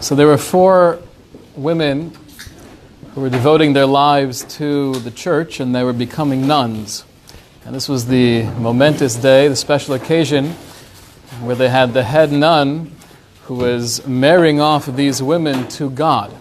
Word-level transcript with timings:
So 0.00 0.14
there 0.14 0.26
were 0.26 0.38
four 0.38 1.00
women 1.54 2.16
who 3.14 3.20
were 3.20 3.28
devoting 3.28 3.72
their 3.72 3.86
lives 3.86 4.42
to 4.56 4.94
the 5.00 5.10
church 5.10 5.60
and 5.60 5.74
they 5.74 5.82
were 5.82 5.92
becoming 5.92 6.46
nuns. 6.46 7.04
And 7.66 7.74
this 7.74 7.88
was 7.88 8.06
the 8.06 8.44
momentous 8.58 9.16
day, 9.16 9.48
the 9.48 9.56
special 9.56 9.94
occasion, 9.94 10.50
where 11.42 11.56
they 11.56 11.68
had 11.68 11.94
the 11.94 12.04
head 12.04 12.32
nun 12.32 12.92
who 13.42 13.56
was 13.56 14.06
marrying 14.06 14.60
off 14.60 14.86
these 14.86 15.22
women 15.22 15.68
to 15.68 15.90
God. 15.90 16.34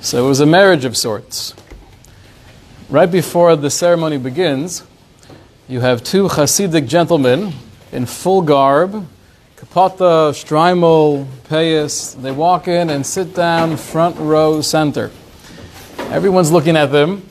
So 0.00 0.24
it 0.24 0.28
was 0.28 0.40
a 0.40 0.46
marriage 0.46 0.84
of 0.84 0.96
sorts. 0.96 1.54
Right 2.88 3.10
before 3.10 3.56
the 3.56 3.68
ceremony 3.68 4.16
begins, 4.16 4.84
you 5.68 5.80
have 5.80 6.02
two 6.02 6.28
Hasidic 6.28 6.88
gentlemen 6.88 7.52
in 7.92 8.06
full 8.06 8.42
garb, 8.42 9.06
kapata, 9.56 10.32
streimel, 10.32 11.24
payas. 11.48 12.20
They 12.20 12.32
walk 12.32 12.68
in 12.68 12.90
and 12.90 13.04
sit 13.04 13.34
down 13.34 13.76
front 13.76 14.16
row 14.18 14.60
center. 14.60 15.10
Everyone's 15.98 16.50
looking 16.50 16.76
at 16.76 16.86
them, 16.86 17.28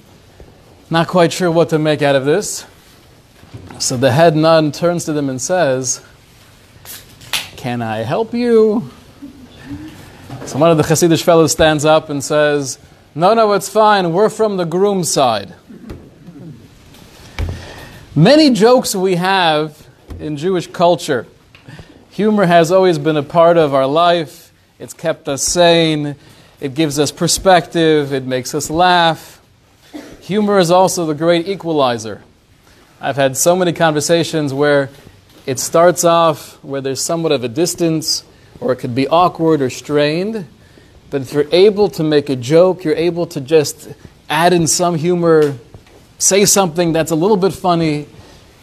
not 0.90 1.08
quite 1.08 1.34
sure 1.34 1.50
what 1.50 1.70
to 1.70 1.80
make 1.80 2.02
out 2.02 2.16
of 2.16 2.26
this. 2.26 2.66
So 3.80 3.98
the 3.98 4.12
head 4.12 4.36
nun 4.36 4.72
turns 4.72 5.06
to 5.06 5.14
them 5.14 5.30
and 5.30 5.42
says, 5.42 6.04
Can 7.56 7.82
I 7.82 8.00
help 8.00 8.34
you? 8.34 8.92
So 10.46 10.58
one 10.58 10.72
of 10.72 10.78
the 10.78 10.84
Hasidic 10.84 11.24
fellows 11.24 11.52
stands 11.52 11.86
up 11.86 12.10
and 12.10 12.24
says, 12.24 12.80
No, 13.16 13.34
no, 13.34 13.54
it's 13.54 13.70
fine. 13.70 14.14
We're 14.14 14.30
from 14.30 14.58
the 14.58 14.66
groom's 14.66 15.12
side. 15.12 15.54
Many 18.16 18.50
jokes 18.50 18.96
we 18.96 19.16
have 19.16 19.87
in 20.20 20.38
Jewish 20.38 20.68
culture. 20.68 21.28
Humor 22.12 22.46
has 22.46 22.72
always 22.72 22.98
been 22.98 23.18
a 23.18 23.24
part 23.24 23.58
of 23.58 23.74
our 23.74 23.86
life. 23.86 24.52
It's 24.80 24.94
kept 24.94 25.28
us 25.28 25.44
sane. 25.44 26.16
It 26.60 26.74
gives 26.74 26.98
us 26.98 27.12
perspective. 27.12 28.14
It 28.14 28.26
makes 28.26 28.56
us 28.56 28.70
laugh. 28.70 29.42
Humor 30.22 30.60
is 30.60 30.72
also 30.72 31.06
the 31.06 31.14
great 31.14 31.48
equalizer. 31.48 32.24
I've 33.00 33.16
had 33.16 33.38
so 33.38 33.56
many 33.56 33.74
conversations 33.74 34.54
where 34.54 34.90
it 35.46 35.60
starts 35.60 36.04
off 36.04 36.62
where 36.64 36.82
there's 36.82 37.02
somewhat 37.02 37.32
of 37.32 37.44
a 37.44 37.48
distance, 37.48 38.24
or 38.60 38.74
it 38.74 38.78
could 38.78 38.96
be 38.96 39.08
awkward 39.08 39.62
or 39.62 39.70
strained. 39.70 40.48
But 41.12 41.22
if 41.22 41.34
you're 41.34 41.48
able 41.52 41.90
to 41.92 42.04
make 42.04 42.30
a 42.30 42.36
joke, 42.36 42.84
you're 42.84 42.96
able 42.96 43.28
to 43.28 43.40
just 43.40 43.90
add 44.30 44.52
in 44.52 44.68
some 44.68 44.96
humor, 44.96 45.56
say 46.18 46.44
something 46.46 46.92
that's 46.92 47.12
a 47.12 47.16
little 47.16 47.38
bit 47.38 47.54
funny, 47.54 48.08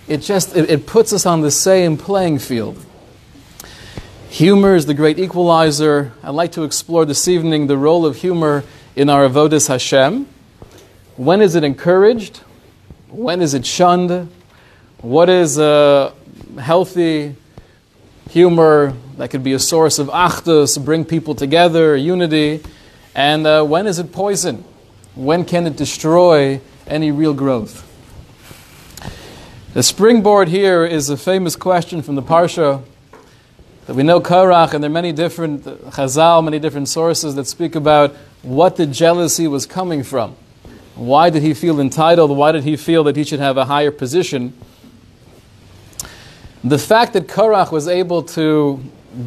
it 0.07 0.19
just 0.19 0.57
it, 0.57 0.71
it 0.71 0.87
puts 0.87 1.13
us 1.13 1.27
on 1.27 1.41
the 1.41 1.51
same 1.51 1.97
playing 1.97 2.39
field. 2.39 2.85
Humor 4.31 4.75
is 4.75 4.87
the 4.87 4.95
great 4.95 5.19
equalizer. 5.19 6.13
I'd 6.23 6.31
like 6.31 6.53
to 6.53 6.65
explore 6.65 7.05
this 7.05 7.29
evening 7.29 7.69
the 7.69 7.79
role 7.79 8.05
of 8.05 8.17
humor 8.17 8.65
in 8.97 9.09
our 9.09 9.29
avodas 9.29 9.69
Hashem. 9.69 10.27
When 11.17 11.41
is 11.41 11.55
it 11.55 11.63
encouraged? 11.63 12.39
When 13.09 13.41
is 13.41 13.55
it 13.55 13.65
shunned? 13.65 14.29
What 14.99 15.29
is 15.29 15.59
a 15.59 16.13
healthy 16.59 17.37
humor 18.31 18.95
that 19.19 19.31
could 19.31 19.45
be 19.45 19.53
a 19.53 19.59
source 19.61 20.01
of 20.01 20.09
achdus, 20.09 20.85
bring 20.85 21.05
people 21.05 21.37
together, 21.37 21.97
unity? 21.97 22.61
And 23.15 23.47
uh, 23.47 23.63
when 23.63 23.87
is 23.87 24.01
it 24.01 24.11
poison? 24.11 24.65
When 25.15 25.45
can 25.45 25.69
it 25.69 25.77
destroy 25.77 26.61
any 26.89 27.13
real 27.13 27.35
growth? 27.35 27.84
The 29.75 29.83
springboard 29.83 30.47
here 30.47 30.85
is 30.85 31.11
a 31.11 31.17
famous 31.17 31.57
question 31.57 32.01
from 32.01 32.15
the 32.15 32.23
Parsha 32.23 32.85
that 33.87 33.97
we 33.97 34.05
know 34.05 34.21
Korach, 34.21 34.73
and 34.73 34.85
there 34.85 34.89
are 34.89 34.93
many 34.93 35.11
different 35.11 35.67
uh, 35.67 35.75
Chazal, 35.91 36.45
many 36.45 36.61
different 36.61 36.89
sources 36.89 37.35
that 37.35 37.49
speak 37.49 37.75
about 37.75 38.15
what 38.43 38.77
the 38.77 38.87
jealousy 38.87 39.49
was 39.49 39.67
coming 39.67 40.05
from. 40.05 40.37
Why 40.95 41.29
did 41.29 41.43
he 41.43 41.55
feel 41.55 41.81
entitled? 41.81 42.31
Why 42.31 42.53
did 42.53 42.63
he 42.63 42.77
feel 42.77 43.03
that 43.03 43.17
he 43.17 43.25
should 43.25 43.41
have 43.41 43.57
a 43.57 43.65
higher 43.65 43.91
position? 43.91 44.57
The 46.63 46.79
fact 46.79 47.13
that 47.15 47.27
Korach 47.27 47.73
was 47.73 47.89
able 47.89 48.23
to 48.23 48.81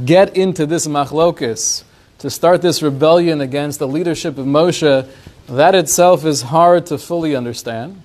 get 0.06 0.38
into 0.38 0.66
this 0.66 0.88
machlokus, 0.88 1.84
to 2.20 2.30
start 2.30 2.62
this 2.62 2.82
rebellion 2.82 3.42
against 3.42 3.80
the 3.80 3.88
leadership 3.88 4.38
of 4.38 4.46
Moshe, 4.46 5.10
that 5.48 5.76
itself 5.76 6.24
is 6.24 6.44
hard 6.44 6.86
to 6.86 6.98
fully 6.98 7.36
understand. 7.36 8.02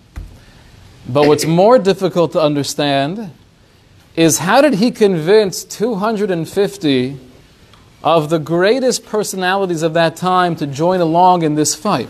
But 1.08 1.26
what's 1.26 1.44
more 1.44 1.78
difficult 1.78 2.32
to 2.32 2.40
understand 2.40 3.32
is 4.14 4.38
how 4.38 4.60
did 4.60 4.74
he 4.74 4.90
convince 4.90 5.64
250 5.64 7.18
of 8.04 8.30
the 8.30 8.38
greatest 8.38 9.04
personalities 9.04 9.82
of 9.82 9.94
that 9.94 10.16
time 10.16 10.54
to 10.56 10.66
join 10.66 11.00
along 11.00 11.42
in 11.42 11.54
this 11.54 11.74
fight? 11.74 12.08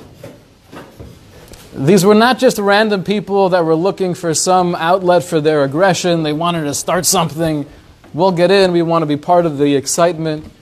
These 1.75 2.04
were 2.04 2.14
not 2.14 2.38
just 2.38 2.58
random 2.58 3.02
people 3.02 3.48
that 3.48 3.64
were 3.64 3.75
looking 3.75 4.12
for 4.12 4.34
some 4.34 4.75
outlet 4.75 5.25
for 5.25 5.41
their 5.41 5.64
aggression. 5.64 6.22
They 6.22 6.34
wanted 6.34 6.64
to 6.64 6.75
start 6.75 7.06
something. 7.06 7.64
We'll 8.12 8.32
get 8.32 8.50
in. 8.50 8.72
We 8.72 8.82
want 8.82 9.02
to 9.02 9.06
be 9.06 9.16
part 9.16 9.47
of 9.47 9.56
the 9.56 9.75
excitement. 9.75 10.52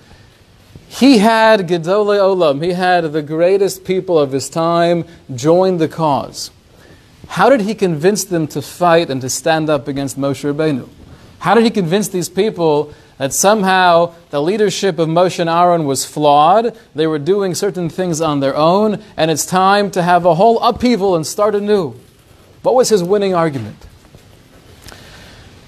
He 0.89 1.19
had 1.19 1.69
Gedolei 1.69 2.19
Olam. 2.19 2.63
He 2.63 2.73
had 2.73 3.13
the 3.13 3.23
greatest 3.23 3.85
people 3.85 4.21
of 4.21 4.31
his 4.31 4.49
time 4.49 5.05
join 5.35 5.79
the 5.79 5.89
cause. 5.89 6.53
How 7.31 7.49
did 7.49 7.61
he 7.61 7.77
convince 7.77 8.25
them 8.25 8.49
to 8.49 8.61
fight 8.61 9.09
and 9.09 9.21
to 9.21 9.31
stand 9.31 9.71
up 9.71 9.87
against 9.87 10.19
Moshe 10.19 10.53
Rabbeinu? 10.53 10.89
How 11.39 11.55
did 11.55 11.63
he 11.63 11.71
convince 11.71 12.09
these 12.09 12.29
people 12.29 12.93
that 13.19 13.33
somehow 13.33 14.15
the 14.31 14.43
leadership 14.43 14.99
of 14.99 15.09
Moshe 15.09 15.39
and 15.39 15.49
Aaron 15.49 15.85
was 15.85 16.05
flawed? 16.05 16.77
They 16.93 17.07
were 17.07 17.21
doing 17.21 17.55
certain 17.55 17.89
things 17.89 18.21
on 18.21 18.41
their 18.41 18.57
own, 18.57 19.01
and 19.17 19.31
it's 19.31 19.47
time 19.47 19.93
to 19.93 20.03
have 20.03 20.27
a 20.27 20.35
whole 20.35 20.59
upheaval 20.59 21.15
and 21.15 21.25
start 21.25 21.55
anew. 21.55 21.95
What 22.63 22.75
was 22.75 22.89
his 22.89 23.05
winning 23.05 23.33
argument? 23.33 23.87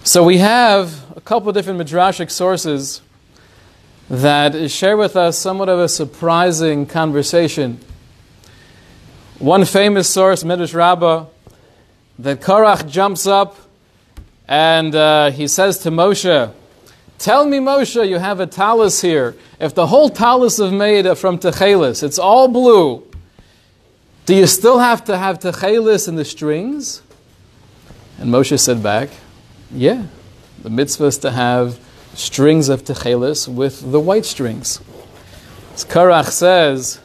So 0.03 0.25
we 0.25 0.39
have 0.39 1.17
a 1.17 1.21
couple 1.21 1.49
of 1.49 1.55
different 1.55 1.81
midrashic 1.81 2.33
sources 2.33 3.03
that 4.11 4.69
share 4.69 4.97
with 4.97 5.15
us 5.15 5.39
somewhat 5.39 5.69
of 5.69 5.79
a 5.79 5.89
surprising 5.89 6.87
conversation. 6.87 7.79
One 9.39 9.65
famous 9.65 10.09
source, 10.09 10.43
Midrash 10.43 10.75
Rabbah, 10.75 11.27
that 12.19 12.41
Korach 12.41 12.89
jumps 12.89 13.27
up 13.27 13.57
and 14.49 14.95
uh, 14.95 15.31
he 15.31 15.49
says 15.49 15.79
to 15.79 15.91
Moshe, 15.91 16.53
Tell 17.19 17.47
me, 17.47 17.59
Moshe, 17.59 18.09
you 18.09 18.19
have 18.19 18.41
a 18.41 18.47
talus 18.47 19.01
here. 19.01 19.37
If 19.61 19.75
the 19.75 19.87
whole 19.87 20.11
talus 20.11 20.59
is 20.59 20.73
made 20.73 21.07
from 21.17 21.39
techelis, 21.39 22.03
it's 22.03 22.19
all 22.19 22.49
blue, 22.49 23.07
do 24.27 24.35
you 24.35 24.47
still 24.47 24.81
have 24.81 25.05
to 25.05 25.17
have 25.17 25.39
techelis 25.39 26.09
in 26.09 26.17
the 26.17 26.25
strings? 26.25 27.01
And 28.19 28.31
Moshe 28.31 28.59
said 28.59 28.83
back, 28.83 29.11
Yeah, 29.71 30.07
the 30.63 30.71
mitzvah 30.71 31.07
is 31.07 31.19
to 31.19 31.31
have 31.31 31.79
strings 32.15 32.69
of 32.69 32.85
techelis 32.85 33.47
with 33.47 33.91
the 33.91 34.01
white 34.01 34.25
strings. 34.25 34.81
As 35.75 35.85
Korach 35.85 36.31
says, 36.31 37.01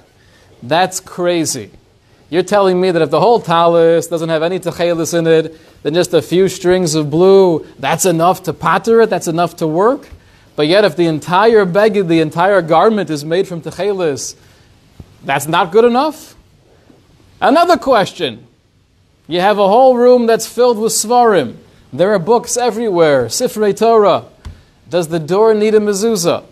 That's 0.64 1.00
crazy. 1.00 1.72
You're 2.30 2.44
telling 2.44 2.80
me 2.82 2.92
that 2.92 3.02
if 3.02 3.10
the 3.10 3.22
whole 3.22 3.40
talis 3.40 4.08
doesn't 4.08 4.30
have 4.30 4.44
any 4.44 4.60
techelis 4.60 5.18
in 5.18 5.28
it, 5.28 5.58
then 5.84 5.94
just 5.94 6.14
a 6.14 6.22
few 6.22 6.50
strings 6.50 6.94
of 6.94 7.10
blue, 7.10 7.66
that's 7.80 8.06
enough 8.06 8.44
to 8.44 8.54
patter 8.54 9.02
it, 9.02 9.10
that's 9.10 9.28
enough 9.28 9.56
to 9.58 9.68
work? 9.68 10.10
But 10.58 10.68
yet, 10.68 10.84
if 10.84 10.96
the 10.96 11.06
entire 11.06 11.66
beged, 11.66 12.08
the 12.08 12.20
entire 12.20 12.62
garment 12.62 13.10
is 13.10 13.24
made 13.24 13.48
from 13.48 13.62
techelis, 13.62 14.36
that's 15.24 15.48
not 15.48 15.72
good 15.72 15.86
enough? 15.86 16.36
Another 17.40 17.78
question. 17.78 18.48
You 19.28 19.40
have 19.40 19.60
a 19.60 19.68
whole 19.68 19.96
room 19.96 20.26
that's 20.26 20.48
filled 20.48 20.80
with 20.80 20.94
svarim. 20.94 21.58
There 21.94 22.14
are 22.14 22.20
books 22.20 22.58
everywhere, 22.58 23.26
Sifrei 23.26 23.78
Torah. 23.78 24.26
Does 24.90 25.10
the 25.10 25.20
door 25.20 25.54
need 25.54 25.76
a 25.76 25.80
mezuzah? 25.80 26.46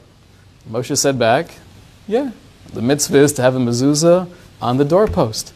Moshe 0.69 0.97
said 0.97 1.17
back, 1.19 1.51
yeah. 2.07 2.31
The 2.73 2.81
mitzvah 2.81 3.17
is 3.17 3.33
to 3.33 3.41
have 3.41 3.55
a 3.55 3.59
mezuzah 3.59 4.29
on 4.61 4.77
the 4.77 4.85
doorpost. 4.85 5.53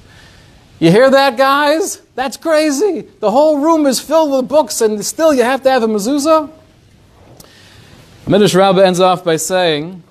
You 0.79 0.91
hear 0.91 1.09
that, 1.09 1.37
guys? 1.37 2.01
That's 2.15 2.37
crazy. 2.37 3.01
The 3.19 3.29
whole 3.29 3.59
room 3.59 3.85
is 3.85 3.99
filled 3.99 4.31
with 4.31 4.47
books, 4.47 4.79
and 4.79 5.05
still 5.05 5.33
you 5.33 5.43
have 5.43 5.61
to 5.63 5.69
have 5.69 5.83
a 5.83 5.87
mezuzah? 5.87 6.49
Midrash 8.25 8.55
Rabbah 8.55 8.81
ends 8.81 9.01
off 9.01 9.23
by 9.23 9.35
saying, 9.35 10.03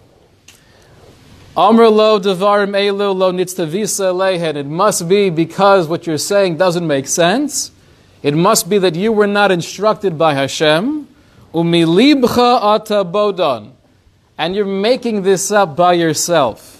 Amr 1.56 1.88
lo 1.88 2.20
devarim 2.20 2.70
elu 2.70 3.16
lo 3.16 3.32
nitztavisa 3.32 4.14
lehen. 4.14 4.56
It 4.56 4.66
must 4.66 5.08
be 5.08 5.30
because 5.30 5.88
what 5.88 6.06
you're 6.06 6.18
saying 6.18 6.58
doesn't 6.58 6.86
make 6.86 7.06
sense. 7.06 7.72
It 8.22 8.34
must 8.34 8.68
be 8.68 8.78
that 8.78 8.94
you 8.94 9.10
were 9.12 9.26
not 9.26 9.50
instructed 9.50 10.18
by 10.18 10.34
Hashem. 10.34 11.08
Umilibcha 11.54 12.60
ata 12.62 13.04
bodon. 13.04 13.72
And 14.36 14.54
you're 14.54 14.66
making 14.66 15.22
this 15.22 15.50
up 15.50 15.74
by 15.74 15.94
yourself. 15.94 16.77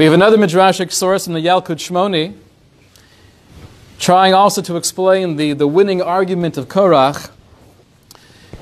We 0.00 0.06
have 0.06 0.14
another 0.14 0.38
midrashic 0.38 0.92
source 0.92 1.26
in 1.26 1.34
the 1.34 1.40
Yalkut 1.40 1.76
Shimoni, 1.76 2.34
trying 3.98 4.32
also 4.32 4.62
to 4.62 4.78
explain 4.78 5.36
the, 5.36 5.52
the 5.52 5.66
winning 5.66 6.00
argument 6.00 6.56
of 6.56 6.68
Korach. 6.68 7.30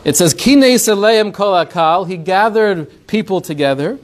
It 0.03 0.17
says, 0.17 0.35
Kinei 0.35 0.75
Seleim 0.75 1.33
Kol 1.33 1.53
Akal, 1.65 2.09
he 2.09 2.17
gathered 2.17 3.07
people 3.07 3.41
together. 3.41 4.01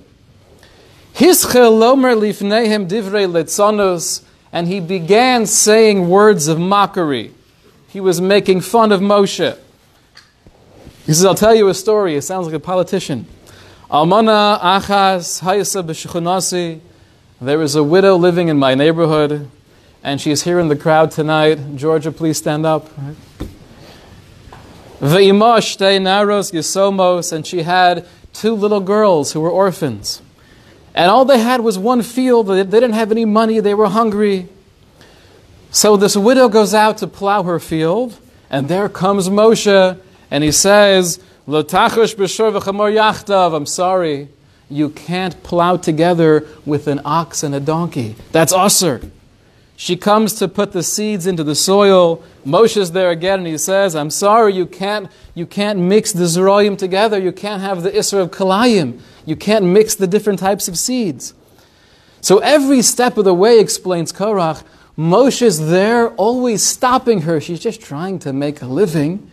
Hischel 1.15 1.77
Lomer 1.77 2.17
Lifnehem 2.17 2.89
Divrei 2.89 3.29
Letzonos, 3.29 4.23
and 4.53 4.69
he 4.69 4.79
began 4.79 5.45
saying 5.47 6.09
words 6.09 6.47
of 6.47 6.61
mockery. 6.61 7.33
He 7.89 7.99
was 7.99 8.21
making 8.21 8.61
fun 8.61 8.93
of 8.93 9.01
Moshe. 9.01 9.59
He 11.05 11.13
says, 11.13 11.25
I'll 11.25 11.35
tell 11.35 11.57
you 11.57 11.67
a 11.69 11.75
story. 11.75 12.15
It 12.15 12.23
sounds 12.23 12.47
like 12.47 12.55
a 12.55 12.61
politician. 12.61 13.27
Almana 13.91 14.61
Achas 14.61 15.43
Hayasa 15.43 15.85
B'Shechonasi. 15.85 16.81
There 17.41 17.61
is 17.63 17.75
a 17.75 17.83
widow 17.83 18.15
living 18.15 18.47
in 18.47 18.59
my 18.59 18.77
neighborhood, 18.77 19.51
and 20.05 20.21
she's 20.21 20.45
here 20.45 20.61
in 20.61 20.69
the 20.69 20.77
crowd 20.77 21.11
tonight. 21.11 21.75
Georgia, 21.75 22.13
please 22.13 22.39
stand 22.39 22.65
up. 22.65 22.89
Ve'ima 25.01 25.59
Shtei 25.59 25.99
Naros 26.01 27.33
and 27.33 27.45
she 27.45 27.63
had 27.63 28.07
two 28.33 28.55
little 28.55 28.79
girls 28.79 29.33
who 29.33 29.41
were 29.41 29.51
orphans. 29.51 30.23
And 30.95 31.11
all 31.11 31.25
they 31.25 31.41
had 31.41 31.61
was 31.63 31.77
one 31.77 32.03
field. 32.03 32.47
They 32.47 32.63
didn't 32.63 32.93
have 32.93 33.11
any 33.11 33.25
money. 33.25 33.59
They 33.59 33.75
were 33.75 33.89
hungry. 33.89 34.49
So 35.73 35.97
this 35.97 36.17
widow 36.17 36.49
goes 36.49 36.73
out 36.73 36.99
to 36.99 37.09
plow 37.09 37.43
her 37.43 37.59
field, 37.59 38.17
and 38.49 38.69
there 38.69 38.89
comes 38.89 39.29
Moshe, 39.29 39.99
and 40.31 40.45
he 40.45 40.53
says, 40.53 41.19
I'm 41.49 41.67
sorry, 43.67 44.29
you 44.69 44.91
can't 44.91 45.43
plow 45.43 45.77
together 45.77 46.47
with 46.65 46.87
an 46.87 47.01
ox 47.05 47.43
and 47.43 47.55
a 47.55 47.61
donkey. 47.61 48.17
That's 48.33 48.53
usher. 48.53 49.01
She 49.77 49.97
comes 49.97 50.35
to 50.35 50.47
put 50.47 50.73
the 50.73 50.83
seeds 50.83 51.27
into 51.27 51.43
the 51.43 51.55
soil. 51.55 52.23
Moshe's 52.45 52.93
there 52.93 53.11
again, 53.11 53.41
and 53.41 53.49
he 53.49 53.59
says, 53.59 53.97
I'm 53.97 54.11
sorry, 54.11 54.55
you 54.55 54.67
can't, 54.67 55.11
you 55.35 55.47
can't 55.47 55.81
mix 55.81 56.13
the 56.13 56.25
zeroyim 56.25 56.79
together. 56.79 57.19
You 57.19 57.33
can't 57.33 57.61
have 57.61 57.83
the 57.83 57.91
isra 57.91 58.21
of 58.21 58.31
kalayim. 58.31 59.01
You 59.27 59.35
can't 59.35 59.65
mix 59.65 59.95
the 59.95 60.07
different 60.07 60.39
types 60.39 60.69
of 60.69 60.79
seeds. 60.79 61.35
So 62.21 62.39
every 62.39 62.83
step 62.83 63.19
of 63.19 63.25
the 63.25 63.35
way, 63.35 63.59
explains 63.59 64.13
Korach, 64.13 64.63
Moshe's 64.97 65.69
there, 65.69 66.11
always 66.11 66.63
stopping 66.63 67.23
her. 67.23 67.41
She's 67.41 67.61
just 67.61 67.81
trying 67.81 68.21
to 68.21 68.33
make 68.33 68.63
a 68.63 68.67
living, 68.67 69.29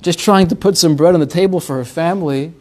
just 0.00 0.18
trying 0.18 0.48
to 0.48 0.56
put 0.56 0.78
some 0.78 0.96
bread 0.96 1.12
on 1.12 1.20
the 1.20 1.26
table 1.26 1.60
for 1.60 1.76
her 1.76 1.84
family. 1.84 2.54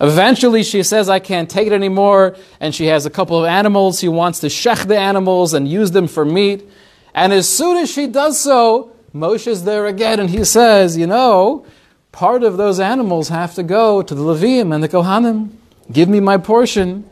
Eventually, 0.00 0.62
she 0.62 0.82
says, 0.82 1.08
I 1.08 1.18
can't 1.18 1.48
take 1.48 1.66
it 1.66 1.72
anymore, 1.72 2.36
and 2.60 2.74
she 2.74 2.86
has 2.86 3.06
a 3.06 3.10
couple 3.10 3.38
of 3.38 3.46
animals. 3.46 4.00
She 4.00 4.08
wants 4.08 4.40
to 4.40 4.48
shech 4.48 4.86
the 4.86 4.98
animals 4.98 5.54
and 5.54 5.66
use 5.66 5.90
them 5.90 6.06
for 6.06 6.24
meat. 6.24 6.68
And 7.14 7.32
as 7.32 7.48
soon 7.48 7.76
as 7.78 7.90
she 7.90 8.06
does 8.06 8.38
so, 8.38 8.92
Moshe's 9.12 9.64
there 9.64 9.86
again, 9.86 10.20
and 10.20 10.30
he 10.30 10.44
says, 10.44 10.96
You 10.96 11.06
know, 11.06 11.66
part 12.12 12.42
of 12.42 12.56
those 12.56 12.78
animals 12.78 13.28
have 13.28 13.54
to 13.54 13.62
go 13.62 14.02
to 14.02 14.14
the 14.14 14.22
Levim 14.22 14.74
and 14.74 14.82
the 14.82 14.88
Kohanim. 14.88 15.50
Give 15.90 16.08
me 16.08 16.20
my 16.20 16.36
portion. 16.36 17.08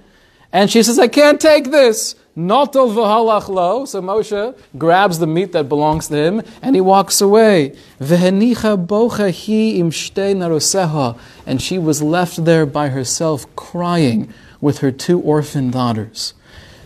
And 0.52 0.70
she 0.70 0.82
says, 0.82 0.98
I 0.98 1.08
can't 1.08 1.40
take 1.40 1.70
this. 1.70 2.14
Notol 2.38 2.90
v'halach 2.90 3.48
lo. 3.48 3.84
So 3.84 4.00
Moshe 4.00 4.56
grabs 4.78 5.18
the 5.18 5.26
meat 5.26 5.50
that 5.52 5.68
belongs 5.68 6.06
to 6.06 6.16
him 6.16 6.42
and 6.62 6.76
he 6.76 6.80
walks 6.80 7.20
away. 7.20 7.76
V'henicha 8.00 8.86
bocha 8.86 9.32
hi 9.32 9.76
im 9.76 9.90
naroseha. 9.90 11.18
And 11.46 11.60
she 11.60 11.78
was 11.78 12.00
left 12.00 12.44
there 12.44 12.64
by 12.64 12.90
herself 12.90 13.44
crying 13.56 14.32
with 14.60 14.78
her 14.78 14.92
two 14.92 15.20
orphan 15.20 15.72
daughters. 15.72 16.34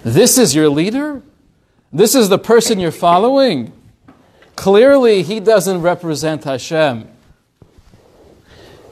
This 0.02 0.38
is 0.38 0.54
your 0.54 0.70
leader? 0.70 1.20
This 1.92 2.14
is 2.14 2.30
the 2.30 2.38
person 2.38 2.80
you're 2.80 2.90
following? 2.90 3.72
Clearly, 4.56 5.22
he 5.22 5.38
doesn't 5.38 5.82
represent 5.82 6.44
Hashem. 6.44 7.08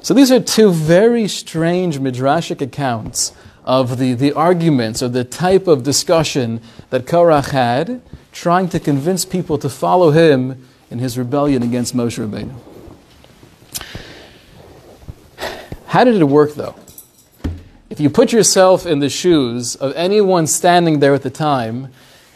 So 0.03 0.13
these 0.13 0.31
are 0.31 0.41
two 0.41 0.73
very 0.73 1.27
strange 1.27 1.99
midrashic 1.99 2.61
accounts 2.61 3.33
of 3.71 3.99
the, 3.99 4.15
the 4.15 4.33
arguments 4.33 5.01
or 5.01 5.09
the 5.09 5.23
type 5.23 5.69
of 5.69 5.85
discussion 5.85 6.61
that 6.91 7.05
Korach 7.07 7.51
had, 7.51 8.03
trying 8.33 8.69
to 8.69 8.81
convince 8.81 9.25
people 9.25 9.59
to 9.59 9.69
follow 9.69 10.11
him 10.11 10.67
in 10.91 10.99
his 10.99 11.17
rebellion 11.17 11.63
against 11.63 11.95
Moshe 11.95 12.19
Rabbeinu. 12.19 12.53
How 15.87 16.03
did 16.03 16.17
it 16.17 16.25
work 16.25 16.55
though? 16.55 16.75
If 17.89 18.01
you 18.01 18.11
put 18.11 18.33
yourself 18.33 18.87
in 18.87 18.99
the 18.99 19.09
shoes 19.09 19.77
of 19.77 19.93
anyone 19.95 20.49
standing 20.49 20.99
there 20.99 21.15
at 21.15 21.23
the 21.23 21.31
time, 21.31 21.93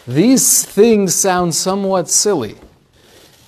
these 0.06 0.64
things 0.64 1.16
sound 1.16 1.56
somewhat 1.56 2.08
silly. 2.08 2.58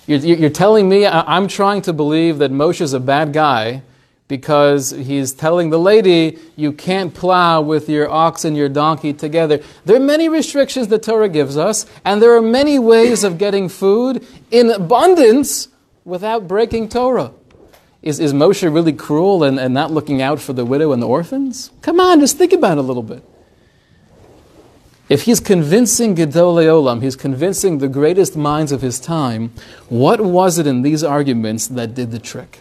You're, 0.07 0.19
you're 0.19 0.49
telling 0.49 0.89
me 0.89 1.05
I'm 1.05 1.47
trying 1.47 1.83
to 1.83 1.93
believe 1.93 2.39
that 2.39 2.51
Moshe 2.51 2.81
is 2.81 2.91
a 2.91 2.99
bad 2.99 3.31
guy 3.31 3.81
because 4.27 4.91
he's 4.91 5.31
telling 5.31 5.69
the 5.69 5.79
lady, 5.79 6.37
you 6.55 6.73
can't 6.73 7.13
plow 7.13 7.61
with 7.61 7.87
your 7.89 8.09
ox 8.09 8.43
and 8.43 8.57
your 8.57 8.67
donkey 8.67 9.13
together. 9.13 9.61
There 9.85 9.95
are 9.95 10.01
many 10.01 10.27
restrictions 10.27 10.89
the 10.89 10.99
Torah 10.99 11.29
gives 11.29 11.57
us, 11.57 11.85
and 12.03 12.21
there 12.21 12.35
are 12.35 12.41
many 12.41 12.77
ways 12.77 13.23
of 13.23 13.37
getting 13.37 13.69
food 13.69 14.25
in 14.51 14.69
abundance 14.69 15.69
without 16.03 16.47
breaking 16.47 16.89
Torah. 16.89 17.31
Is, 18.01 18.19
is 18.19 18.33
Moshe 18.33 18.71
really 18.71 18.93
cruel 18.93 19.43
and, 19.43 19.59
and 19.59 19.73
not 19.73 19.91
looking 19.91 20.21
out 20.21 20.39
for 20.39 20.53
the 20.53 20.65
widow 20.65 20.91
and 20.91 21.01
the 21.01 21.07
orphans? 21.07 21.71
Come 21.81 21.99
on, 21.99 22.19
just 22.19 22.37
think 22.37 22.53
about 22.53 22.77
it 22.77 22.79
a 22.79 22.83
little 22.83 23.03
bit. 23.03 23.23
If 25.09 25.23
he's 25.23 25.39
convincing 25.39 26.15
Gedolei 26.15 26.65
Olam, 26.65 27.01
he's 27.01 27.15
convincing 27.15 27.77
the 27.77 27.87
greatest 27.87 28.35
minds 28.35 28.73
of 28.73 28.81
his 28.81 28.99
time, 28.99 29.53
what 29.87 30.19
was 30.19 30.57
it 30.57 30.67
in 30.67 30.81
these 30.81 31.01
arguments 31.01 31.67
that 31.67 31.93
did 31.93 32.11
the 32.11 32.19
trick? 32.19 32.59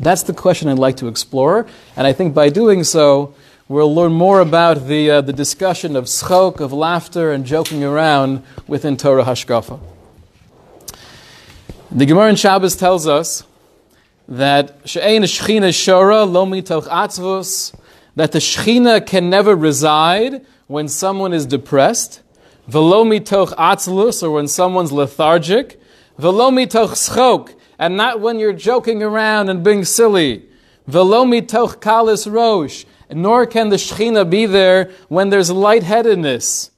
That's 0.00 0.22
the 0.22 0.32
question 0.32 0.68
I'd 0.68 0.78
like 0.78 0.96
to 0.98 1.08
explore, 1.08 1.66
and 1.96 2.06
I 2.06 2.12
think 2.12 2.34
by 2.34 2.48
doing 2.48 2.82
so, 2.84 3.34
we'll 3.68 3.94
learn 3.94 4.12
more 4.12 4.40
about 4.40 4.86
the, 4.86 5.10
uh, 5.10 5.20
the 5.20 5.32
discussion 5.32 5.96
of 5.96 6.04
schok, 6.04 6.60
of 6.60 6.72
laughter 6.72 7.32
and 7.32 7.44
joking 7.44 7.84
around 7.84 8.42
within 8.66 8.96
Torah 8.96 9.24
Hashkafa. 9.24 9.78
The 11.90 12.06
Gemara 12.06 12.30
in 12.30 12.36
Shabbos 12.36 12.74
tells 12.74 13.06
us 13.06 13.44
that 14.26 14.76
she'ein 14.84 15.22
shora 15.22 16.30
lo 16.30 16.46
that 18.14 18.32
the 18.32 18.38
shechina 18.38 19.06
can 19.06 19.30
never 19.30 19.54
reside 19.54 20.44
when 20.66 20.88
someone 20.88 21.32
is 21.32 21.46
depressed, 21.46 22.22
velo 22.66 23.04
mitoch 23.04 23.54
atzlus, 23.56 24.22
or 24.22 24.30
when 24.30 24.48
someone's 24.48 24.92
lethargic, 24.92 25.80
velo 26.18 26.50
mitoch 26.50 26.92
schok, 26.92 27.54
and 27.82 27.96
not 27.96 28.20
when 28.20 28.38
you're 28.38 28.52
joking 28.52 29.02
around 29.02 29.48
and 29.48 29.64
being 29.64 29.84
silly. 29.84 30.44
Velo 30.86 31.24
mitoch 31.24 31.80
kalis 31.80 32.32
rosh, 32.32 32.84
nor 33.10 33.44
can 33.44 33.70
the 33.70 33.76
Shechina 33.76 34.28
be 34.30 34.46
there 34.46 34.92
when 35.08 35.30
there's 35.30 35.50
lightheadedness. 35.50 36.70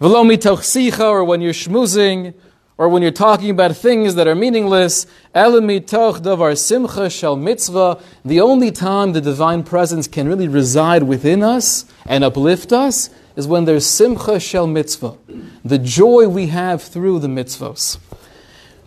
Velo 0.00 0.24
mitoch 0.24 0.60
sicha, 0.60 1.04
or 1.04 1.22
when 1.22 1.42
you're 1.42 1.52
schmoozing, 1.52 2.32
or 2.78 2.88
when 2.88 3.02
you're 3.02 3.10
talking 3.10 3.50
about 3.50 3.76
things 3.76 4.14
that 4.14 4.26
are 4.26 4.34
meaningless. 4.34 5.06
Ele 5.34 5.60
mitoch 5.60 6.20
davar 6.20 6.56
simcha 6.56 7.10
shel 7.10 7.36
mitzvah. 7.36 8.00
The 8.24 8.40
only 8.40 8.70
time 8.70 9.12
the 9.12 9.20
divine 9.20 9.64
presence 9.64 10.08
can 10.08 10.26
really 10.26 10.48
reside 10.48 11.02
within 11.02 11.42
us 11.42 11.84
and 12.06 12.24
uplift 12.24 12.72
us 12.72 13.10
is 13.36 13.46
when 13.46 13.66
there's 13.66 13.84
simcha 13.84 14.40
shel 14.40 14.66
mitzvah, 14.66 15.18
the 15.62 15.76
joy 15.76 16.26
we 16.26 16.46
have 16.46 16.82
through 16.82 17.18
the 17.18 17.28
mitzvos. 17.28 17.98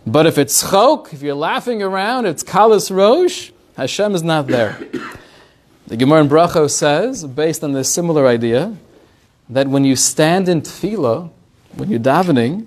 But 0.06 0.26
if 0.26 0.38
it's 0.38 0.70
chok, 0.70 1.12
if 1.12 1.22
you're 1.22 1.34
laughing 1.34 1.82
around, 1.82 2.26
it's 2.26 2.44
kalas 2.44 2.94
rosh, 2.94 3.50
Hashem 3.76 4.14
is 4.14 4.22
not 4.22 4.46
there. 4.46 4.78
The 5.86 5.96
Gemara 5.96 6.22
in 6.22 6.28
Brachos 6.28 6.70
says, 6.70 7.24
based 7.24 7.64
on 7.64 7.72
this 7.72 7.92
similar 7.92 8.26
idea, 8.26 8.76
that 9.48 9.68
when 9.68 9.84
you 9.84 9.96
stand 9.96 10.48
in 10.48 10.62
tefillah, 10.62 11.30
when 11.74 11.90
you're 11.90 12.00
davening, 12.00 12.66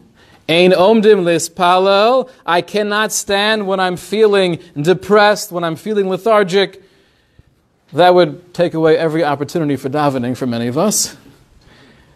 Ein 0.50 0.72
omdim 0.72 1.24
lispalel, 1.24 2.30
I 2.46 2.62
cannot 2.62 3.12
stand 3.12 3.68
when 3.68 3.82
I'm 3.82 3.98
feeling 3.98 4.60
depressed, 4.80 5.52
when 5.52 5.66
I'm 5.66 5.76
feeling 5.76 6.08
lethargic. 6.08 6.82
That 7.92 8.16
would 8.16 8.54
take 8.54 8.74
away 8.74 8.98
every 8.98 9.26
opportunity 9.26 9.76
for 9.76 9.90
davening 9.90 10.38
for 10.38 10.48
many 10.48 10.68
of 10.68 10.78
us. 10.78 11.18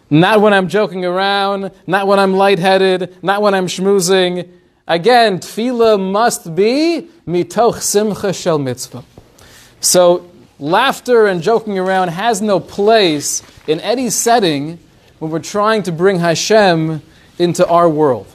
Not 0.08 0.40
when 0.40 0.54
I'm 0.54 0.68
joking 0.68 1.04
around, 1.04 1.72
not 1.86 2.06
when 2.06 2.18
I'm 2.18 2.32
lightheaded, 2.32 3.22
not 3.22 3.42
when 3.42 3.54
I'm 3.54 3.66
schmoozing. 3.66 4.50
Again, 4.86 5.38
tefillah 5.38 5.98
must 5.98 6.54
be 6.54 7.08
mitoch 7.26 7.80
simcha 7.80 8.32
shel 8.32 8.58
mitzvah. 8.58 9.04
So, 9.80 10.30
laughter 10.58 11.26
and 11.26 11.42
joking 11.42 11.78
around 11.78 12.08
has 12.08 12.42
no 12.42 12.58
place 12.58 13.42
in 13.66 13.80
any 13.80 14.10
setting 14.10 14.78
when 15.18 15.30
we're 15.30 15.38
trying 15.38 15.84
to 15.84 15.92
bring 15.92 16.18
Hashem 16.18 17.00
into 17.38 17.66
our 17.66 17.88
world. 17.88 18.26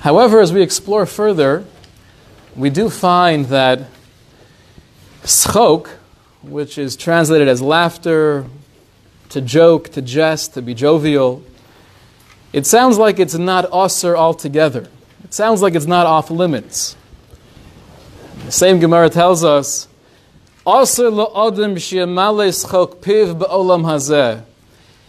However, 0.00 0.40
as 0.40 0.52
we 0.52 0.62
explore 0.62 1.06
further, 1.06 1.64
we 2.56 2.70
do 2.70 2.90
find 2.90 3.46
that 3.46 3.88
schok, 5.22 5.88
which 6.42 6.76
is 6.78 6.96
translated 6.96 7.48
as 7.48 7.62
laughter, 7.62 8.46
to 9.28 9.40
joke, 9.40 9.90
to 9.90 10.02
jest, 10.02 10.54
to 10.54 10.62
be 10.62 10.74
jovial, 10.74 11.42
it 12.52 12.66
sounds 12.66 12.98
like 12.98 13.18
it's 13.18 13.34
not 13.34 13.70
usr 13.70 14.14
altogether. 14.14 14.88
It 15.24 15.34
sounds 15.34 15.62
like 15.62 15.74
it's 15.74 15.86
not 15.86 16.06
off 16.06 16.30
limits. 16.30 16.96
The 18.44 18.52
same 18.52 18.80
Gemara 18.80 19.08
tells 19.08 19.44
us, 19.44 19.88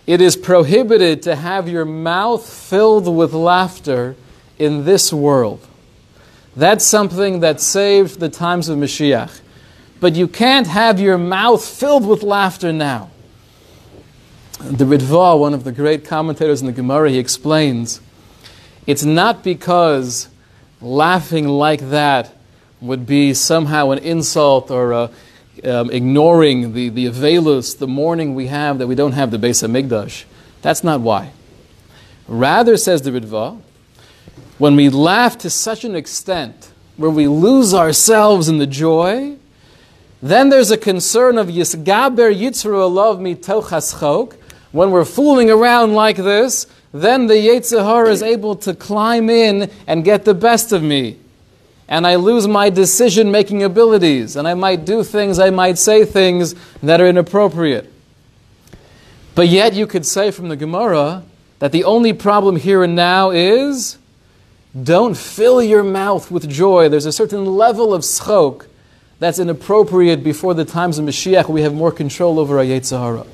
it 0.06 0.22
is 0.22 0.36
prohibited 0.36 1.22
to 1.24 1.36
have 1.36 1.70
your 1.70 1.86
mouth 1.86 2.50
filled 2.50 3.16
with 3.16 3.34
laughter 3.34 4.16
in 4.58 4.86
this 4.86 5.14
world. 5.14 5.68
That's 6.56 6.86
something 6.86 7.40
that 7.42 7.60
saved 7.62 8.20
the 8.20 8.30
times 8.30 8.70
of 8.70 8.78
Mashiach. 8.78 9.42
But 10.00 10.16
you 10.16 10.28
can't 10.28 10.68
have 10.68 11.00
your 11.00 11.18
mouth 11.18 11.66
filled 11.66 12.06
with 12.06 12.24
laughter 12.24 12.74
now. 12.74 13.10
The 14.60 14.86
Ritva, 14.86 15.40
one 15.40 15.54
of 15.54 15.64
the 15.64 15.72
great 15.72 16.06
commentators 16.06 16.62
in 16.62 16.68
the 16.68 16.74
Gemara, 16.74 17.10
he 17.10 17.18
explains 17.18 18.00
it's 18.86 19.04
not 19.04 19.44
because 19.44 20.30
laughing 20.82 21.48
like 21.48 21.90
that 21.90 22.36
would 22.82 23.06
be 23.06 23.34
somehow 23.34 23.92
an 23.92 24.00
insult 24.00 24.70
or 24.70 24.92
a, 24.92 25.10
um, 25.64 25.90
ignoring 25.90 26.74
the, 26.74 26.90
the 26.90 27.06
Avelus, 27.06 27.78
the 27.78 27.88
mourning 27.88 28.36
we 28.36 28.48
have 28.48 28.80
that 28.80 28.88
we 28.88 28.96
don't 28.96 29.14
have 29.14 29.32
the 29.32 29.38
Beis 29.38 29.66
Hamikdash. 29.66 30.26
That's 30.62 30.84
not 30.84 31.02
why. 31.02 31.32
Rather, 32.28 32.78
says 32.78 33.02
the 33.02 33.12
Ritva, 33.12 33.60
when 34.58 34.76
we 34.76 34.90
laugh 34.90 35.38
to 35.40 35.50
such 35.50 35.84
an 35.84 35.96
extent 35.96 36.72
where 36.98 37.10
we 37.10 37.28
lose 37.28 37.74
ourselves 37.74 38.48
in 38.48 38.60
the 38.60 38.68
joy, 38.68 39.38
then 40.22 40.50
there's 40.50 40.72
a 40.72 40.78
concern 40.78 41.38
of 41.38 41.48
Yisgaber 41.48 42.34
Yitzru 42.34 42.90
Alav 42.90 43.20
Mitochaschok. 43.20 44.38
When 44.74 44.92
we're 44.92 45.06
fooling 45.06 45.50
around 45.50 45.94
like 45.94 46.18
this, 46.18 46.68
then 46.92 47.28
the 47.28 47.36
Yetzer 47.36 47.86
Hara 47.86 48.10
is 48.10 48.22
able 48.22 48.58
to 48.58 48.76
climb 48.76 49.30
in 49.30 49.72
and 49.88 50.04
get 50.04 50.26
the 50.26 50.34
best 50.34 50.74
of 50.74 50.84
me 50.84 51.18
and 51.88 52.08
I 52.08 52.16
lose 52.16 52.48
my 52.48 52.70
decision 52.70 53.32
making 53.32 53.64
abilities, 53.64 54.36
and 54.36 54.48
I 54.48 54.54
might 54.54 54.86
do 54.86 55.04
things, 55.04 55.40
I 55.40 55.50
might 55.50 55.78
say 55.78 56.06
things 56.06 56.56
that 56.82 57.02
are 57.02 57.08
inappropriate. 57.08 57.92
But 59.36 59.48
yet, 59.48 59.74
you 59.74 59.88
could 59.88 60.06
say 60.06 60.32
from 60.32 60.50
the 60.50 60.56
Gemara 60.56 61.24
that 61.60 61.72
the 61.72 61.84
only 61.84 62.14
problem 62.14 62.56
here 62.56 62.84
and 62.84 62.96
now 62.96 63.32
is 63.32 63.98
don't 64.82 65.16
fill 65.16 65.62
your 65.62 65.84
mouth 65.84 66.32
with 66.32 66.50
joy. 66.50 66.90
There's 66.90 67.06
a 67.06 67.12
certain 67.12 67.46
level 67.46 67.94
of 67.94 68.02
schok 68.02 68.66
that's 69.20 69.38
inappropriate 69.38 70.24
before 70.24 70.54
the 70.54 70.66
times 70.66 70.98
of 70.98 71.06
Mashiach. 71.06 71.48
We 71.48 71.62
have 71.62 71.74
more 71.74 71.92
control 71.92 72.40
over 72.40 72.58
our 72.58 72.66
Yetzer 72.66 73.00
Hara. 73.00 73.26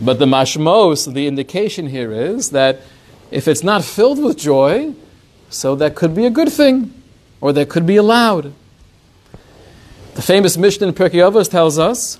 But 0.00 0.18
the 0.18 0.26
mashmos, 0.26 1.12
the 1.12 1.26
indication 1.26 1.88
here 1.88 2.12
is 2.12 2.50
that 2.50 2.80
if 3.30 3.46
it's 3.48 3.62
not 3.62 3.84
filled 3.84 4.22
with 4.22 4.36
joy, 4.36 4.94
so 5.50 5.74
that 5.76 5.94
could 5.94 6.14
be 6.14 6.26
a 6.26 6.30
good 6.30 6.52
thing 6.52 6.92
or 7.40 7.52
that 7.52 7.68
could 7.68 7.86
be 7.86 7.96
allowed. 7.96 8.52
The 10.14 10.22
famous 10.22 10.56
Mishnah 10.56 10.88
in 10.88 10.94
Pirkei 10.94 11.20
Avos 11.30 11.50
tells 11.50 11.78
us, 11.78 12.18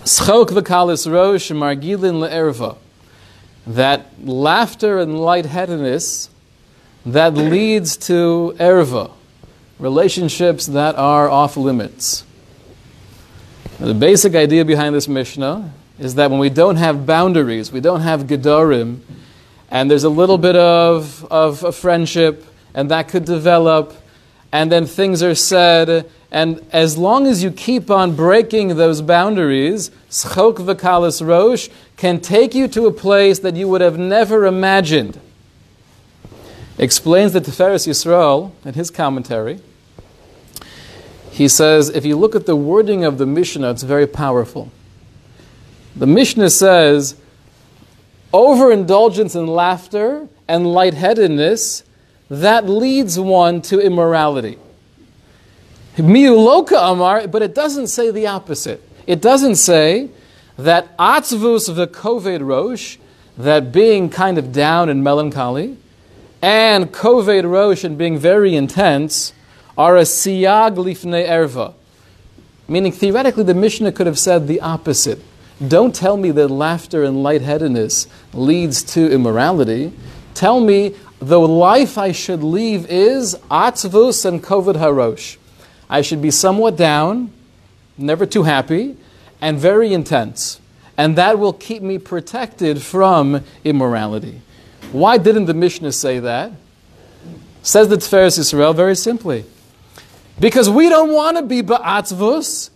"Schok 0.00 0.48
v'kalis 0.48 1.10
rosh 1.10 1.50
margilin 1.50 2.20
le'erva," 2.20 2.76
that 3.66 4.06
laughter 4.24 4.98
and 4.98 5.20
lightheadedness 5.20 6.28
that 7.06 7.34
leads 7.34 7.96
to 7.96 8.54
erva, 8.58 9.10
relationships 9.78 10.66
that 10.66 10.96
are 10.96 11.28
off 11.28 11.56
limits. 11.56 12.24
The 13.78 13.94
basic 13.94 14.34
idea 14.34 14.64
behind 14.64 14.94
this 14.94 15.08
Mishnah 15.08 15.72
is 15.98 16.14
that 16.16 16.30
when 16.30 16.40
we 16.40 16.50
don't 16.50 16.76
have 16.76 17.06
boundaries, 17.06 17.70
we 17.70 17.80
don't 17.80 18.00
have 18.00 18.22
gedarim, 18.22 19.00
and 19.70 19.90
there's 19.90 20.04
a 20.04 20.10
little 20.10 20.38
bit 20.38 20.56
of, 20.56 21.24
of 21.30 21.62
a 21.64 21.72
friendship, 21.72 22.44
and 22.74 22.90
that 22.90 23.08
could 23.08 23.24
develop, 23.24 23.94
and 24.52 24.70
then 24.70 24.86
things 24.86 25.22
are 25.22 25.34
said, 25.34 26.10
and 26.30 26.64
as 26.72 26.96
long 26.96 27.26
as 27.26 27.42
you 27.42 27.50
keep 27.50 27.90
on 27.90 28.16
breaking 28.16 28.76
those 28.76 29.02
boundaries, 29.02 29.90
schok 30.08 30.56
v'kalis 30.56 31.26
rosh 31.26 31.68
can 31.96 32.20
take 32.20 32.54
you 32.54 32.66
to 32.68 32.86
a 32.86 32.92
place 32.92 33.38
that 33.40 33.54
you 33.54 33.68
would 33.68 33.82
have 33.82 33.98
never 33.98 34.46
imagined. 34.46 35.20
Explains 36.78 37.32
the 37.32 37.40
Tiferes 37.40 37.86
Yisrael 37.86 38.52
in 38.64 38.74
his 38.74 38.90
commentary. 38.90 39.60
He 41.30 41.48
says, 41.48 41.88
if 41.90 42.04
you 42.04 42.16
look 42.16 42.34
at 42.34 42.46
the 42.46 42.56
wording 42.56 43.04
of 43.04 43.18
the 43.18 43.26
Mishnah, 43.26 43.70
it's 43.70 43.82
very 43.82 44.06
powerful. 44.06 44.72
The 45.94 46.06
Mishnah 46.06 46.50
says, 46.50 47.16
overindulgence 48.32 49.34
in 49.34 49.46
laughter 49.46 50.26
and 50.48 50.66
lightheadedness 50.66 51.84
that 52.30 52.68
leads 52.68 53.18
one 53.18 53.60
to 53.62 53.78
immorality. 53.78 54.58
Miuloka 55.96 56.92
amar, 56.92 57.28
but 57.28 57.42
it 57.42 57.54
doesn't 57.54 57.88
say 57.88 58.10
the 58.10 58.26
opposite. 58.26 58.82
It 59.06 59.20
doesn't 59.20 59.56
say 59.56 60.08
that 60.56 60.96
atzvus 60.96 61.68
v'koved 61.68 62.46
rosh, 62.46 62.96
that 63.36 63.72
being 63.72 64.08
kind 64.08 64.38
of 64.38 64.52
down 64.52 64.88
and 64.88 65.04
melancholy, 65.04 65.76
and 66.40 66.90
koved 66.90 67.44
rosh 67.44 67.84
and 67.84 67.98
being 67.98 68.18
very 68.18 68.54
intense, 68.54 69.34
are 69.76 69.98
a 69.98 70.02
siyag 70.02 70.76
lifnei 70.76 71.28
erva. 71.28 71.74
Meaning, 72.66 72.92
theoretically, 72.92 73.44
the 73.44 73.54
Mishnah 73.54 73.92
could 73.92 74.06
have 74.06 74.18
said 74.18 74.48
the 74.48 74.60
opposite. 74.60 75.20
Don't 75.66 75.94
tell 75.94 76.16
me 76.16 76.30
that 76.32 76.48
laughter 76.48 77.04
and 77.04 77.22
lightheadedness 77.22 78.08
leads 78.32 78.82
to 78.94 79.10
immorality. 79.10 79.92
Tell 80.34 80.60
me 80.60 80.94
the 81.20 81.38
life 81.38 81.96
I 81.98 82.10
should 82.10 82.42
leave 82.42 82.86
is 82.86 83.36
atzvus 83.50 84.24
and 84.24 84.42
kovid 84.42 84.74
harosh. 84.76 85.36
I 85.88 86.00
should 86.00 86.20
be 86.20 86.30
somewhat 86.30 86.76
down, 86.76 87.30
never 87.96 88.26
too 88.26 88.42
happy, 88.42 88.96
and 89.40 89.58
very 89.58 89.92
intense. 89.92 90.60
And 90.96 91.16
that 91.16 91.38
will 91.38 91.52
keep 91.52 91.82
me 91.82 91.98
protected 91.98 92.82
from 92.82 93.44
immorality. 93.64 94.40
Why 94.90 95.16
didn't 95.16 95.46
the 95.46 95.54
Mishnah 95.54 95.92
say 95.92 96.18
that? 96.18 96.52
Says 97.62 97.88
the 97.88 97.96
Tiferes 97.96 98.38
Yisrael 98.38 98.74
very 98.74 98.96
simply. 98.96 99.44
Because 100.40 100.68
we 100.68 100.88
don't 100.88 101.12
want 101.12 101.36
to 101.36 101.42
be 101.44 101.62
ba'atzvus, 101.62 102.70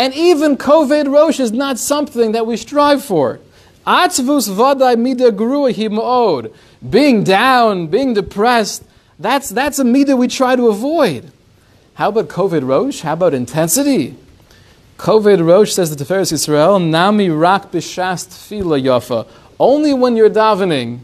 and 0.00 0.14
even 0.14 0.56
koved 0.56 1.12
rosh 1.12 1.38
is 1.38 1.52
not 1.52 1.78
something 1.78 2.32
that 2.32 2.46
we 2.46 2.56
strive 2.56 3.04
for. 3.04 3.38
Atzvus 3.86 4.48
vaday 4.48 4.98
mida 4.98 5.30
gruahi 5.30 5.90
ma'od. 5.90 6.50
Being 6.88 7.22
down, 7.22 7.88
being 7.88 8.14
depressed, 8.14 8.82
that's, 9.18 9.50
that's 9.50 9.78
a 9.78 9.84
mida 9.84 10.16
we 10.16 10.26
try 10.26 10.56
to 10.56 10.68
avoid. 10.68 11.30
How 11.92 12.08
about 12.08 12.28
koved 12.28 12.66
rosh? 12.66 13.02
How 13.02 13.12
about 13.12 13.34
intensity? 13.34 14.16
Koved 14.96 15.46
rosh 15.46 15.74
says 15.74 15.94
the 15.94 16.02
Tiferes 16.02 16.32
Yisrael, 16.32 16.82
nami 16.82 17.28
rak 17.28 17.70
b'shast 17.70 18.28
tefila 18.30 18.82
yafa. 18.82 19.28
Only 19.58 19.92
when 19.92 20.16
you're 20.16 20.30
davening 20.30 21.00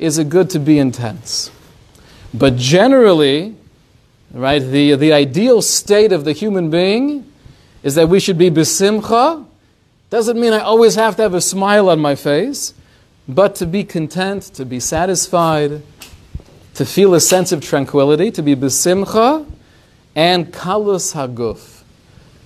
is 0.00 0.18
it 0.18 0.28
good 0.28 0.50
to 0.50 0.58
be 0.58 0.76
intense. 0.80 1.52
But 2.34 2.56
generally, 2.56 3.54
right, 4.32 4.58
the, 4.58 4.96
the 4.96 5.12
ideal 5.12 5.62
state 5.62 6.10
of 6.10 6.24
the 6.24 6.32
human 6.32 6.68
being 6.68 7.29
is 7.82 7.94
that 7.94 8.08
we 8.08 8.20
should 8.20 8.38
be 8.38 8.50
besimcha, 8.50 9.46
doesn't 10.10 10.38
mean 10.38 10.52
I 10.52 10.60
always 10.60 10.96
have 10.96 11.16
to 11.16 11.22
have 11.22 11.34
a 11.34 11.40
smile 11.40 11.88
on 11.88 12.00
my 12.00 12.14
face, 12.14 12.74
but 13.28 13.54
to 13.56 13.66
be 13.66 13.84
content, 13.84 14.42
to 14.54 14.64
be 14.64 14.80
satisfied, 14.80 15.82
to 16.74 16.84
feel 16.84 17.14
a 17.14 17.20
sense 17.20 17.52
of 17.52 17.62
tranquility, 17.62 18.30
to 18.32 18.42
be 18.42 18.56
besimcha, 18.56 19.46
and 20.14 20.52
kalus 20.52 21.14
haguf, 21.14 21.82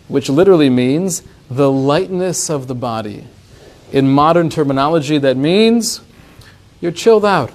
which 0.08 0.28
literally 0.28 0.70
means 0.70 1.22
the 1.50 1.70
lightness 1.70 2.50
of 2.50 2.66
the 2.66 2.74
body. 2.74 3.26
In 3.92 4.08
modern 4.08 4.50
terminology, 4.50 5.18
that 5.18 5.36
means 5.36 6.00
you're 6.80 6.92
chilled 6.92 7.24
out. 7.24 7.50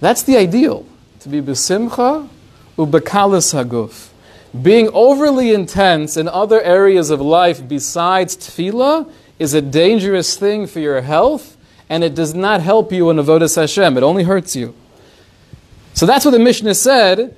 That's 0.00 0.22
the 0.22 0.36
ideal, 0.36 0.86
to 1.20 1.28
be 1.28 1.40
besimcha 1.40 2.28
ubekalus 2.76 3.54
haguf 3.54 4.09
being 4.58 4.88
overly 4.92 5.52
intense 5.54 6.16
in 6.16 6.28
other 6.28 6.60
areas 6.60 7.10
of 7.10 7.20
life 7.20 7.66
besides 7.68 8.36
tefillah 8.36 9.10
is 9.38 9.54
a 9.54 9.62
dangerous 9.62 10.36
thing 10.36 10.66
for 10.66 10.80
your 10.80 11.00
health, 11.00 11.56
and 11.88 12.02
it 12.02 12.14
does 12.14 12.34
not 12.34 12.60
help 12.60 12.92
you 12.92 13.10
in 13.10 13.16
avodas 13.16 13.56
Hashem. 13.56 13.96
It 13.96 14.02
only 14.02 14.24
hurts 14.24 14.56
you. 14.56 14.74
So 15.94 16.04
that's 16.04 16.24
what 16.24 16.32
the 16.32 16.38
Mishnah 16.38 16.74
said. 16.74 17.36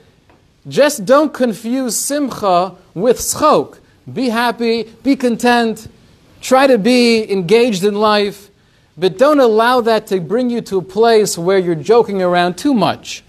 Just 0.67 1.05
don't 1.05 1.33
confuse 1.33 1.97
simcha 1.97 2.77
with 2.95 3.19
schok. 3.19 3.79
Be 4.13 4.31
happy, 4.31 4.85
be 5.03 5.15
content, 5.17 5.89
try 6.41 6.67
to 6.67 6.79
be 6.79 7.31
engaged 7.31 7.85
in 7.85 7.95
life, 7.95 8.51
but 8.97 9.19
don't 9.19 9.41
allow 9.41 9.81
that 9.81 10.07
to 10.09 10.21
bring 10.21 10.51
you 10.51 10.61
to 10.63 10.79
a 10.79 10.83
place 10.83 11.39
where 11.39 11.59
you're 11.59 11.75
joking 11.75 12.23
around 12.23 12.59
too 12.59 12.75
much. 12.75 13.23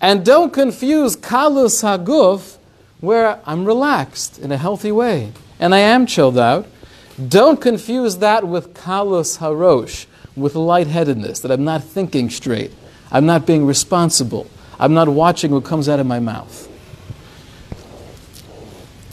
And 0.00 0.24
don't 0.24 0.52
confuse 0.52 1.16
kalus 1.16 1.82
haguf 1.82 2.58
where 3.04 3.40
I'm 3.46 3.64
relaxed 3.64 4.38
in 4.38 4.50
a 4.50 4.56
healthy 4.56 4.92
way 4.92 5.32
and 5.58 5.74
I 5.74 5.78
am 5.78 6.06
chilled 6.06 6.38
out. 6.38 6.66
Don't 7.28 7.60
confuse 7.60 8.18
that 8.18 8.46
with 8.46 8.74
kalus 8.74 9.38
harosh, 9.38 10.06
with 10.34 10.54
lightheadedness, 10.54 11.40
that 11.42 11.50
I'm 11.50 11.64
not 11.64 11.84
thinking 11.84 12.28
straight. 12.30 12.72
I'm 13.12 13.26
not 13.26 13.46
being 13.46 13.64
responsible. 13.66 14.48
I'm 14.80 14.94
not 14.94 15.08
watching 15.08 15.52
what 15.52 15.64
comes 15.64 15.88
out 15.88 16.00
of 16.00 16.06
my 16.06 16.18
mouth. 16.18 16.68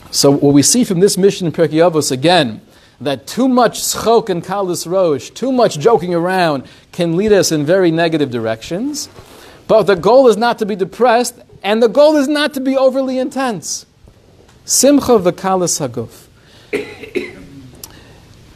So 0.09 0.31
what 0.31 0.53
we 0.53 0.63
see 0.63 0.83
from 0.83 0.99
this 0.99 1.17
mission 1.17 1.47
in 1.47 1.53
Pirkei 1.53 1.89
Avos 1.89 2.11
again, 2.11 2.61
that 2.99 3.27
too 3.27 3.47
much 3.47 3.79
schok 3.79 4.29
and 4.29 4.43
kalis 4.43 4.89
rosh, 4.89 5.29
too 5.29 5.51
much 5.51 5.79
joking 5.79 6.13
around, 6.13 6.67
can 6.91 7.15
lead 7.15 7.31
us 7.31 7.51
in 7.51 7.65
very 7.65 7.91
negative 7.91 8.29
directions. 8.29 9.09
But 9.67 9.83
the 9.83 9.95
goal 9.95 10.27
is 10.27 10.37
not 10.37 10.59
to 10.59 10.65
be 10.65 10.75
depressed, 10.75 11.39
and 11.63 11.81
the 11.81 11.87
goal 11.87 12.15
is 12.17 12.27
not 12.27 12.53
to 12.55 12.59
be 12.59 12.75
overly 12.75 13.17
intense. 13.17 13.85
Simcha 14.65 15.19
v'kalis 15.19 15.79
haguf. 15.79 16.27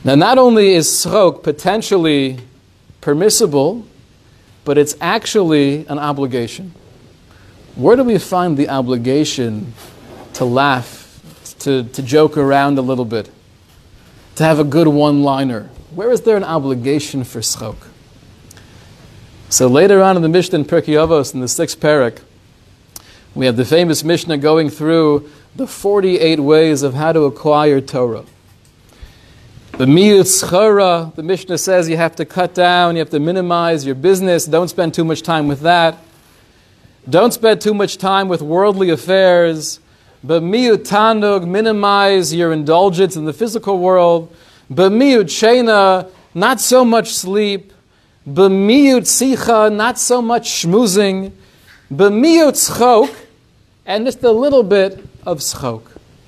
now, 0.04 0.16
not 0.16 0.38
only 0.38 0.74
is 0.74 0.88
schok 0.88 1.44
potentially 1.44 2.40
permissible, 3.02 3.86
but 4.64 4.78
it's 4.78 4.96
actually 5.00 5.86
an 5.88 6.00
obligation. 6.00 6.74
Where 7.76 7.96
do 7.96 8.04
we 8.04 8.18
find 8.18 8.58
the 8.58 8.70
obligation 8.70 9.74
to 10.34 10.46
laugh, 10.46 11.22
to, 11.60 11.84
to 11.84 12.02
joke 12.02 12.38
around 12.38 12.78
a 12.78 12.82
little 12.82 13.06
bit, 13.06 13.30
to 14.36 14.44
have 14.44 14.60
a 14.60 14.64
good 14.64 14.88
one 14.88 15.24
liner? 15.24 15.70
Where 15.94 16.12
is 16.12 16.22
there 16.22 16.38
an 16.38 16.44
obligation 16.44 17.24
for 17.24 17.40
schok? 17.40 17.76
So 19.50 19.68
later 19.68 20.02
on 20.02 20.16
in 20.16 20.22
the 20.22 20.30
Mishnah 20.30 20.60
in 20.60 20.66
Pirkei 20.66 20.96
Avos, 20.96 21.34
in 21.34 21.42
the 21.42 21.48
sixth 21.48 21.80
parak, 21.80 22.20
we 23.36 23.46
have 23.46 23.58
the 23.58 23.66
famous 23.66 24.04
Mishnah 24.04 24.38
going 24.38 24.70
through 24.70 25.30
the 25.56 25.68
48 25.68 26.40
ways 26.40 26.84
of 26.84 26.94
how 26.94 27.12
to 27.12 27.24
acquire 27.24 27.82
Torah. 27.82 28.24
The 29.74 29.86
miyut 29.86 31.16
the 31.16 31.24
Mishnah 31.24 31.58
says 31.58 31.90
you 31.90 31.98
have 31.98 32.16
to 32.16 32.26
cut 32.26 32.54
down, 32.54 32.96
you 32.96 33.00
have 33.00 33.10
to 33.10 33.20
minimize 33.20 33.86
your 33.86 33.96
business, 33.96 34.46
don't 34.46 34.70
spend 34.70 34.94
too 34.94 35.04
much 35.04 35.22
time 35.22 35.50
with 35.50 35.62
that. 35.62 35.98
Don't 37.10 37.34
spend 37.34 37.60
too 37.60 37.74
much 37.74 37.98
time 37.98 38.30
with 38.30 38.42
worldly 38.42 38.90
affairs. 38.90 39.82
But 40.24 40.42
miyut 40.42 40.88
tanug, 40.88 41.46
minimize 41.46 42.34
your 42.34 42.54
indulgence 42.54 43.18
in 43.18 43.26
the 43.26 43.34
physical 43.34 43.78
world. 43.78 44.34
But 44.70 44.92
miyut 44.92 45.26
shena, 45.26 46.10
not 46.34 46.62
so 46.62 46.84
much 46.84 47.14
sleep. 47.14 47.74
But 48.26 48.50
miyut 48.50 49.02
sicha, 49.02 49.72
not 49.76 50.00
so 50.00 50.22
much 50.22 50.50
schmoozing. 50.50 51.32
But 51.92 52.12
miyut 52.12 52.54
schok, 52.54 53.14
and 53.86 54.06
just 54.06 54.24
a 54.24 54.32
little 54.32 54.64
bit 54.64 55.04
of 55.26 55.40
schok, 55.40 55.84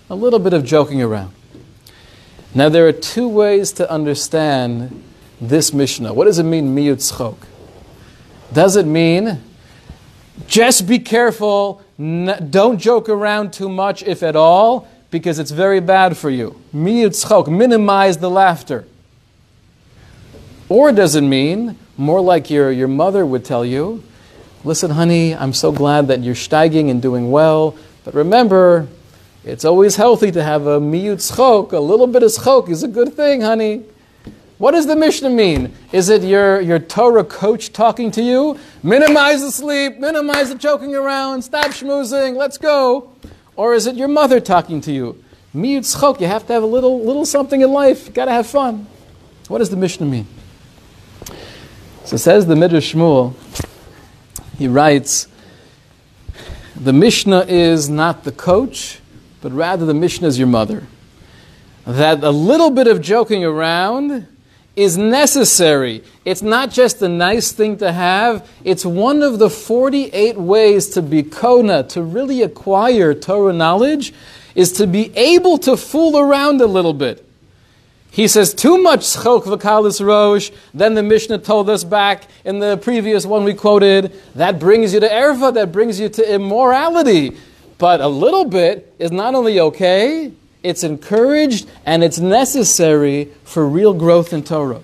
a 0.09 0.15
little 0.15 0.39
bit 0.39 0.53
of 0.53 0.63
joking 0.63 1.01
around. 1.01 1.33
Now, 2.53 2.69
there 2.69 2.87
are 2.87 2.93
two 2.93 3.27
ways 3.27 3.71
to 3.73 3.89
understand 3.91 5.03
this 5.39 5.73
Mishnah. 5.73 6.13
What 6.13 6.25
does 6.25 6.39
it 6.39 6.43
mean, 6.43 6.75
miyut 6.75 6.97
schok? 6.97 7.37
Does 8.53 8.75
it 8.75 8.85
mean 8.85 9.41
just 10.47 10.87
be 10.87 10.99
careful, 10.99 11.81
don't 11.97 12.77
joke 12.77 13.09
around 13.09 13.53
too 13.53 13.69
much, 13.69 14.03
if 14.03 14.23
at 14.23 14.35
all, 14.35 14.87
because 15.11 15.39
it's 15.39 15.51
very 15.51 15.79
bad 15.79 16.15
for 16.15 16.29
you? 16.29 16.59
Miyut 16.73 17.11
schok, 17.11 17.47
minimize 17.47 18.17
the 18.17 18.29
laughter. 18.29 18.85
Or 20.69 20.91
does 20.91 21.15
it 21.15 21.21
mean, 21.21 21.77
more 21.97 22.21
like 22.21 22.49
your, 22.49 22.71
your 22.71 22.87
mother 22.87 23.25
would 23.25 23.45
tell 23.45 23.65
you, 23.65 24.03
listen, 24.67 24.91
honey, 24.91 25.33
I'm 25.33 25.53
so 25.53 25.71
glad 25.71 26.09
that 26.09 26.21
you're 26.21 26.35
steiging 26.35 26.91
and 26.91 27.01
doing 27.01 27.31
well, 27.31 27.73
but 28.03 28.13
remember, 28.13 28.89
it's 29.45 29.63
always 29.63 29.95
healthy 29.95 30.29
to 30.33 30.43
have 30.43 30.67
a 30.67 30.77
miyut 30.77 31.19
schok. 31.19 31.71
A 31.71 31.79
little 31.79 32.05
bit 32.05 32.21
of 32.21 32.31
schok 32.31 32.67
is 32.67 32.83
a 32.83 32.87
good 32.89 33.13
thing, 33.13 33.39
honey. 33.39 33.85
What 34.57 34.71
does 34.71 34.85
the 34.85 34.95
Mishnah 34.97 35.29
mean? 35.29 35.73
Is 35.93 36.09
it 36.09 36.21
your, 36.21 36.59
your 36.59 36.79
Torah 36.79 37.23
coach 37.23 37.71
talking 37.71 38.11
to 38.11 38.21
you? 38.21 38.59
Minimize 38.83 39.39
the 39.39 39.51
sleep, 39.53 39.99
minimize 39.99 40.49
the 40.49 40.55
joking 40.55 40.95
around, 40.95 41.43
stop 41.43 41.67
schmoozing, 41.67 42.35
let's 42.35 42.57
go. 42.57 43.13
Or 43.55 43.73
is 43.73 43.87
it 43.87 43.95
your 43.95 44.09
mother 44.09 44.41
talking 44.41 44.81
to 44.81 44.91
you? 44.91 45.23
Miyut 45.55 45.85
schok, 45.85 46.19
you 46.19 46.27
have 46.27 46.45
to 46.47 46.53
have 46.53 46.63
a 46.63 46.67
little, 46.67 47.05
little 47.05 47.25
something 47.25 47.61
in 47.61 47.71
life, 47.71 48.13
gotta 48.13 48.31
have 48.31 48.47
fun. 48.47 48.85
What 49.47 49.59
does 49.59 49.69
the 49.69 49.77
Mishnah 49.77 50.07
mean? 50.07 50.27
So 52.03 52.17
says 52.17 52.45
the 52.45 52.55
Midrash 52.57 52.93
Shmuel, 52.93 53.33
he 54.57 54.67
writes, 54.67 55.27
the 56.75 56.93
Mishnah 56.93 57.45
is 57.47 57.89
not 57.89 58.23
the 58.23 58.31
coach, 58.31 58.99
but 59.41 59.51
rather 59.51 59.85
the 59.85 59.93
Mishnah 59.93 60.27
is 60.27 60.37
your 60.37 60.47
mother. 60.47 60.83
That 61.85 62.23
a 62.23 62.31
little 62.31 62.69
bit 62.69 62.87
of 62.87 63.01
joking 63.01 63.43
around 63.43 64.27
is 64.75 64.97
necessary. 64.97 66.03
It's 66.23 66.41
not 66.41 66.69
just 66.69 67.01
a 67.01 67.09
nice 67.09 67.51
thing 67.51 67.77
to 67.77 67.91
have, 67.91 68.47
it's 68.63 68.85
one 68.85 69.23
of 69.23 69.39
the 69.39 69.49
48 69.49 70.37
ways 70.37 70.89
to 70.89 71.01
be 71.01 71.23
Kona, 71.23 71.83
to 71.83 72.03
really 72.03 72.43
acquire 72.43 73.13
Torah 73.13 73.53
knowledge, 73.53 74.13
is 74.53 74.71
to 74.73 74.85
be 74.85 75.15
able 75.17 75.57
to 75.59 75.77
fool 75.77 76.17
around 76.17 76.61
a 76.61 76.67
little 76.67 76.93
bit. 76.93 77.26
He 78.11 78.27
says 78.27 78.53
too 78.53 78.77
much 78.77 79.01
schok 79.01 79.43
v'kalis 79.43 80.05
rosh. 80.05 80.51
Then 80.73 80.95
the 80.95 81.03
Mishnah 81.03 81.39
told 81.39 81.69
us 81.69 81.83
back 81.83 82.27
in 82.45 82.59
the 82.59 82.77
previous 82.77 83.25
one 83.25 83.43
we 83.43 83.53
quoted 83.53 84.13
that 84.35 84.59
brings 84.59 84.93
you 84.93 84.99
to 84.99 85.07
erva, 85.07 85.53
that 85.53 85.71
brings 85.71 85.99
you 85.99 86.09
to 86.09 86.33
immorality. 86.33 87.37
But 87.77 88.01
a 88.01 88.07
little 88.07 88.45
bit 88.45 88.93
is 88.97 89.11
not 89.11 89.35
only 89.35 89.59
okay, 89.59 90.31
it's 90.63 90.83
encouraged 90.83 91.69
and 91.85 92.03
it's 92.03 92.17
necessary 92.17 93.29
for 93.43 93.67
real 93.67 93.93
growth 93.93 94.33
in 94.33 94.43
Torah. 94.43 94.81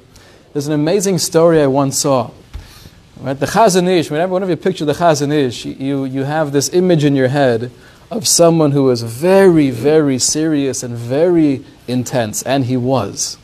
There's 0.54 0.68
an 0.68 0.74
amazing 0.74 1.18
story 1.18 1.62
I 1.62 1.68
once 1.68 1.98
saw. 1.98 2.30
Right? 3.20 3.40
The 3.40 3.48
Chazon 3.48 3.88
Ish, 3.88 4.12
whenever, 4.12 4.34
whenever 4.34 4.52
you 4.52 4.58
picture 4.58 4.86
the 4.86 4.94
Chazon 4.94 5.32
Ish, 5.32 5.66
you, 5.66 6.06
you 6.06 6.24
have 6.24 6.52
this 6.52 6.72
image 6.74 7.04
in 7.04 7.16
your 7.16 7.30
head 7.30 7.72
of 8.18 8.28
someone 8.28 8.72
who 8.72 8.84
was 8.84 9.02
very, 9.02 9.70
very 9.70 10.20
serious 10.20 10.84
and 10.84 10.96
very 10.96 11.66
intense, 11.88 12.44
and 12.44 12.66
he 12.66 12.78
was. 12.78 13.38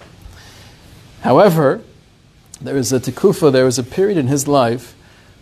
However, 1.22 1.82
there 2.62 2.78
is 2.78 2.94
a 2.94 3.00
tikufa, 3.00 3.52
there 3.52 3.66
was 3.66 3.80
a 3.80 3.84
period 3.84 4.18
in 4.18 4.28
his 4.28 4.48
life 4.48 4.96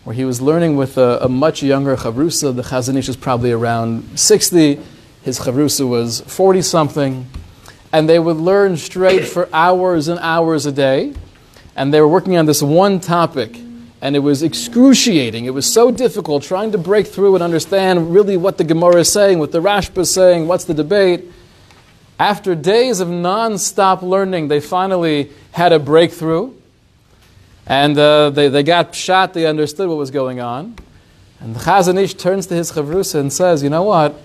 where 0.04 0.14
he 0.14 0.24
was 0.24 0.40
learning 0.40 0.76
with 0.76 0.96
a, 0.96 1.18
a 1.20 1.28
much 1.28 1.62
younger 1.62 1.96
chavrusa. 1.96 2.54
The 2.54 2.62
Chazon 2.62 2.96
Ish 2.96 3.08
was 3.08 3.16
probably 3.16 3.52
around 3.52 4.18
60, 4.18 4.80
his 5.22 5.40
chavrusa 5.40 5.86
was 5.86 6.22
40 6.22 6.62
something, 6.62 7.28
and 7.92 8.08
they 8.08 8.18
would 8.18 8.36
learn 8.36 8.76
straight 8.76 9.26
for 9.26 9.48
hours 9.52 10.08
and 10.08 10.18
hours 10.20 10.64
a 10.64 10.72
day. 10.72 11.12
And 11.76 11.94
they 11.94 12.00
were 12.00 12.08
working 12.08 12.36
on 12.36 12.46
this 12.46 12.62
one 12.62 12.98
topic, 12.98 13.56
and 14.00 14.14
it 14.14 14.20
was 14.20 14.42
excruciating. 14.42 15.46
It 15.46 15.54
was 15.54 15.70
so 15.70 15.90
difficult 15.90 16.42
trying 16.44 16.72
to 16.72 16.78
break 16.78 17.06
through 17.06 17.34
and 17.34 17.42
understand 17.42 18.12
really 18.12 18.36
what 18.36 18.58
the 18.58 18.64
Gemara 18.64 19.00
is 19.00 19.12
saying, 19.12 19.38
what 19.38 19.50
the 19.50 19.60
Rashba 19.60 19.98
is 19.98 20.12
saying, 20.12 20.46
what's 20.46 20.64
the 20.64 20.74
debate. 20.74 21.24
After 22.18 22.54
days 22.54 23.00
of 23.00 23.08
non 23.08 23.58
stop 23.58 24.02
learning, 24.02 24.48
they 24.48 24.60
finally 24.60 25.30
had 25.52 25.72
a 25.72 25.78
breakthrough. 25.78 26.52
And 27.66 27.98
uh, 27.98 28.30
they, 28.30 28.48
they 28.48 28.62
got 28.62 28.94
shot, 28.94 29.34
they 29.34 29.46
understood 29.46 29.88
what 29.88 29.98
was 29.98 30.10
going 30.10 30.40
on. 30.40 30.76
And 31.40 31.54
Chazon 31.54 32.18
turns 32.18 32.46
to 32.46 32.54
his 32.54 32.72
chavrusa 32.72 33.20
and 33.20 33.32
says, 33.32 33.62
You 33.62 33.70
know 33.70 33.82
what? 33.84 34.20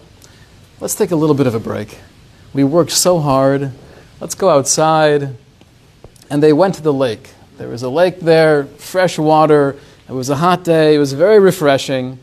Let's 0.79 0.95
take 0.95 1.12
a 1.12 1.15
little 1.15 1.36
bit 1.36 1.47
of 1.47 1.53
a 1.53 1.59
break. 1.59 1.99
We 2.53 2.63
worked 2.63 2.91
so 2.91 3.19
hard. 3.19 3.71
Let's 4.19 4.36
go 4.36 4.49
outside. 4.49 5.36
And 6.29 6.41
they 6.41 6.53
went 6.53 6.75
to 6.75 6.81
the 6.81 6.93
lake. 6.93 7.31
There 7.57 7.69
was 7.69 7.83
a 7.83 7.89
lake 7.89 8.19
there, 8.19 8.63
fresh 8.65 9.19
water. 9.19 9.75
It 10.09 10.11
was 10.11 10.29
a 10.29 10.35
hot 10.35 10.63
day. 10.63 10.95
It 10.95 10.99
was 10.99 11.13
very 11.13 11.39
refreshing. 11.39 12.17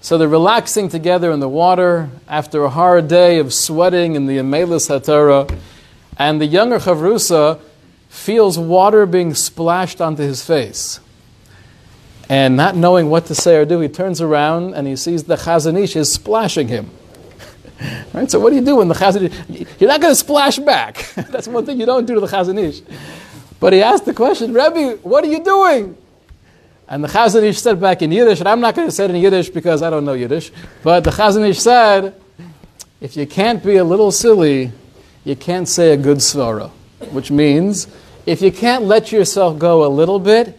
So 0.00 0.16
they're 0.16 0.26
relaxing 0.26 0.88
together 0.88 1.30
in 1.32 1.40
the 1.40 1.48
water 1.48 2.08
after 2.26 2.64
a 2.64 2.70
hard 2.70 3.06
day 3.08 3.38
of 3.38 3.52
sweating 3.52 4.14
in 4.14 4.26
the 4.26 4.38
Amelis 4.38 4.88
HaTorah. 4.88 5.58
And 6.18 6.40
the 6.40 6.46
younger 6.46 6.78
Chavrusa 6.78 7.60
feels 8.08 8.58
water 8.58 9.04
being 9.04 9.34
splashed 9.34 10.00
onto 10.00 10.22
his 10.22 10.44
face. 10.44 11.00
And 12.30 12.56
not 12.56 12.74
knowing 12.74 13.10
what 13.10 13.26
to 13.26 13.34
say 13.34 13.56
or 13.56 13.66
do, 13.66 13.80
he 13.80 13.88
turns 13.88 14.22
around 14.22 14.74
and 14.74 14.86
he 14.86 14.96
sees 14.96 15.24
the 15.24 15.36
Chazon 15.36 15.78
Ish 15.78 15.96
is 15.96 16.10
splashing 16.10 16.68
him. 16.68 16.90
right? 18.14 18.30
So 18.30 18.40
what 18.40 18.50
do 18.50 18.56
you 18.56 18.64
do 18.64 18.76
when 18.76 18.88
the 18.88 18.94
Chazon 18.94 19.30
Ish? 19.30 19.66
You're 19.78 19.90
not 19.90 20.00
going 20.00 20.12
to 20.12 20.16
splash 20.16 20.58
back. 20.58 21.12
That's 21.16 21.48
one 21.48 21.66
thing 21.66 21.78
you 21.78 21.86
don't 21.86 22.06
do 22.06 22.14
to 22.14 22.20
the 22.20 22.28
Chazon 22.28 22.58
Ish. 22.58 22.80
But 23.60 23.72
he 23.72 23.82
asked 23.82 24.04
the 24.04 24.14
question, 24.14 24.52
Rebbe, 24.52 24.98
what 25.02 25.24
are 25.24 25.28
you 25.28 25.42
doing? 25.42 25.96
And 26.88 27.02
the 27.02 27.08
Chazon 27.08 27.42
Ish 27.42 27.60
said 27.60 27.80
back 27.80 28.02
in 28.02 28.12
Yiddish, 28.12 28.40
and 28.40 28.48
I'm 28.48 28.60
not 28.60 28.74
going 28.74 28.88
to 28.88 28.92
say 28.92 29.06
it 29.06 29.10
in 29.10 29.16
Yiddish 29.16 29.48
because 29.48 29.82
I 29.82 29.88
don't 29.88 30.04
know 30.04 30.12
Yiddish, 30.12 30.52
but 30.82 31.02
the 31.02 31.10
Chazon 31.10 31.48
Ish 31.48 31.60
said, 31.60 32.14
if 33.00 33.16
you 33.16 33.26
can't 33.26 33.62
be 33.62 33.76
a 33.76 33.84
little 33.84 34.12
silly, 34.12 34.70
you 35.24 35.36
can't 35.36 35.66
say 35.66 35.92
a 35.92 35.96
good 35.96 36.18
svara, 36.18 36.70
which 37.10 37.30
means 37.30 37.86
if 38.26 38.42
you 38.42 38.52
can't 38.52 38.84
let 38.84 39.12
yourself 39.12 39.58
go 39.58 39.84
a 39.84 39.88
little 39.88 40.18
bit, 40.18 40.58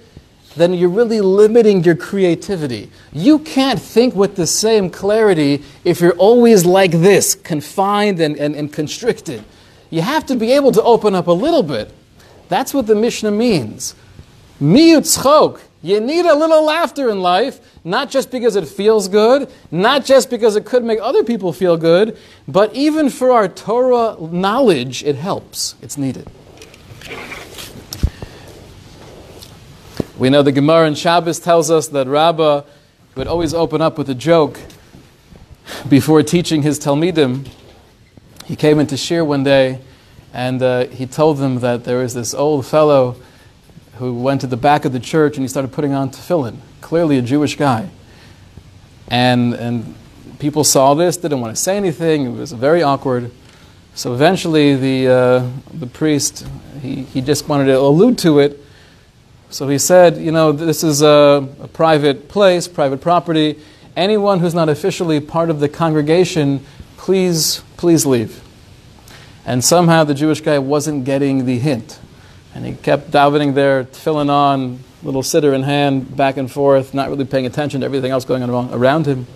then 0.56 0.74
you're 0.74 0.90
really 0.90 1.22
limiting 1.22 1.84
your 1.84 1.96
creativity. 1.96 2.90
You 3.12 3.40
can't 3.40 3.80
think 3.80 4.16
with 4.16 4.36
the 4.36 4.48
same 4.48 4.90
clarity 4.90 5.64
if 5.84 6.00
you're 6.00 6.16
always 6.16 6.66
like 6.66 6.92
this, 6.92 7.36
confined 7.36 8.20
and, 8.20 8.38
and, 8.38 8.56
and 8.56 8.72
constricted. 8.72 9.44
You 9.90 10.02
have 10.02 10.26
to 10.28 10.36
be 10.36 10.52
able 10.54 10.72
to 10.72 10.82
open 10.84 11.14
up 11.14 11.28
a 11.28 11.32
little 11.32 11.64
bit. 11.64 11.92
That's 12.48 12.74
what 12.74 12.88
the 12.88 12.96
Mishnah 12.96 13.32
means. 13.32 13.96
Miyut 14.62 15.60
You 15.82 16.00
need 16.00 16.26
a 16.26 16.36
little 16.36 16.64
laughter 16.64 17.10
in 17.10 17.22
life, 17.22 17.60
not 17.84 18.10
just 18.10 18.32
because 18.32 18.56
it 18.56 18.68
feels 18.68 19.08
good, 19.08 19.52
not 19.72 20.06
just 20.06 20.30
because 20.30 20.56
it 20.56 20.66
could 20.66 20.84
make 20.84 21.00
other 21.02 21.24
people 21.24 21.52
feel 21.52 21.78
good, 21.78 22.18
but 22.48 22.74
even 22.74 23.10
for 23.10 23.32
our 23.32 23.48
Torah 23.48 24.16
knowledge, 24.20 25.04
it 25.04 25.16
helps. 25.16 25.76
It's 25.82 25.98
needed. 25.98 26.30
We 30.18 30.30
know 30.30 30.42
the 30.42 30.54
Gemara 30.54 30.88
in 30.88 30.96
Shabbos 30.96 31.40
tells 31.40 31.70
us 31.70 31.90
that 31.90 32.08
Rabbah 32.08 32.64
would 33.16 33.28
always 33.28 33.54
open 33.54 33.82
up 33.82 33.98
with 33.98 34.10
a 34.10 34.16
joke 34.16 34.60
before 35.90 36.24
teaching 36.24 36.62
his 36.62 36.80
Talmidim. 36.80 37.48
He 38.46 38.56
came 38.56 38.80
into 38.80 38.96
shiur 38.96 39.26
one 39.26 39.44
day 39.44 39.82
and 40.36 40.62
uh, 40.62 40.88
he 40.88 41.08
told 41.08 41.38
them 41.38 41.62
that 41.62 41.86
there 41.86 42.00
was 42.00 42.14
this 42.14 42.34
old 42.34 42.66
fellow 42.66 43.16
who 44.00 44.14
went 44.14 44.42
to 44.42 44.48
the 44.48 44.58
back 44.58 44.84
of 44.84 44.92
the 44.92 45.00
church 45.00 45.38
and 45.38 45.46
he 45.46 45.48
started 45.48 45.72
putting 45.72 45.94
on 45.94 46.10
tefillin, 46.10 46.58
clearly 46.82 47.18
a 47.18 47.22
Jewish 47.22 47.56
guy. 47.56 47.90
And, 49.08 49.54
and 49.54 49.96
people 50.38 50.66
saw 50.66 50.94
this, 50.94 51.16
didn't 51.16 51.40
want 51.40 51.56
to 51.56 51.62
say 51.62 51.78
anything, 51.78 52.26
it 52.26 52.32
was 52.32 52.52
very 52.52 52.84
awkward. 52.84 53.32
So 53.94 54.14
eventually 54.14 54.76
the, 54.76 55.08
uh, 55.08 55.50
the 55.74 55.88
priest, 55.88 56.46
he, 56.82 57.04
he 57.04 57.22
just 57.22 57.48
wanted 57.48 57.68
to 57.68 57.78
allude 57.78 58.18
to 58.20 58.40
it. 58.40 58.60
So 59.52 59.70
he 59.70 59.78
said, 59.78 60.18
you 60.18 60.34
know, 60.34 60.52
this 60.52 60.84
is 60.84 61.02
a, 61.02 61.48
a 61.62 61.70
private 61.70 62.28
place, 62.28 62.68
private 62.68 63.00
property. 63.00 63.58
Anyone 63.96 64.42
who's 64.42 64.54
not 64.54 64.68
officially 64.68 65.22
part 65.22 65.50
of 65.50 65.62
the 65.62 65.70
congregation, 65.70 66.66
please, 66.98 67.64
please 67.78 68.06
leave. 68.06 68.45
And 69.46 69.64
somehow 69.64 70.04
the 70.04 70.14
Jewish 70.14 70.42
guy 70.42 70.60
wasn't 70.60 71.06
getting 71.06 71.46
the 71.46 71.60
hint. 71.60 72.00
And 72.54 72.66
he 72.66 72.74
kept 72.74 73.12
davening 73.12 73.54
there, 73.54 73.84
filling 73.84 74.30
on, 74.30 74.80
little 75.04 75.22
siddur 75.22 75.54
in 75.54 75.64
hand, 75.64 76.16
back 76.16 76.38
and 76.38 76.52
forth, 76.52 76.94
not 76.94 77.10
really 77.10 77.26
paying 77.26 77.46
attention 77.46 77.82
to 77.82 77.86
everything 77.86 78.12
else 78.12 78.26
going 78.26 78.42
on 78.42 78.74
around 78.74 79.06
him. 79.06 79.28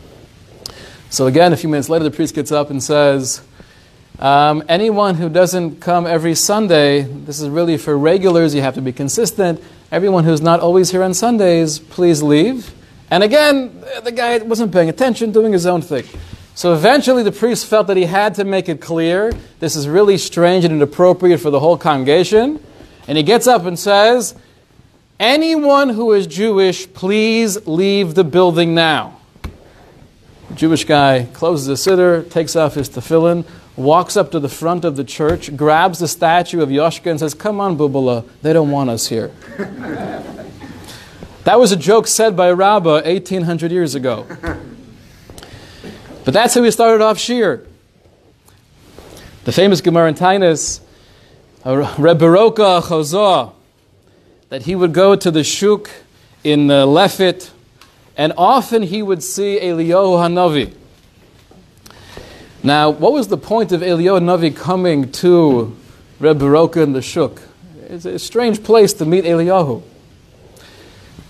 So 1.10 1.28
again, 1.28 1.54
a 1.54 1.58
few 1.58 1.69
minutes 1.69 1.89
later, 1.89 2.04
the 2.04 2.12
priest 2.12 2.34
gets 2.34 2.52
up 2.52 2.69
and 2.69 2.82
says, 2.82 3.41
um, 4.19 4.63
anyone 4.67 5.15
who 5.15 5.30
doesn't 5.30 5.80
come 5.80 6.06
every 6.06 6.36
Sunday, 6.36 7.02
this 7.02 7.39
is 7.39 7.50
really 7.50 7.78
for 7.78 7.98
regulars, 7.98 8.54
you 8.54 8.62
have 8.62 8.76
to 8.76 8.82
be 8.82 8.91
consistent. 8.91 9.63
Everyone 9.91 10.24
who's 10.24 10.41
not 10.41 10.60
always 10.60 10.91
here 10.91 11.04
on 11.04 11.13
Sundays, 11.13 11.80
please 11.80 12.22
leave. 12.22 12.74
And 13.10 13.24
again, 13.24 13.84
the 14.04 14.12
guy 14.12 14.38
wasn't 14.39 14.72
paying 14.72 14.89
attention, 14.89 15.32
doing 15.32 15.54
his 15.54 15.65
own 15.65 15.82
thing. 15.82 16.06
So 16.60 16.74
eventually, 16.74 17.24
the 17.24 17.32
priest 17.32 17.67
felt 17.67 17.88
that 17.88 17.95
he 17.95 18.04
had 18.04 18.36
to 18.36 18.43
make 18.43 18.67
it 18.67 18.82
clear 18.82 19.32
this 19.62 19.78
is 19.78 19.88
really 19.88 20.17
strange 20.17 20.65
and 20.65 20.74
inappropriate 20.74 21.39
for 21.39 21.50
the 21.52 21.60
whole 21.62 21.78
congregation. 21.78 22.62
And 23.08 23.17
he 23.17 23.24
gets 23.24 23.48
up 23.48 23.63
and 23.63 23.80
says, 23.80 24.36
Anyone 25.22 25.88
who 25.88 26.12
is 26.12 26.28
Jewish, 26.28 26.91
please 26.91 27.65
leave 27.65 28.13
the 28.13 28.26
building 28.26 28.76
now. 28.76 29.22
Jewish 30.54 30.84
guy 30.84 31.30
closes 31.32 31.65
the 31.65 31.76
siddur, 31.76 32.30
takes 32.30 32.58
off 32.58 32.74
his 32.74 32.89
tefillin, 32.89 33.45
walks 33.78 34.17
up 34.17 34.30
to 34.32 34.39
the 34.41 34.50
front 34.50 34.84
of 34.84 34.98
the 34.98 35.06
church, 35.06 35.56
grabs 35.56 36.00
the 36.00 36.10
statue 36.10 36.62
of 36.62 36.67
Yoshka 36.67 37.10
and 37.10 37.22
says, 37.22 37.34
Come 37.34 37.62
on, 37.62 37.78
Bubala, 37.78 38.28
they 38.41 38.52
don't 38.52 38.69
want 38.69 38.89
us 38.89 39.08
here. 39.08 39.32
that 41.45 41.58
was 41.58 41.72
a 41.72 41.78
joke 41.78 42.06
said 42.06 42.36
by 42.36 42.52
Rabbah 42.52 43.04
1800 43.04 43.72
years 43.72 43.95
ago. 43.95 44.28
But 46.30 46.34
that's 46.36 46.54
how 46.54 46.62
we 46.62 46.70
started 46.70 47.04
off 47.04 47.18
shiur. 47.18 47.65
The 49.46 49.52
famous 49.52 49.82
Gemara 49.82 50.10
in 50.10 50.13
Tainus 50.13 50.80
Reb 51.65 52.20
Baroka 52.20 52.84
Chazah, 52.84 53.52
that 54.50 54.62
he 54.62 54.76
would 54.76 54.94
go 54.94 55.15
to 55.15 55.32
the 55.32 55.44
shuk 55.44 55.89
in 56.44 56.70
uh, 56.70 56.86
Lefit, 56.86 57.50
and 58.15 58.32
often 58.38 58.84
he 58.84 59.02
would 59.02 59.24
see 59.24 59.60
Eliyahu 59.60 60.20
Hanavi. 60.20 60.72
Now, 62.62 62.92
what 62.92 63.12
was 63.12 63.30
the 63.30 63.38
point 63.38 63.72
of 63.72 63.82
Eliyahu 63.82 64.20
Hanavi 64.20 64.56
coming 64.56 65.12
to 65.13 65.76
Reb 66.20 66.38
Baroka 66.38 66.84
in 66.84 66.94
the 66.94 67.02
shuk? 67.02 67.42
It's 67.88 68.06
a 68.06 68.20
strange 68.20 68.63
place 68.63 68.94
to 68.94 69.06
meet 69.08 69.26
Eliyahu. 69.26 69.82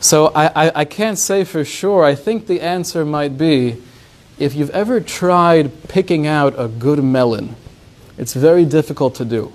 So 0.02 0.34
I, 0.36 0.68
I, 0.68 0.72
I 0.82 0.84
can't 0.84 1.18
say 1.18 1.46
for 1.46 1.64
sure. 1.64 2.04
I 2.04 2.16
think 2.16 2.48
the 2.48 2.60
answer 2.60 3.06
might 3.06 3.38
be 3.38 3.82
if 4.40 4.56
you've 4.56 4.70
ever 4.70 5.02
tried 5.02 5.90
picking 5.90 6.26
out 6.26 6.56
a 6.58 6.68
good 6.68 7.04
melon, 7.04 7.56
it's 8.18 8.34
very 8.34 8.66
difficult 8.66 9.16
to 9.16 9.26
do. 9.26 9.52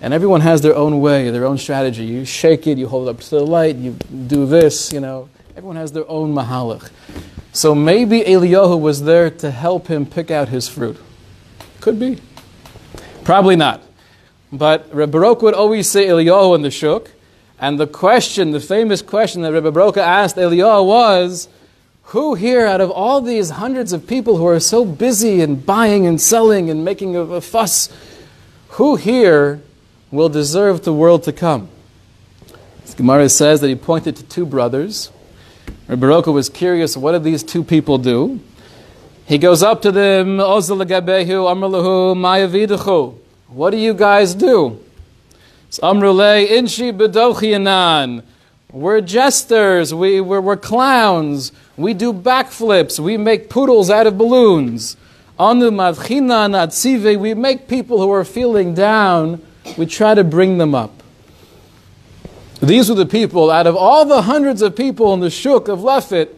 And 0.00 0.12
everyone 0.12 0.42
has 0.42 0.60
their 0.60 0.74
own 0.74 1.00
way, 1.00 1.30
their 1.30 1.46
own 1.46 1.58
strategy. 1.58 2.04
You 2.04 2.24
shake 2.24 2.66
it, 2.66 2.76
you 2.76 2.88
hold 2.88 3.08
it 3.08 3.12
up 3.12 3.20
to 3.20 3.30
the 3.30 3.46
light, 3.46 3.76
you 3.76 3.92
do 4.26 4.44
this, 4.44 4.92
you 4.92 5.00
know. 5.00 5.28
Everyone 5.56 5.76
has 5.76 5.92
their 5.92 6.08
own 6.10 6.34
mahalach. 6.34 6.90
So 7.52 7.74
maybe 7.74 8.20
Eliyahu 8.20 8.78
was 8.78 9.04
there 9.04 9.30
to 9.30 9.50
help 9.50 9.86
him 9.86 10.04
pick 10.04 10.30
out 10.30 10.48
his 10.48 10.68
fruit. 10.68 10.98
Could 11.80 11.98
be. 11.98 12.20
Probably 13.24 13.56
not. 13.56 13.82
But 14.52 14.94
Rebbe 14.94 15.12
Baruch 15.12 15.40
would 15.42 15.54
always 15.54 15.88
say 15.88 16.06
Eliyahu 16.06 16.56
in 16.56 16.62
the 16.62 16.70
shuk. 16.70 17.10
And 17.58 17.80
the 17.80 17.86
question, 17.86 18.50
the 18.50 18.60
famous 18.60 19.00
question 19.00 19.40
that 19.42 19.52
Rebbe 19.52 19.72
Baruch 19.72 19.96
asked 19.96 20.36
Eliyahu 20.36 20.86
was, 20.86 21.48
who 22.10 22.34
here, 22.34 22.66
out 22.66 22.80
of 22.80 22.90
all 22.90 23.20
these 23.20 23.50
hundreds 23.50 23.92
of 23.92 24.06
people 24.06 24.36
who 24.36 24.46
are 24.46 24.60
so 24.60 24.84
busy 24.84 25.40
and 25.40 25.66
buying 25.66 26.06
and 26.06 26.20
selling 26.20 26.70
and 26.70 26.84
making 26.84 27.16
a, 27.16 27.20
a 27.20 27.40
fuss, 27.40 27.88
who 28.70 28.94
here 28.94 29.60
will 30.12 30.28
deserve 30.28 30.84
the 30.84 30.92
world 30.92 31.24
to 31.24 31.32
come. 31.32 31.68
This 32.82 32.94
Gemara 32.94 33.28
says 33.28 33.60
that 33.60 33.68
he 33.68 33.74
pointed 33.74 34.14
to 34.16 34.22
two 34.22 34.46
brothers. 34.46 35.10
Baroka 35.88 36.32
was 36.32 36.48
curious, 36.48 36.96
what 36.96 37.10
did 37.12 37.24
these 37.24 37.42
two 37.42 37.64
people 37.64 37.98
do? 37.98 38.38
He 39.26 39.38
goes 39.38 39.64
up 39.64 39.82
to 39.82 39.90
them, 39.90 40.38
What 43.48 43.70
do 43.70 43.76
you 43.76 43.94
guys 43.94 44.34
do? 44.34 44.80
inshi 46.48 48.22
We're 48.72 49.00
jesters, 49.00 49.94
we, 49.94 50.20
we're, 50.20 50.40
we're 50.40 50.56
clowns, 50.56 51.50
we 51.76 51.94
do 51.94 52.12
backflips, 52.12 52.98
we 52.98 53.16
make 53.16 53.50
poodles 53.50 53.90
out 53.90 54.06
of 54.06 54.16
balloons. 54.16 54.96
On 55.38 55.58
the 55.58 55.70
madchina 55.70 56.48
natzive, 56.48 57.18
we 57.18 57.34
make 57.34 57.68
people 57.68 58.00
who 58.00 58.10
are 58.10 58.24
feeling 58.24 58.74
down 58.74 59.42
we 59.76 59.86
try 59.86 60.14
to 60.14 60.24
bring 60.24 60.58
them 60.58 60.74
up. 60.74 61.02
These 62.60 62.90
are 62.90 62.94
the 62.94 63.06
people, 63.06 63.50
out 63.50 63.66
of 63.66 63.76
all 63.76 64.04
the 64.04 64.22
hundreds 64.22 64.62
of 64.62 64.76
people 64.76 65.12
in 65.12 65.20
the 65.20 65.30
Shuk 65.30 65.68
of 65.68 65.80
Lefit, 65.80 66.30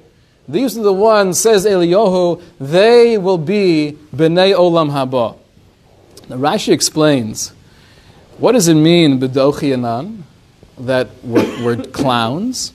these 0.48 0.78
are 0.78 0.82
the 0.82 0.92
ones, 0.92 1.38
says 1.38 1.66
Eliyahu, 1.66 2.42
they 2.58 3.18
will 3.18 3.38
be 3.38 3.98
B'nai 4.16 4.56
Olam 4.56 4.90
Haba. 4.90 5.36
Now 6.28 6.36
Rashi 6.36 6.72
explains, 6.72 7.52
what 8.38 8.52
does 8.52 8.66
it 8.66 8.74
mean, 8.74 9.20
B'dochi 9.20 10.24
that 10.78 11.08
we're, 11.22 11.64
we're 11.64 11.76
clowns? 11.76 12.72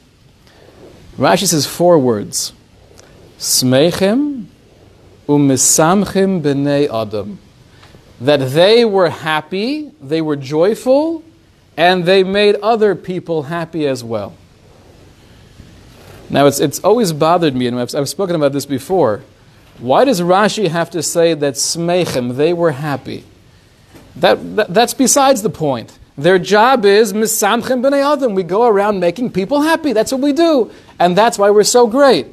Rashi 1.18 1.48
says 1.48 1.66
four 1.66 2.00
words. 2.00 2.54
Smechem 3.38 4.46
umisamchim 5.28 6.42
b'nei 6.42 6.90
adam 6.90 7.40
that 8.22 8.52
they 8.52 8.86
were 8.86 9.10
happy, 9.10 9.92
they 10.02 10.22
were 10.22 10.36
joyful, 10.36 11.24
and 11.76 12.06
they 12.06 12.24
made 12.24 12.56
other 12.56 12.96
people 12.96 13.44
happy 13.44 13.86
as 13.86 14.04
well. 14.04 14.34
Now, 16.30 16.48
it's, 16.48 16.60
it's 16.60 16.80
always 16.80 17.12
bothered 17.12 17.56
me, 17.56 17.68
and 17.68 17.80
I've, 17.80 17.94
I've 17.94 18.10
spoken 18.10 18.36
about 18.36 18.54
this 18.54 18.66
before. 18.66 19.24
Why 19.80 20.06
does 20.06 20.22
Rashi 20.22 20.70
have 20.70 20.90
to 20.92 21.04
say 21.04 21.34
that 21.34 21.56
smechem, 21.56 22.36
they 22.38 22.54
were 22.54 22.72
happy? 22.72 23.26
That, 24.16 24.56
that, 24.56 24.74
that's 24.74 24.94
besides 24.94 25.42
the 25.42 25.50
point. 25.50 25.98
Their 26.18 26.38
job 26.38 26.86
is 26.86 27.14
misamchem 27.14 27.82
b'nei 27.82 28.14
adam. 28.14 28.36
We 28.36 28.44
go 28.44 28.68
around 28.68 29.00
making 29.00 29.32
people 29.32 29.62
happy. 29.62 29.94
That's 29.94 30.12
what 30.12 30.22
we 30.22 30.34
do. 30.34 30.72
And 31.00 31.18
that's 31.18 31.38
why 31.40 31.50
we're 31.50 31.64
so 31.64 31.88
great. 31.88 32.28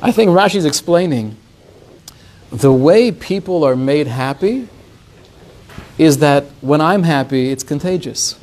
I 0.00 0.12
think 0.12 0.30
Rashi's 0.30 0.64
explaining 0.64 1.36
the 2.50 2.72
way 2.72 3.10
people 3.10 3.64
are 3.64 3.76
made 3.76 4.06
happy 4.06 4.68
is 5.98 6.18
that 6.18 6.44
when 6.60 6.80
I'm 6.80 7.02
happy, 7.02 7.50
it's 7.50 7.64
contagious. 7.64 8.38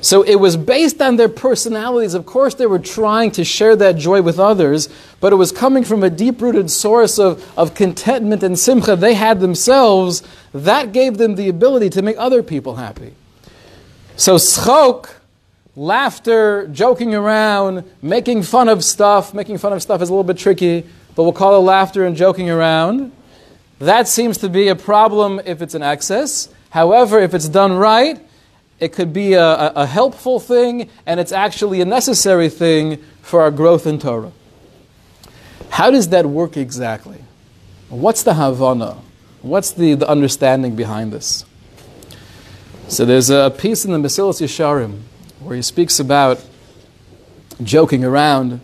So 0.00 0.22
it 0.22 0.36
was 0.36 0.56
based 0.56 1.02
on 1.02 1.16
their 1.16 1.28
personalities. 1.28 2.14
Of 2.14 2.24
course, 2.24 2.54
they 2.54 2.66
were 2.66 2.78
trying 2.78 3.32
to 3.32 3.44
share 3.44 3.74
that 3.76 3.96
joy 3.96 4.22
with 4.22 4.38
others, 4.38 4.88
but 5.20 5.32
it 5.32 5.36
was 5.36 5.50
coming 5.50 5.82
from 5.82 6.04
a 6.04 6.10
deep 6.10 6.40
rooted 6.40 6.70
source 6.70 7.18
of, 7.18 7.44
of 7.58 7.74
contentment 7.74 8.42
and 8.42 8.56
simcha 8.58 8.94
they 8.94 9.14
had 9.14 9.40
themselves. 9.40 10.22
That 10.54 10.92
gave 10.92 11.18
them 11.18 11.34
the 11.34 11.48
ability 11.48 11.90
to 11.90 12.02
make 12.02 12.16
other 12.16 12.42
people 12.42 12.76
happy. 12.76 13.12
So, 14.16 14.36
schok, 14.36 15.10
laughter, 15.74 16.68
joking 16.68 17.14
around, 17.14 17.84
making 18.00 18.44
fun 18.44 18.68
of 18.68 18.84
stuff, 18.84 19.34
making 19.34 19.58
fun 19.58 19.72
of 19.72 19.82
stuff 19.82 20.00
is 20.00 20.10
a 20.10 20.12
little 20.12 20.24
bit 20.24 20.38
tricky, 20.38 20.84
but 21.16 21.24
we'll 21.24 21.32
call 21.32 21.56
it 21.56 21.60
laughter 21.60 22.04
and 22.04 22.16
joking 22.16 22.50
around. 22.50 23.12
That 23.80 24.08
seems 24.08 24.38
to 24.38 24.48
be 24.48 24.68
a 24.68 24.76
problem 24.76 25.40
if 25.44 25.62
it's 25.62 25.74
an 25.74 25.82
excess. 25.82 26.48
However, 26.70 27.20
if 27.20 27.32
it's 27.32 27.48
done 27.48 27.72
right, 27.72 28.20
it 28.80 28.92
could 28.92 29.12
be 29.12 29.34
a, 29.34 29.72
a, 29.74 29.86
helpful 29.86 30.38
thing, 30.38 30.88
and 31.04 31.18
it's 31.18 31.32
actually 31.32 31.80
a 31.80 31.84
necessary 31.84 32.48
thing 32.48 33.02
for 33.22 33.42
our 33.42 33.50
growth 33.50 33.86
in 33.86 33.98
Torah. 33.98 34.32
How 35.70 35.90
does 35.90 36.08
that 36.10 36.26
work 36.26 36.56
exactly? 36.56 37.18
What's 37.88 38.22
the 38.22 38.34
Havana? 38.34 38.98
What's 39.42 39.72
the, 39.72 39.94
the 39.94 40.08
understanding 40.08 40.76
behind 40.76 41.12
this? 41.12 41.44
So 42.88 43.04
there's 43.04 43.30
a 43.30 43.52
piece 43.56 43.84
in 43.84 43.92
the 43.92 43.98
Mesilas 43.98 44.40
Yesharim 44.40 45.00
where 45.40 45.56
he 45.56 45.62
speaks 45.62 46.00
about 46.00 46.44
joking 47.62 48.04
around. 48.04 48.60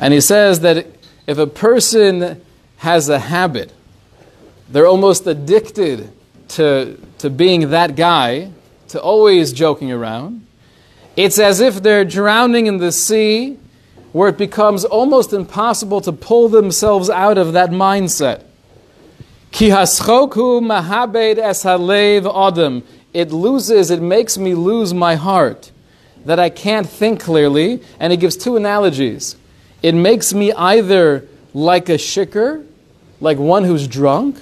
And 0.00 0.14
he 0.14 0.20
says 0.20 0.60
that 0.60 0.86
if 1.26 1.38
a 1.38 1.46
person 1.46 2.40
has 2.78 3.08
a 3.08 3.18
habit, 3.18 3.72
they're 4.68 4.86
almost 4.86 5.26
addicted 5.26 6.10
to, 6.48 6.98
to 7.18 7.30
being 7.30 7.70
that 7.70 7.96
guy, 7.96 8.50
to 8.88 9.00
always 9.00 9.52
joking 9.52 9.92
around. 9.92 10.46
It's 11.16 11.38
as 11.38 11.60
if 11.60 11.82
they're 11.82 12.04
drowning 12.04 12.66
in 12.66 12.78
the 12.78 12.92
sea 12.92 13.58
where 14.12 14.28
it 14.28 14.38
becomes 14.38 14.84
almost 14.84 15.32
impossible 15.32 16.00
to 16.00 16.12
pull 16.12 16.48
themselves 16.48 17.10
out 17.10 17.38
of 17.38 17.52
that 17.52 17.70
mindset. 17.70 18.44
Ki 19.50 19.70
mahabed 19.70 21.38
es 21.38 21.64
halev 21.64 22.26
adam. 22.48 22.82
It 23.12 23.32
loses, 23.32 23.90
it 23.90 24.00
makes 24.00 24.38
me 24.38 24.54
lose 24.54 24.94
my 24.94 25.14
heart, 25.14 25.72
that 26.24 26.38
I 26.38 26.50
can't 26.50 26.88
think 26.88 27.20
clearly. 27.20 27.82
And 27.98 28.12
he 28.12 28.16
gives 28.16 28.36
two 28.36 28.56
analogies. 28.56 29.36
It 29.82 29.94
makes 29.94 30.34
me 30.34 30.52
either 30.52 31.26
like 31.54 31.88
a 31.88 31.94
shikr, 31.94 32.66
like 33.20 33.38
one 33.38 33.64
who's 33.64 33.88
drunk, 33.88 34.40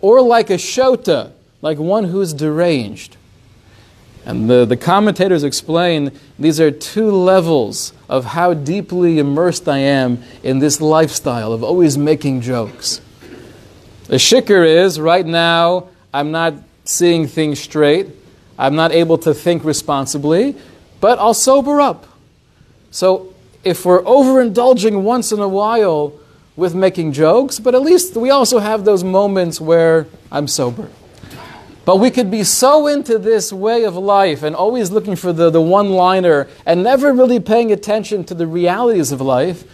or 0.00 0.20
like 0.20 0.50
a 0.50 0.54
shota, 0.54 1.32
like 1.60 1.78
one 1.78 2.04
who's 2.04 2.32
deranged. 2.32 3.16
And 4.24 4.48
the, 4.48 4.64
the 4.64 4.76
commentators 4.76 5.42
explain 5.42 6.12
these 6.38 6.60
are 6.60 6.70
two 6.70 7.10
levels 7.10 7.92
of 8.08 8.24
how 8.24 8.54
deeply 8.54 9.18
immersed 9.18 9.68
I 9.68 9.78
am 9.78 10.22
in 10.42 10.60
this 10.60 10.80
lifestyle 10.80 11.52
of 11.52 11.64
always 11.64 11.98
making 11.98 12.42
jokes. 12.42 13.00
The 14.06 14.16
shikr 14.16 14.66
is 14.66 15.00
right 15.00 15.26
now, 15.26 15.88
I'm 16.14 16.30
not 16.30 16.54
seeing 16.84 17.26
things 17.26 17.58
straight, 17.58 18.08
I'm 18.58 18.76
not 18.76 18.92
able 18.92 19.18
to 19.18 19.34
think 19.34 19.64
responsibly, 19.64 20.54
but 21.00 21.18
I'll 21.18 21.34
sober 21.34 21.80
up. 21.80 22.06
So 22.90 23.34
if 23.64 23.84
we're 23.84 24.02
overindulging 24.02 25.02
once 25.02 25.32
in 25.32 25.40
a 25.40 25.48
while 25.48 26.12
with 26.54 26.74
making 26.74 27.12
jokes, 27.12 27.58
but 27.58 27.74
at 27.74 27.82
least 27.82 28.16
we 28.16 28.30
also 28.30 28.58
have 28.58 28.84
those 28.84 29.02
moments 29.02 29.60
where 29.60 30.06
I'm 30.30 30.46
sober. 30.46 30.90
But 31.84 31.96
we 31.96 32.10
could 32.10 32.30
be 32.30 32.44
so 32.44 32.86
into 32.86 33.18
this 33.18 33.52
way 33.52 33.84
of 33.84 33.96
life 33.96 34.42
and 34.42 34.54
always 34.54 34.92
looking 34.92 35.16
for 35.16 35.32
the, 35.32 35.50
the 35.50 35.60
one 35.60 35.90
liner 35.90 36.48
and 36.64 36.82
never 36.82 37.12
really 37.12 37.40
paying 37.40 37.72
attention 37.72 38.22
to 38.24 38.34
the 38.34 38.46
realities 38.46 39.10
of 39.10 39.20
life, 39.20 39.64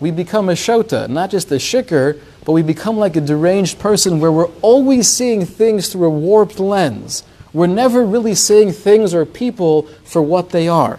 we 0.00 0.10
become 0.10 0.48
a 0.48 0.54
shota, 0.54 1.08
not 1.08 1.30
just 1.30 1.52
a 1.52 1.56
shikr, 1.56 2.18
but 2.44 2.52
we 2.52 2.62
become 2.62 2.96
like 2.96 3.14
a 3.14 3.20
deranged 3.20 3.78
person 3.78 4.18
where 4.18 4.32
we're 4.32 4.50
always 4.60 5.06
seeing 5.08 5.46
things 5.46 5.88
through 5.88 6.06
a 6.06 6.10
warped 6.10 6.58
lens. 6.58 7.22
We're 7.52 7.68
never 7.68 8.04
really 8.04 8.34
seeing 8.34 8.72
things 8.72 9.14
or 9.14 9.24
people 9.24 9.82
for 10.04 10.20
what 10.20 10.50
they 10.50 10.66
are. 10.66 10.98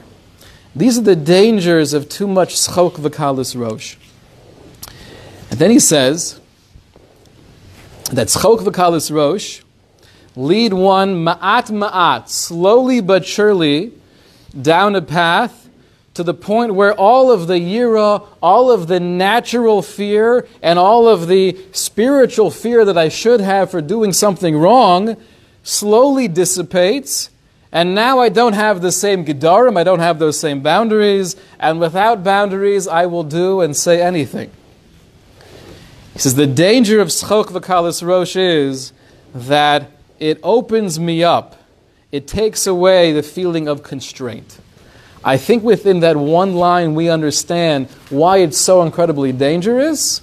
These 0.73 0.97
are 0.97 1.01
the 1.01 1.17
dangers 1.17 1.93
of 1.93 2.07
too 2.07 2.27
much 2.27 2.55
schok 2.55 2.93
v'kalis 2.93 3.59
rosh. 3.59 3.97
And 5.51 5.59
then 5.59 5.71
he 5.71 5.79
says 5.79 6.39
that 8.11 8.27
schok 8.27 8.59
v'kalis 8.59 9.13
rosh 9.13 9.59
lead 10.35 10.73
one 10.73 11.23
ma'at 11.23 11.69
ma'at, 11.69 12.29
slowly 12.29 13.01
but 13.01 13.25
surely, 13.25 13.91
down 14.59 14.95
a 14.95 15.01
path 15.01 15.69
to 16.13 16.23
the 16.23 16.33
point 16.33 16.75
where 16.75 16.93
all 16.93 17.31
of 17.31 17.47
the 17.47 17.55
yira, 17.55 18.25
all 18.41 18.71
of 18.71 18.87
the 18.87 18.99
natural 18.99 19.81
fear, 19.81 20.47
and 20.61 20.77
all 20.77 21.07
of 21.07 21.27
the 21.27 21.57
spiritual 21.71 22.51
fear 22.51 22.85
that 22.85 22.97
I 22.97 23.09
should 23.09 23.41
have 23.41 23.71
for 23.71 23.81
doing 23.81 24.13
something 24.13 24.55
wrong 24.55 25.17
slowly 25.63 26.27
dissipates. 26.27 27.29
And 27.71 27.95
now 27.95 28.19
I 28.19 28.29
don't 28.29 28.53
have 28.53 28.81
the 28.81 28.91
same 28.91 29.25
gedarim, 29.25 29.77
I 29.77 29.83
don't 29.83 29.99
have 29.99 30.19
those 30.19 30.39
same 30.39 30.61
boundaries, 30.61 31.35
and 31.59 31.79
without 31.79 32.23
boundaries, 32.23 32.87
I 32.87 33.07
will 33.07 33.23
do 33.23 33.61
and 33.61 33.75
say 33.75 33.99
anything. 33.99 34.51
He 36.13 36.19
says 36.19 36.35
the 36.35 36.45
danger 36.45 37.01
of 37.01 37.07
schok 37.07 37.45
v'kalis 37.45 38.05
rosh 38.05 38.35
is 38.35 38.93
that 39.33 39.89
it 40.23 40.39
opens 40.41 40.97
me 40.97 41.21
up. 41.21 41.57
It 42.09 42.27
takes 42.27 42.65
away 42.65 43.11
the 43.11 43.21
feeling 43.21 43.67
of 43.67 43.83
constraint. 43.83 44.57
I 45.21 45.35
think 45.35 45.63
within 45.63 45.99
that 45.99 46.15
one 46.15 46.55
line 46.55 46.95
we 46.95 47.09
understand 47.09 47.89
why 48.09 48.37
it's 48.37 48.57
so 48.57 48.83
incredibly 48.83 49.33
dangerous, 49.33 50.21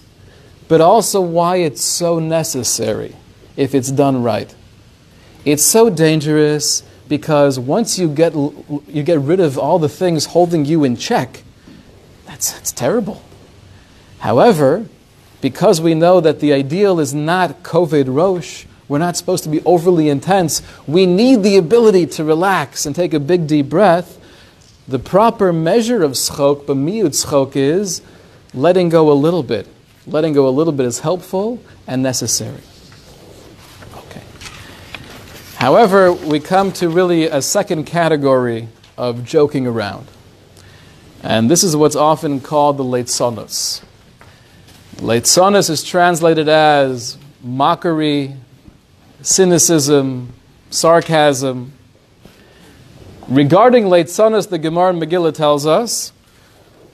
but 0.69 0.81
also 0.81 1.21
why 1.21 1.57
it's 1.57 1.83
so 1.83 2.19
necessary 2.19 3.15
if 3.59 3.75
it's 3.75 3.91
done 3.91 4.23
right. 4.23 4.55
It's 5.45 5.63
so 5.63 5.91
dangerous 5.91 6.83
because 7.07 7.59
once 7.59 7.99
you 7.99 8.09
get, 8.09 8.35
you 8.35 9.03
get 9.03 9.21
rid 9.21 9.39
of 9.39 9.59
all 9.59 9.79
the 9.79 9.89
things 9.91 10.25
holding 10.27 10.65
you 10.65 10.83
in 10.83 10.97
check, 10.97 11.43
that's, 12.25 12.53
that's 12.53 12.73
terrible. 12.73 13.23
However, 14.21 14.87
because 15.43 15.79
we 15.79 15.95
know 15.95 16.23
that 16.23 16.41
the 16.41 16.55
ideal 16.55 17.01
is 17.01 17.13
not 17.13 17.63
koved 17.63 18.09
rosh, 18.09 18.65
we're 18.91 18.99
not 18.99 19.17
supposed 19.17 19.45
to 19.45 19.49
be 19.49 19.63
overly 19.65 20.09
intense. 20.09 20.63
We 20.85 21.07
need 21.07 21.45
the 21.45 21.57
ability 21.57 22.07
to 22.07 22.25
relax 22.25 22.87
and 22.87 22.97
take 22.97 23.15
a 23.15 23.21
big 23.21 23.47
deep 23.47 23.69
breath. 23.69 24.19
The 24.89 24.99
proper 24.99 25.53
measure 25.53 26.03
of 26.03 26.13
schok, 26.13 26.65
b'miyut 26.65 27.11
schok, 27.11 27.55
is 27.55 28.03
letting 28.53 28.89
go 28.89 29.13
a 29.13 29.15
little 29.15 29.45
bit. 29.45 29.69
Letting 30.09 30.33
go 30.33 30.49
a 30.49 30.51
little 30.51 30.73
bit 30.73 30.87
is 30.87 30.99
helpful 30.99 31.63
and 31.87 32.03
necessary. 32.03 32.63
Okay. 33.95 34.23
However, 35.55 36.13
we 36.13 36.41
come 36.41 36.73
to 36.73 36.89
really 36.89 37.27
a 37.27 37.41
second 37.41 37.85
category 37.85 38.67
of 38.99 39.25
joking 39.25 39.69
around. 39.69 40.09
And 41.23 41.49
this 41.49 41.63
is 41.63 41.77
what's 41.77 41.95
often 41.95 42.41
called 42.41 42.77
the 42.77 42.83
leitzonos. 42.83 43.85
Leitzonos 44.97 45.71
is 45.71 45.85
translated 45.85 46.49
as 46.49 47.19
mockery, 47.41 48.35
cynicism, 49.23 50.33
sarcasm. 50.71 51.73
Regarding 53.29 53.85
Leitzanas, 53.85 54.49
the 54.49 54.59
Gemara 54.59 54.91
in 54.91 55.01
Megillah 55.01 55.35
tells 55.35 55.67
us, 55.67 56.13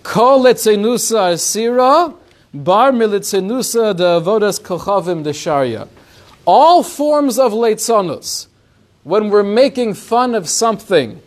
Kol 0.03 0.45
letzenusa 0.45 1.35
asira, 1.35 2.15
bar 2.53 2.93
militzenusa 2.93 3.97
de 3.97 4.05
avodas 4.05 4.61
kochavim 4.61 5.25
de 5.25 5.33
sharia. 5.33 5.89
All 6.45 6.83
forms 6.83 7.39
of 7.39 7.53
leitzanus, 7.53 8.47
when 9.03 9.31
we're 9.31 9.43
making 9.43 9.95
fun 9.95 10.35
of 10.35 10.49
something, 10.49 11.21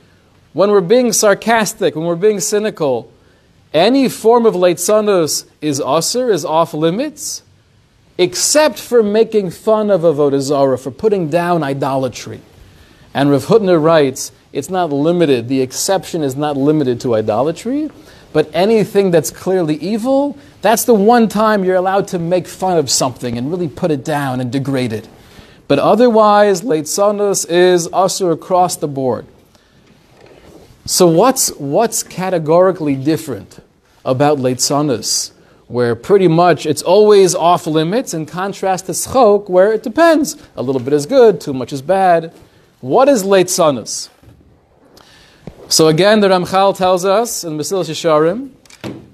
when 0.53 0.71
we're 0.71 0.81
being 0.81 1.11
sarcastic, 1.11 1.95
when 1.95 2.05
we're 2.05 2.15
being 2.15 2.39
cynical, 2.39 3.11
any 3.73 4.07
form 4.07 4.45
of 4.45 4.53
leitzanus 4.53 5.45
is 5.61 5.79
usr, 5.79 6.31
is 6.31 6.45
off 6.45 6.73
limits 6.73 7.43
except 8.19 8.77
for 8.77 9.01
making 9.01 9.49
fun 9.49 9.89
of 9.89 10.01
Avodah 10.01 10.41
Zarah, 10.41 10.77
for 10.77 10.91
putting 10.91 11.29
down 11.29 11.63
idolatry. 11.63 12.41
And 13.13 13.31
Rav 13.31 13.45
Hutner 13.45 13.81
writes, 13.81 14.33
it's 14.51 14.69
not 14.69 14.91
limited, 14.91 15.47
the 15.47 15.61
exception 15.61 16.21
is 16.21 16.35
not 16.35 16.57
limited 16.57 16.99
to 17.01 17.15
idolatry, 17.15 17.89
but 18.33 18.49
anything 18.53 19.09
that's 19.09 19.31
clearly 19.31 19.75
evil, 19.75 20.37
that's 20.61 20.83
the 20.83 20.93
one 20.93 21.29
time 21.29 21.63
you're 21.63 21.77
allowed 21.77 22.09
to 22.09 22.19
make 22.19 22.45
fun 22.45 22.77
of 22.77 22.89
something 22.89 23.37
and 23.37 23.49
really 23.49 23.69
put 23.69 23.89
it 23.89 24.03
down 24.03 24.41
and 24.41 24.51
degrade 24.51 24.91
it. 24.91 25.07
But 25.69 25.79
otherwise, 25.79 26.61
Leitzanos 26.61 27.49
is 27.49 27.87
usher 27.93 28.31
across 28.31 28.75
the 28.75 28.87
board. 28.89 29.27
So 30.85 31.07
what's, 31.07 31.51
what's 31.53 32.03
categorically 32.03 32.95
different 32.95 33.63
about 34.03 34.39
Leitzanos 34.39 35.31
where 35.69 35.95
pretty 35.95 36.27
much 36.27 36.65
it's 36.65 36.81
always 36.81 37.35
off 37.35 37.67
limits, 37.67 38.15
in 38.15 38.25
contrast 38.25 38.87
to 38.87 38.91
schok, 38.91 39.47
where 39.47 39.71
it 39.71 39.83
depends. 39.83 40.35
A 40.55 40.63
little 40.63 40.81
bit 40.81 40.93
is 40.93 41.05
good, 41.05 41.39
too 41.39 41.53
much 41.53 41.71
is 41.71 41.83
bad. 41.83 42.33
What 42.81 43.07
is 43.07 43.23
late 43.23 43.47
leitzanas? 43.47 44.09
So 45.67 45.87
again, 45.87 46.21
the 46.21 46.27
Ramchal 46.27 46.75
tells 46.75 47.05
us 47.05 47.43
in 47.43 47.55
Mesilas 47.55 47.87
Yesharim 47.87 48.49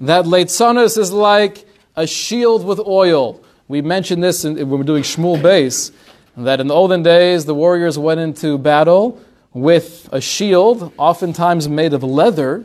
that 0.00 0.24
leitzanas 0.24 0.96
is 0.96 1.12
like 1.12 1.68
a 1.94 2.06
shield 2.06 2.64
with 2.64 2.80
oil. 2.80 3.38
We 3.68 3.82
mentioned 3.82 4.24
this 4.24 4.46
in, 4.46 4.56
when 4.56 4.70
we 4.70 4.80
are 4.80 4.84
doing 4.84 5.02
Shmuel 5.02 5.38
Beis, 5.42 5.92
that 6.38 6.58
in 6.58 6.68
the 6.68 6.74
olden 6.74 7.02
days 7.02 7.44
the 7.44 7.54
warriors 7.54 7.98
went 7.98 8.20
into 8.20 8.56
battle 8.56 9.20
with 9.52 10.08
a 10.10 10.22
shield, 10.22 10.94
oftentimes 10.96 11.68
made 11.68 11.92
of 11.92 12.02
leather, 12.02 12.64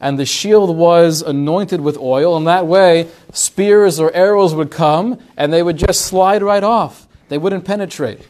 and 0.00 0.18
the 0.18 0.26
shield 0.26 0.76
was 0.76 1.22
anointed 1.22 1.80
with 1.80 1.98
oil, 1.98 2.36
and 2.36 2.46
that 2.46 2.66
way 2.66 3.08
spears 3.32 3.98
or 3.98 4.12
arrows 4.14 4.54
would 4.54 4.70
come 4.70 5.18
and 5.36 5.52
they 5.52 5.62
would 5.62 5.76
just 5.76 6.02
slide 6.02 6.42
right 6.42 6.62
off. 6.62 7.06
They 7.28 7.38
wouldn't 7.38 7.64
penetrate. 7.64 8.26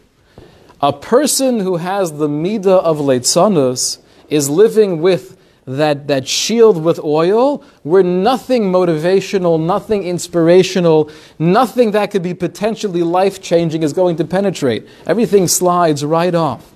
A 0.81 0.93
person 0.93 1.61
who 1.61 1.77
has 1.77 2.13
the 2.13 2.29
midah 2.29 2.83
of 2.83 2.99
leitzanus 2.99 3.99
is 4.29 4.49
living 4.49 5.01
with 5.01 5.37
that, 5.67 6.07
that 6.09 6.27
shield 6.27 6.83
with 6.83 6.99
oil 7.01 7.63
where 7.83 8.03
nothing 8.03 8.73
motivational, 8.73 9.61
nothing 9.61 10.03
inspirational, 10.05 11.11
nothing 11.39 11.91
that 11.91 12.11
could 12.11 12.23
be 12.23 12.33
potentially 12.33 13.03
life 13.03 13.43
changing 13.43 13.83
is 13.83 13.93
going 13.93 14.17
to 14.17 14.25
penetrate. 14.25 14.89
Everything 15.07 15.47
slides 15.47 16.05
right 16.05 16.35
off. 16.35 16.73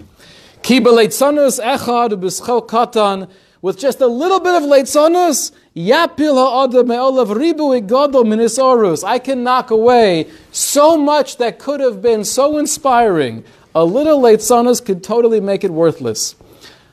katan 2.40 3.28
with 3.62 3.78
just 3.78 4.00
a 4.00 4.06
little 4.06 4.40
bit 4.40 4.54
of 4.54 4.64
leitzanus, 4.64 5.52
yapil 5.74 6.34
ha'adam 6.34 6.88
me'olav 6.88 7.34
ribu 7.34 7.62
igadol 7.80 8.24
minisorus. 8.24 9.04
I 9.04 9.20
can 9.20 9.44
knock 9.44 9.70
away 9.70 10.28
so 10.50 10.98
much 10.98 11.36
that 11.36 11.60
could 11.60 11.78
have 11.78 12.02
been 12.02 12.24
so 12.24 12.58
inspiring. 12.58 13.44
A 13.74 13.84
little 13.84 14.20
leitzanus 14.20 14.84
could 14.84 15.04
totally 15.04 15.40
make 15.40 15.62
it 15.62 15.70
worthless. 15.70 16.34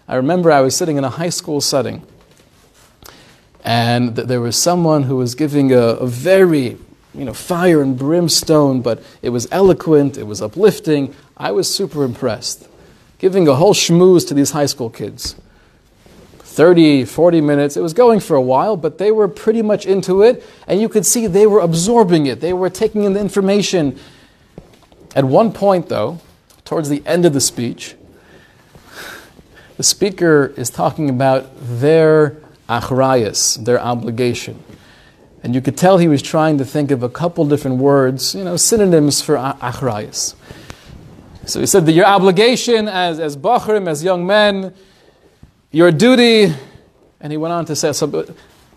I 0.08 0.16
remember 0.16 0.52
I 0.52 0.62
was 0.62 0.76
sitting 0.76 0.98
in 0.98 1.04
a 1.04 1.10
high 1.10 1.30
school 1.30 1.60
setting, 1.60 2.04
and 3.64 4.16
there 4.16 4.40
was 4.40 4.56
someone 4.56 5.04
who 5.04 5.18
was 5.18 5.36
giving 5.36 5.74
a, 5.74 5.78
a 5.78 6.08
very 6.08 6.78
you 7.16 7.26
know, 7.26 7.34
fire 7.34 7.82
and 7.82 7.98
brimstone, 7.98 8.82
but 8.82 9.02
it 9.24 9.30
was 9.30 9.48
eloquent, 9.52 10.18
it 10.18 10.24
was 10.24 10.42
uplifting. 10.42 11.16
I 11.36 11.52
was 11.52 11.74
super 11.74 12.04
impressed. 12.04 12.68
Giving 13.18 13.48
a 13.48 13.56
whole 13.56 13.74
schmooze 13.74 14.28
to 14.28 14.36
these 14.36 14.52
high 14.52 14.68
school 14.68 14.92
kids. 14.92 15.36
30, 16.60 17.06
40 17.06 17.40
minutes. 17.40 17.78
It 17.78 17.82
was 17.82 17.94
going 17.94 18.20
for 18.20 18.36
a 18.36 18.42
while, 18.42 18.76
but 18.76 18.98
they 18.98 19.14
were 19.14 19.30
pretty 19.30 19.62
much 19.62 19.86
into 19.86 20.24
it, 20.24 20.44
and 20.68 20.82
you 20.82 20.90
could 20.90 21.06
see 21.06 21.26
they 21.26 21.48
were 21.48 21.62
absorbing 21.62 22.26
it. 22.26 22.42
They 22.42 22.52
were 22.52 22.70
taking 22.70 23.06
in 23.06 23.14
the 23.14 23.22
information. 23.22 23.98
At 25.16 25.24
one 25.24 25.54
point, 25.54 25.88
though, 25.88 26.20
towards 26.66 26.90
the 26.90 27.02
end 27.06 27.26
of 27.26 27.32
the 27.32 27.40
speech, 27.40 27.96
the 29.78 29.84
speaker 29.84 30.54
is 30.58 30.70
talking 30.70 31.10
about 31.10 31.48
their 31.62 32.36
achrayas, 32.68 33.64
their 33.64 33.80
obligation. 33.80 34.62
And 35.42 35.56
you 35.56 35.62
could 35.62 35.78
tell 35.78 35.98
he 35.98 36.10
was 36.10 36.22
trying 36.22 36.58
to 36.58 36.66
think 36.66 36.92
of 36.92 37.04
a 37.04 37.10
couple 37.10 37.46
different 37.46 37.78
words, 37.78 38.36
you 38.36 38.44
know, 38.44 38.58
synonyms 38.58 39.22
for 39.22 39.38
achrayas. 39.38 40.36
So 41.46 41.62
he 41.62 41.66
said 41.66 41.86
that 41.86 41.94
your 41.94 42.06
obligation 42.06 42.90
as, 42.90 43.18
as 43.18 43.38
bachrim, 43.38 43.88
as 43.88 44.04
young 44.04 44.28
men, 44.28 44.74
your 45.72 45.92
duty, 45.92 46.54
and 47.20 47.32
he 47.32 47.38
went 47.38 47.54
on 47.54 47.66
to 47.66 47.76
say, 47.76 47.92
so, 47.94 48.26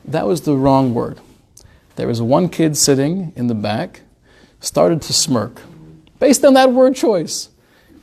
that 0.04 0.26
was 0.26 0.42
the 0.42 0.56
wrong 0.56 0.94
word. 0.94 1.20
There 1.96 2.06
was 2.06 2.20
one 2.20 2.48
kid 2.48 2.76
sitting 2.76 3.32
in 3.36 3.46
the 3.46 3.54
back, 3.54 4.00
started 4.60 5.02
to 5.02 5.12
smirk. 5.12 5.60
Based 6.18 6.44
on 6.44 6.54
that 6.54 6.72
word 6.72 6.94
choice, 6.94 7.48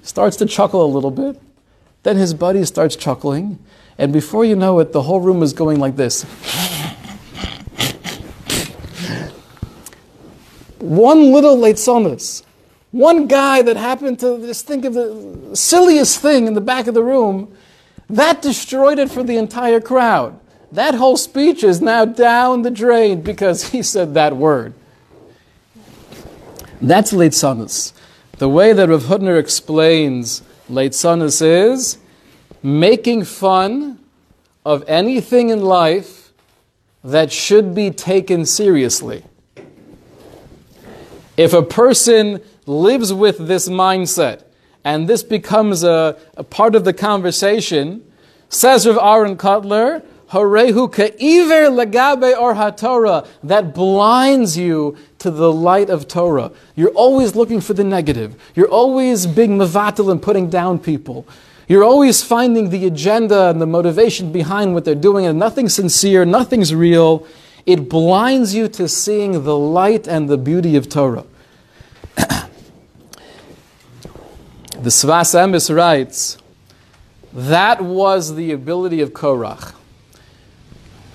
starts 0.01 0.37
to 0.37 0.45
chuckle 0.45 0.83
a 0.83 0.87
little 0.87 1.11
bit. 1.11 1.39
Then 2.03 2.17
his 2.17 2.33
buddy 2.33 2.65
starts 2.65 2.95
chuckling, 2.95 3.59
and 3.97 4.13
before 4.13 4.45
you 4.45 4.55
know 4.55 4.79
it, 4.79 4.91
the 4.91 5.01
whole 5.03 5.19
room 5.19 5.43
is 5.43 5.53
going 5.53 5.79
like 5.79 5.95
this. 5.95 6.23
one 10.79 11.31
little 11.31 11.57
leitzonis, 11.57 12.43
one 12.91 13.27
guy 13.27 13.61
that 13.61 13.77
happened 13.77 14.19
to 14.19 14.39
just 14.39 14.65
think 14.65 14.85
of 14.85 14.93
the 14.93 15.51
silliest 15.53 16.19
thing 16.19 16.47
in 16.47 16.53
the 16.53 16.61
back 16.61 16.87
of 16.87 16.93
the 16.93 17.03
room, 17.03 17.55
that 18.09 18.41
destroyed 18.41 18.99
it 18.99 19.11
for 19.11 19.23
the 19.23 19.37
entire 19.37 19.79
crowd. 19.79 20.39
That 20.71 20.95
whole 20.95 21.17
speech 21.17 21.63
is 21.63 21.81
now 21.81 22.05
down 22.05 22.61
the 22.61 22.71
drain 22.71 23.21
because 23.21 23.69
he 23.69 23.81
said 23.81 24.13
that 24.13 24.35
word. 24.35 24.73
That's 26.81 27.11
Leitzanis. 27.11 27.93
The 28.37 28.49
way 28.49 28.73
that 28.73 28.89
Rav 28.89 29.03
Hutner 29.03 29.37
explains 29.37 30.41
Leitzanis 30.69 31.41
is 31.41 31.97
making 32.63 33.25
fun 33.25 33.99
of 34.65 34.83
anything 34.87 35.49
in 35.49 35.61
life 35.61 36.31
that 37.03 37.31
should 37.31 37.73
be 37.73 37.91
taken 37.91 38.45
seriously. 38.45 39.23
If 41.37 41.53
a 41.53 41.63
person 41.63 42.41
lives 42.65 43.13
with 43.13 43.47
this 43.47 43.69
mindset, 43.69 44.43
and 44.83 45.07
this 45.07 45.23
becomes 45.23 45.83
a, 45.83 46.17
a 46.37 46.43
part 46.43 46.75
of 46.75 46.85
the 46.85 46.93
conversation. 46.93 48.03
Says 48.49 48.87
Rav 48.87 48.97
Aaron 48.97 49.37
Kotler, 49.37 50.03
Horehu 50.31 50.91
ka'iver 50.93 51.69
lagabe 51.69 52.37
or 52.37 52.53
haTorah, 52.53 53.27
that 53.43 53.73
blinds 53.73 54.57
you 54.57 54.97
to 55.19 55.31
the 55.31 55.51
light 55.51 55.89
of 55.89 56.07
Torah. 56.07 56.51
You're 56.75 56.91
always 56.91 57.35
looking 57.35 57.61
for 57.61 57.73
the 57.73 57.83
negative. 57.83 58.35
You're 58.55 58.69
always 58.69 59.25
being 59.25 59.57
mavatil 59.57 60.11
and 60.11 60.21
putting 60.21 60.49
down 60.49 60.79
people. 60.79 61.27
You're 61.67 61.83
always 61.83 62.23
finding 62.23 62.69
the 62.69 62.87
agenda 62.87 63.49
and 63.49 63.61
the 63.61 63.67
motivation 63.67 64.31
behind 64.31 64.73
what 64.73 64.85
they're 64.85 64.95
doing, 64.95 65.25
and 65.25 65.37
nothing's 65.37 65.75
sincere, 65.75 66.25
nothing's 66.25 66.73
real. 66.73 67.27
It 67.65 67.89
blinds 67.89 68.55
you 68.55 68.67
to 68.69 68.87
seeing 68.87 69.43
the 69.43 69.57
light 69.57 70.07
and 70.07 70.27
the 70.27 70.37
beauty 70.37 70.75
of 70.75 70.89
Torah. 70.89 71.25
The 74.81 74.89
Sfas 74.89 75.35
Emes 75.35 75.75
writes, 75.75 76.37
that 77.33 77.81
was 77.81 78.35
the 78.35 78.53
ability 78.53 79.01
of 79.01 79.09
Korach. 79.11 79.73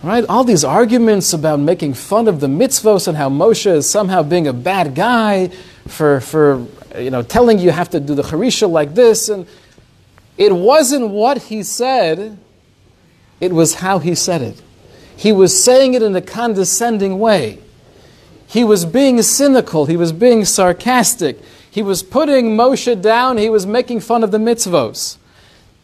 Right? 0.03 0.23
All 0.29 0.45
these 0.45 0.65
arguments 0.65 1.33
about 1.33 1.61
making 1.61 1.95
fun 1.95 2.29
of 2.29 2.41
the 2.41 2.47
mitzvos 2.47 3.09
and 3.09 3.17
how 3.17 3.31
Moshe 3.31 3.65
is 3.65 3.89
somehow 3.89 4.23
being 4.23 4.47
a 4.47 4.53
bad 4.53 4.95
guy 4.95 5.49
for, 5.89 6.21
for 6.21 6.67
you 6.99 7.11
know, 7.11 7.23
telling 7.23 7.59
you 7.59 7.71
have 7.71 7.89
to 7.91 8.01
do 8.01 8.15
the 8.15 8.21
charisha 8.21 8.69
like 8.69 8.95
this. 8.95 9.31
And 9.31 9.47
it 10.37 10.55
wasn't 10.55 11.09
what 11.09 11.45
he 11.45 11.63
said, 11.63 12.37
it 13.41 13.53
was 13.53 13.77
how 13.77 13.99
he 13.99 14.15
said 14.15 14.43
it. 14.43 14.61
He 15.17 15.33
was 15.33 15.65
saying 15.65 15.95
it 15.95 16.03
in 16.03 16.15
a 16.15 16.21
condescending 16.21 17.19
way. 17.19 17.61
He 18.47 18.63
was 18.63 18.85
being 18.85 19.23
cynical, 19.23 19.87
he 19.87 19.97
was 19.97 20.13
being 20.13 20.45
sarcastic, 20.45 21.41
he 21.75 21.83
was 21.83 22.05
putting 22.05 22.57
Moshe 22.57 23.03
down, 23.03 23.37
he 23.37 23.51
was 23.51 23.67
making 23.67 23.99
fun 23.99 24.23
of 24.23 24.31
the 24.31 24.39
mitzvos. 24.39 25.17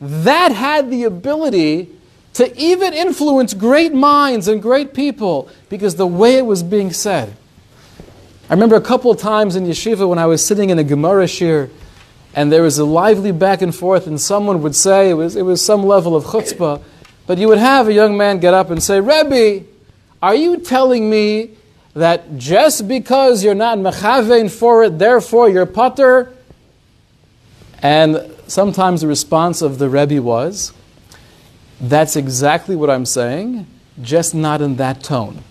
That 0.01 0.53
had 0.53 0.89
the 0.89 1.03
ability 1.03 1.89
to 2.35 2.57
even 2.57 2.95
influence 2.95 3.55
great 3.55 3.93
minds 3.93 4.47
and 4.47 4.63
great 4.63 4.95
people 4.95 5.49
because 5.69 5.97
the 5.97 6.07
way 6.07 6.37
it 6.37 6.47
was 6.47 6.63
being 6.63 6.93
said. 6.93 7.35
I 8.49 8.53
remember 8.53 8.77
a 8.77 8.81
couple 8.81 9.11
of 9.11 9.19
times 9.19 9.57
in 9.57 9.65
yeshiva 9.65 10.09
when 10.09 10.21
I 10.21 10.27
was 10.27 10.47
sitting 10.47 10.71
in 10.71 10.79
a 10.79 10.85
Gemara 10.85 11.25
shiur 11.25 11.71
and 12.37 12.53
there 12.53 12.63
was 12.63 12.79
a 12.79 12.85
lively 12.85 13.33
back 13.33 13.61
and 13.61 13.75
forth, 13.75 14.07
and 14.07 14.21
someone 14.21 14.63
would 14.63 14.77
say, 14.77 15.11
it 15.11 15.15
was, 15.15 15.35
it 15.35 15.43
was 15.43 15.61
some 15.61 15.83
level 15.83 16.15
of 16.15 16.23
chutzpah, 16.23 16.81
but 17.27 17.37
you 17.37 17.49
would 17.49 17.59
have 17.59 17.89
a 17.89 17.93
young 17.93 18.17
man 18.17 18.39
get 18.39 18.55
up 18.55 18.71
and 18.71 18.81
say, 18.81 19.01
Rebbe, 19.01 19.67
are 20.23 20.37
you 20.37 20.59
telling 20.59 21.11
me 21.11 21.57
that 21.95 22.37
just 22.37 22.87
because 22.87 23.43
you're 23.43 23.55
not 23.55 23.79
mechavein 23.79 24.51
for 24.51 24.85
it, 24.85 24.99
therefore 24.99 25.49
you're 25.49 25.67
patur. 25.67 26.33
And 27.83 28.33
sometimes 28.47 29.01
the 29.01 29.07
response 29.07 29.63
of 29.63 29.79
the 29.79 29.89
Rebbe 29.89 30.23
was, 30.23 30.73
that's 31.81 32.15
exactly 32.15 32.77
what 32.77 32.91
I'm 32.91 33.07
saying, 33.07 33.67
just 34.03 34.35
not 34.35 34.61
in 34.61 34.77
that 34.77 35.03
tone. 35.03 35.43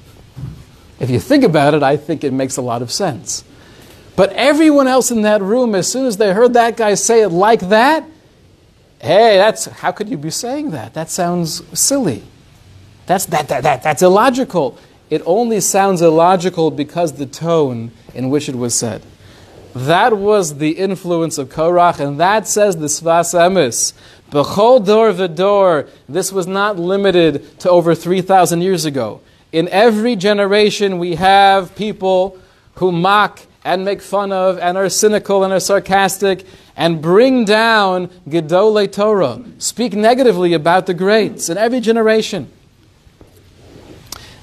If 0.99 1.09
you 1.09 1.19
think 1.19 1.43
about 1.43 1.73
it, 1.73 1.81
I 1.81 1.97
think 1.97 2.23
it 2.23 2.33
makes 2.33 2.57
a 2.57 2.61
lot 2.61 2.81
of 2.81 2.91
sense. 2.91 3.43
But 4.15 4.33
everyone 4.33 4.87
else 4.87 5.11
in 5.11 5.21
that 5.23 5.41
room, 5.41 5.73
as 5.73 5.89
soon 5.91 6.05
as 6.05 6.17
they 6.17 6.33
heard 6.33 6.53
that 6.53 6.77
guy 6.77 6.93
say 6.95 7.21
it 7.21 7.29
like 7.29 7.61
that, 7.69 8.03
hey, 9.01 9.37
that's 9.37 9.65
how 9.65 9.91
could 9.91 10.09
you 10.09 10.17
be 10.17 10.29
saying 10.29 10.71
that? 10.71 10.93
That 10.93 11.09
sounds 11.09 11.63
silly. 11.77 12.23
That's 13.05 13.25
that, 13.27 13.47
that, 13.47 13.63
that 13.63 13.81
that's 13.81 14.01
illogical 14.01 14.77
it 15.09 15.21
only 15.25 15.59
sounds 15.59 16.01
illogical 16.01 16.71
because 16.71 17.13
the 17.13 17.25
tone 17.25 17.91
in 18.13 18.29
which 18.29 18.49
it 18.49 18.55
was 18.55 18.75
said. 18.75 19.01
That 19.73 20.17
was 20.17 20.57
the 20.57 20.71
influence 20.71 21.37
of 21.37 21.49
Korach, 21.49 21.99
and 21.99 22.19
that 22.19 22.47
says 22.47 22.77
the 22.77 22.87
Sfas 22.87 23.33
Emes. 23.33 23.93
Bechol 24.31 24.85
dor 24.85 25.11
v'dor. 25.13 25.89
This 26.07 26.31
was 26.31 26.47
not 26.47 26.77
limited 26.77 27.59
to 27.59 27.69
over 27.69 27.95
3,000 27.95 28.61
years 28.61 28.85
ago. 28.85 29.21
In 29.51 29.67
every 29.69 30.15
generation, 30.15 30.99
we 30.99 31.15
have 31.15 31.75
people 31.75 32.37
who 32.75 32.91
mock 32.91 33.41
and 33.63 33.83
make 33.83 34.01
fun 34.01 34.31
of 34.31 34.57
and 34.59 34.77
are 34.77 34.89
cynical 34.89 35.43
and 35.43 35.51
are 35.51 35.59
sarcastic 35.59 36.45
and 36.75 37.01
bring 37.01 37.45
down 37.45 38.07
Gedolei 38.27 38.91
Torah, 38.91 39.43
speak 39.57 39.93
negatively 39.93 40.53
about 40.53 40.85
the 40.85 40.93
greats 40.93 41.49
in 41.49 41.57
every 41.57 41.79
generation. 41.79 42.51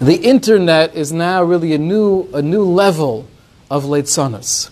The 0.00 0.16
internet 0.16 0.94
is 0.94 1.10
now 1.10 1.42
really 1.42 1.72
a 1.72 1.78
new, 1.78 2.28
a 2.34 2.42
new 2.42 2.64
level 2.64 3.26
of 3.70 3.84
Leitzanas. 3.84 4.68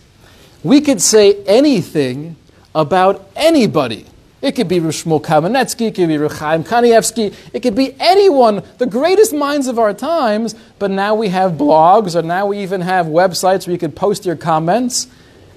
We 0.62 0.82
could 0.82 1.00
say 1.00 1.42
anything 1.44 2.36
about 2.74 3.30
anybody. 3.34 4.04
It 4.42 4.52
could 4.52 4.68
be 4.68 4.80
Shmuel 4.80 5.22
Kamenetsky, 5.22 5.88
it 5.88 5.94
could 5.94 6.08
be 6.08 6.18
Reb 6.18 6.32
Chaim 6.32 6.62
Kanievsky, 6.62 7.34
it 7.54 7.60
could 7.60 7.74
be 7.74 7.96
anyone, 7.98 8.62
the 8.76 8.84
greatest 8.84 9.32
minds 9.32 9.66
of 9.68 9.78
our 9.78 9.94
times, 9.94 10.54
but 10.78 10.90
now 10.90 11.14
we 11.14 11.28
have 11.28 11.52
blogs, 11.52 12.14
or 12.14 12.20
now 12.20 12.44
we 12.44 12.58
even 12.58 12.82
have 12.82 13.06
websites 13.06 13.66
where 13.66 13.72
you 13.72 13.78
can 13.78 13.92
post 13.92 14.26
your 14.26 14.36
comments, 14.36 15.06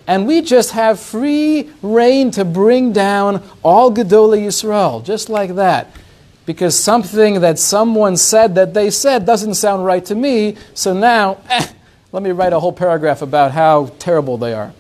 and 0.08 0.26
we 0.26 0.42
just 0.42 0.72
have 0.72 1.02
free 1.02 1.70
reign 1.82 2.32
to 2.32 2.46
bring 2.46 2.94
down 2.94 3.44
all 3.62 3.92
Gedolei 3.92 4.46
Yisrael, 4.46 5.04
just 5.04 5.28
like 5.28 5.56
that. 5.56 5.92
Because 6.48 6.82
something 6.82 7.42
that 7.42 7.60
someone 7.60 8.16
said 8.16 8.56
that 8.56 8.74
they 8.74 8.90
said 8.90 9.26
doesn't 9.26 9.56
sound 9.56 9.86
right 9.86 10.04
to 10.06 10.16
me, 10.16 10.56
so 10.74 10.94
now, 10.94 11.40
eh, 11.50 11.68
let 12.14 12.24
me 12.24 12.32
write 12.32 12.54
a 12.54 12.60
whole 12.62 12.72
paragraph 12.72 13.22
about 13.22 13.52
how 13.52 13.88
terrible 14.00 14.38
they 14.38 14.54
are. 14.54 14.74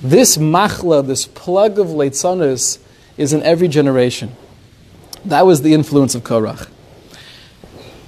This 0.00 0.36
machla, 0.36 1.04
this 1.04 1.26
plug 1.26 1.80
of 1.80 1.88
Leitzanis, 1.88 2.78
is 3.16 3.32
in 3.32 3.42
every 3.42 3.66
generation. 3.66 4.36
That 5.24 5.46
was 5.46 5.62
the 5.62 5.74
influence 5.74 6.14
of 6.14 6.22
Korach. 6.22 6.68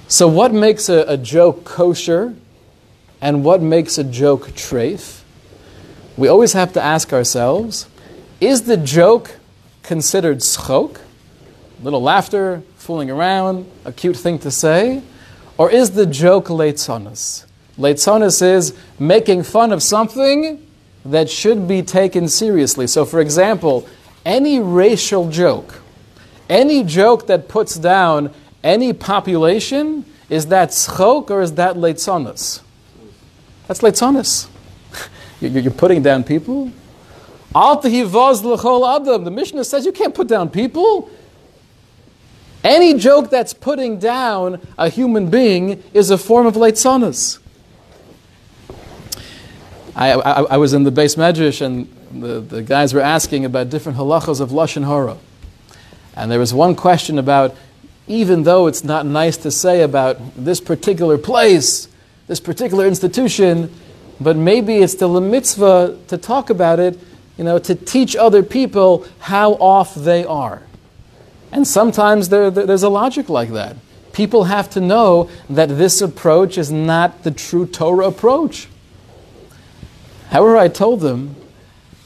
So, 0.07 0.29
what 0.29 0.55
makes 0.55 0.89
a, 0.89 1.05
a 1.09 1.16
joke 1.16 1.64
kosher 1.64 2.37
and 3.20 3.45
what 3.45 3.61
makes 3.61 3.99
a 3.99 4.05
joke 4.05 4.51
treif? 4.51 5.22
We 6.16 6.29
always 6.29 6.53
have 6.53 6.72
to 6.75 6.81
ask 6.81 7.12
ourselves 7.12 7.89
is 8.41 8.62
the 8.62 8.77
joke 8.77 9.39
considered 9.83 10.39
schok? 10.39 11.01
Little 11.85 12.01
laughter, 12.01 12.62
fooling 12.76 13.11
around, 13.11 13.70
a 13.85 13.93
cute 13.93 14.16
thing 14.16 14.39
to 14.39 14.51
say? 14.51 15.03
Or 15.59 15.70
is 15.70 15.91
the 15.91 16.07
joke 16.07 16.47
leitzonis? 16.47 17.45
Leitzonis 17.78 18.41
is 18.41 18.74
making 18.99 19.43
fun 19.43 19.70
of 19.70 19.82
something 19.82 20.66
that 21.05 21.28
should 21.28 21.68
be 21.68 21.82
taken 21.82 22.26
seriously. 22.26 22.87
So, 22.87 23.05
for 23.05 23.20
example, 23.20 23.87
any 24.24 24.61
racial 24.61 25.28
joke, 25.28 25.82
any 26.49 26.85
joke 26.85 27.26
that 27.26 27.49
puts 27.49 27.74
down 27.74 28.32
any 28.62 28.95
population, 28.95 30.07
is 30.30 30.47
that 30.47 30.70
schok 30.70 31.28
or 31.28 31.43
is 31.43 31.53
that 31.53 31.76
leitzonis? 31.76 32.62
That's 33.66 33.82
leitzonis. 33.82 34.49
You're 35.41 35.70
putting 35.70 36.03
down 36.03 36.24
people? 36.24 36.72
The 37.55 39.30
Mishnah 39.30 39.64
says 39.64 39.85
you 39.85 39.93
can't 39.93 40.14
put 40.14 40.28
down 40.28 40.49
people. 40.49 41.11
Any 42.65 42.95
joke 42.95 43.29
that's 43.29 43.53
putting 43.53 43.99
down 43.99 44.67
a 44.79 44.89
human 44.89 45.29
being 45.29 45.83
is 45.93 46.11
a 46.11 46.17
form 46.17 46.47
of 46.47 46.55
leitzonis. 46.55 47.39
I, 49.95 50.12
I, 50.12 50.43
I, 50.43 50.57
was 50.57 50.73
in 50.73 50.83
the 50.83 50.91
beis 50.91 51.17
medrash 51.17 51.61
and 51.61 51.89
the, 52.11 52.41
the 52.41 52.62
guys 52.62 52.95
were 52.95 53.03
asking 53.03 53.45
about 53.45 53.69
different 53.69 53.99
halachas 53.99 54.41
of 54.41 54.49
lashon 54.49 54.85
hara, 54.85 55.19
and 56.17 56.31
there 56.31 56.41
was 56.41 56.53
one 56.53 56.75
question 56.75 57.19
about 57.19 57.55
even 58.09 58.43
though 58.43 58.67
it's 58.67 58.83
not 58.83 59.07
nice 59.07 59.37
to 59.37 59.51
say 59.51 59.83
about 59.83 60.19
this 60.35 60.61
particular 60.61 61.17
place, 61.17 61.89
this 62.27 62.41
particular 62.41 62.87
institution, 62.87 63.73
but 64.21 64.37
maybe 64.37 64.79
it's 64.79 65.01
a 65.01 65.21
mitzvah 65.21 65.99
to 66.09 66.19
talk 66.19 66.51
about 66.51 66.81
it, 66.81 66.99
you 67.37 67.45
know, 67.45 67.59
to 67.59 67.75
teach 67.75 68.17
other 68.17 68.43
people 68.43 69.07
how 69.21 69.53
off 69.55 69.95
they 69.95 70.25
are. 70.25 70.62
And 71.55 71.66
sometimes 71.66 72.30
there, 72.30 72.50
there's 72.50 72.82
a 72.82 72.88
logic 72.88 73.28
like 73.28 73.50
that. 73.50 73.76
People 74.12 74.44
have 74.44 74.68
to 74.70 74.80
know 74.80 75.30
that 75.48 75.68
this 75.68 76.00
approach 76.00 76.59
is 76.59 76.72
not 76.72 77.22
the 77.22 77.30
true 77.30 77.64
Torah 77.64 78.09
approach. 78.09 78.66
However, 80.30 80.57
I 80.57 80.66
told 80.66 81.00
them, 81.00 81.36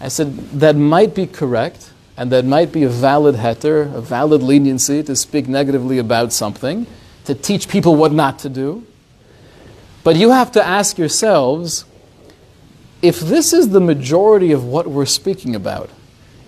I 0.03 0.09
said, 0.09 0.37
that 0.61 0.77
might 0.77 1.15
be 1.15 1.27
correct, 1.27 1.91
and 2.15 2.31
that 2.31 2.45
might 2.45 2.73
be 2.73 2.83
a 2.83 2.91
valid 2.91 3.37
heter, 3.37 3.93
a 3.95 4.03
valid 4.03 4.43
leniency 4.43 5.03
to 5.03 5.17
speak 5.17 5.49
negatively 5.49 5.97
about 5.97 6.35
something, 6.35 6.87
to 7.25 7.35
teach 7.35 7.71
people 7.71 7.97
what 7.97 8.13
not 8.13 8.39
to 8.41 8.51
do. 8.51 8.87
But 10.05 10.17
you 10.17 10.31
have 10.31 10.53
to 10.53 10.65
ask 10.65 10.99
yourselves 10.99 11.87
if 13.01 13.19
this 13.19 13.55
is 13.55 13.71
the 13.71 13.81
majority 13.81 14.53
of 14.53 14.63
what 14.65 14.89
we're 14.89 15.07
speaking 15.07 15.55
about, 15.55 15.89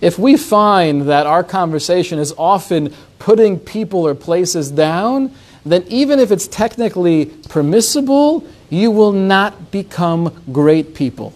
if 0.00 0.18
we 0.18 0.36
find 0.36 1.02
that 1.02 1.26
our 1.26 1.44
conversation 1.44 2.18
is 2.18 2.32
often 2.38 2.94
putting 3.18 3.58
people 3.58 4.06
or 4.06 4.14
places 4.14 4.70
down, 4.70 5.32
then 5.64 5.84
even 5.88 6.18
if 6.18 6.30
it's 6.30 6.48
technically 6.48 7.26
permissible, 7.48 8.44
you 8.70 8.90
will 8.90 9.12
not 9.12 9.70
become 9.70 10.42
great 10.52 10.94
people. 10.94 11.34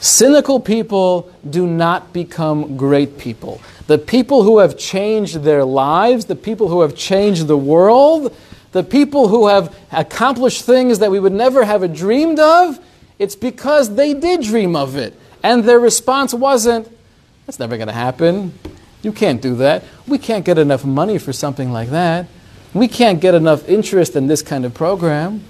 Cynical 0.00 0.60
people 0.60 1.32
do 1.48 1.66
not 1.66 2.12
become 2.12 2.76
great 2.76 3.18
people. 3.18 3.60
The 3.88 3.98
people 3.98 4.44
who 4.44 4.58
have 4.58 4.78
changed 4.78 5.42
their 5.42 5.64
lives, 5.64 6.26
the 6.26 6.36
people 6.36 6.68
who 6.68 6.82
have 6.82 6.94
changed 6.94 7.48
the 7.48 7.56
world, 7.56 8.34
the 8.72 8.84
people 8.84 9.28
who 9.28 9.48
have 9.48 9.74
accomplished 9.90 10.64
things 10.64 11.00
that 11.00 11.10
we 11.10 11.18
would 11.18 11.32
never 11.32 11.64
have 11.64 11.92
dreamed 11.94 12.38
of, 12.38 12.78
it's 13.18 13.34
because 13.34 13.96
they 13.96 14.14
did 14.14 14.42
dream 14.42 14.76
of 14.76 14.94
it. 14.94 15.14
And 15.42 15.64
their 15.64 15.80
response 15.80 16.32
wasn't, 16.32 16.88
that's 17.48 17.58
never 17.58 17.78
going 17.78 17.88
to 17.88 17.94
happen. 17.94 18.52
You 19.00 19.10
can't 19.10 19.40
do 19.40 19.54
that. 19.56 19.82
We 20.06 20.18
can't 20.18 20.44
get 20.44 20.58
enough 20.58 20.84
money 20.84 21.16
for 21.16 21.32
something 21.32 21.72
like 21.72 21.88
that. 21.88 22.26
We 22.74 22.88
can't 22.88 23.22
get 23.22 23.34
enough 23.34 23.66
interest 23.66 24.16
in 24.16 24.26
this 24.26 24.42
kind 24.42 24.66
of 24.66 24.74
program. 24.74 25.44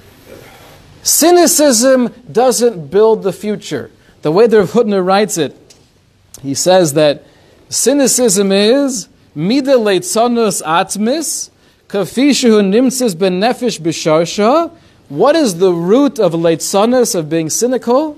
Cynicism 1.02 2.14
doesn't 2.30 2.92
build 2.92 3.24
the 3.24 3.32
future. 3.32 3.90
The 4.22 4.30
way 4.30 4.46
the 4.46 4.58
Hutner 4.58 5.04
writes 5.04 5.38
it, 5.38 5.56
he 6.40 6.54
says 6.54 6.94
that 6.94 7.24
cynicism 7.68 8.52
is 8.52 9.08
mida 9.34 9.72
leitzonus 9.72 10.62
atmis, 10.62 11.50
kafishu 11.88 12.62
nimtzis 12.62 13.16
benefesh 13.16 13.80
b'sharsha. 13.80 14.70
What 15.08 15.34
is 15.34 15.58
the 15.58 15.72
root 15.72 16.20
of 16.20 16.30
leitzonus, 16.30 17.16
of 17.16 17.28
being 17.28 17.50
cynical? 17.50 18.16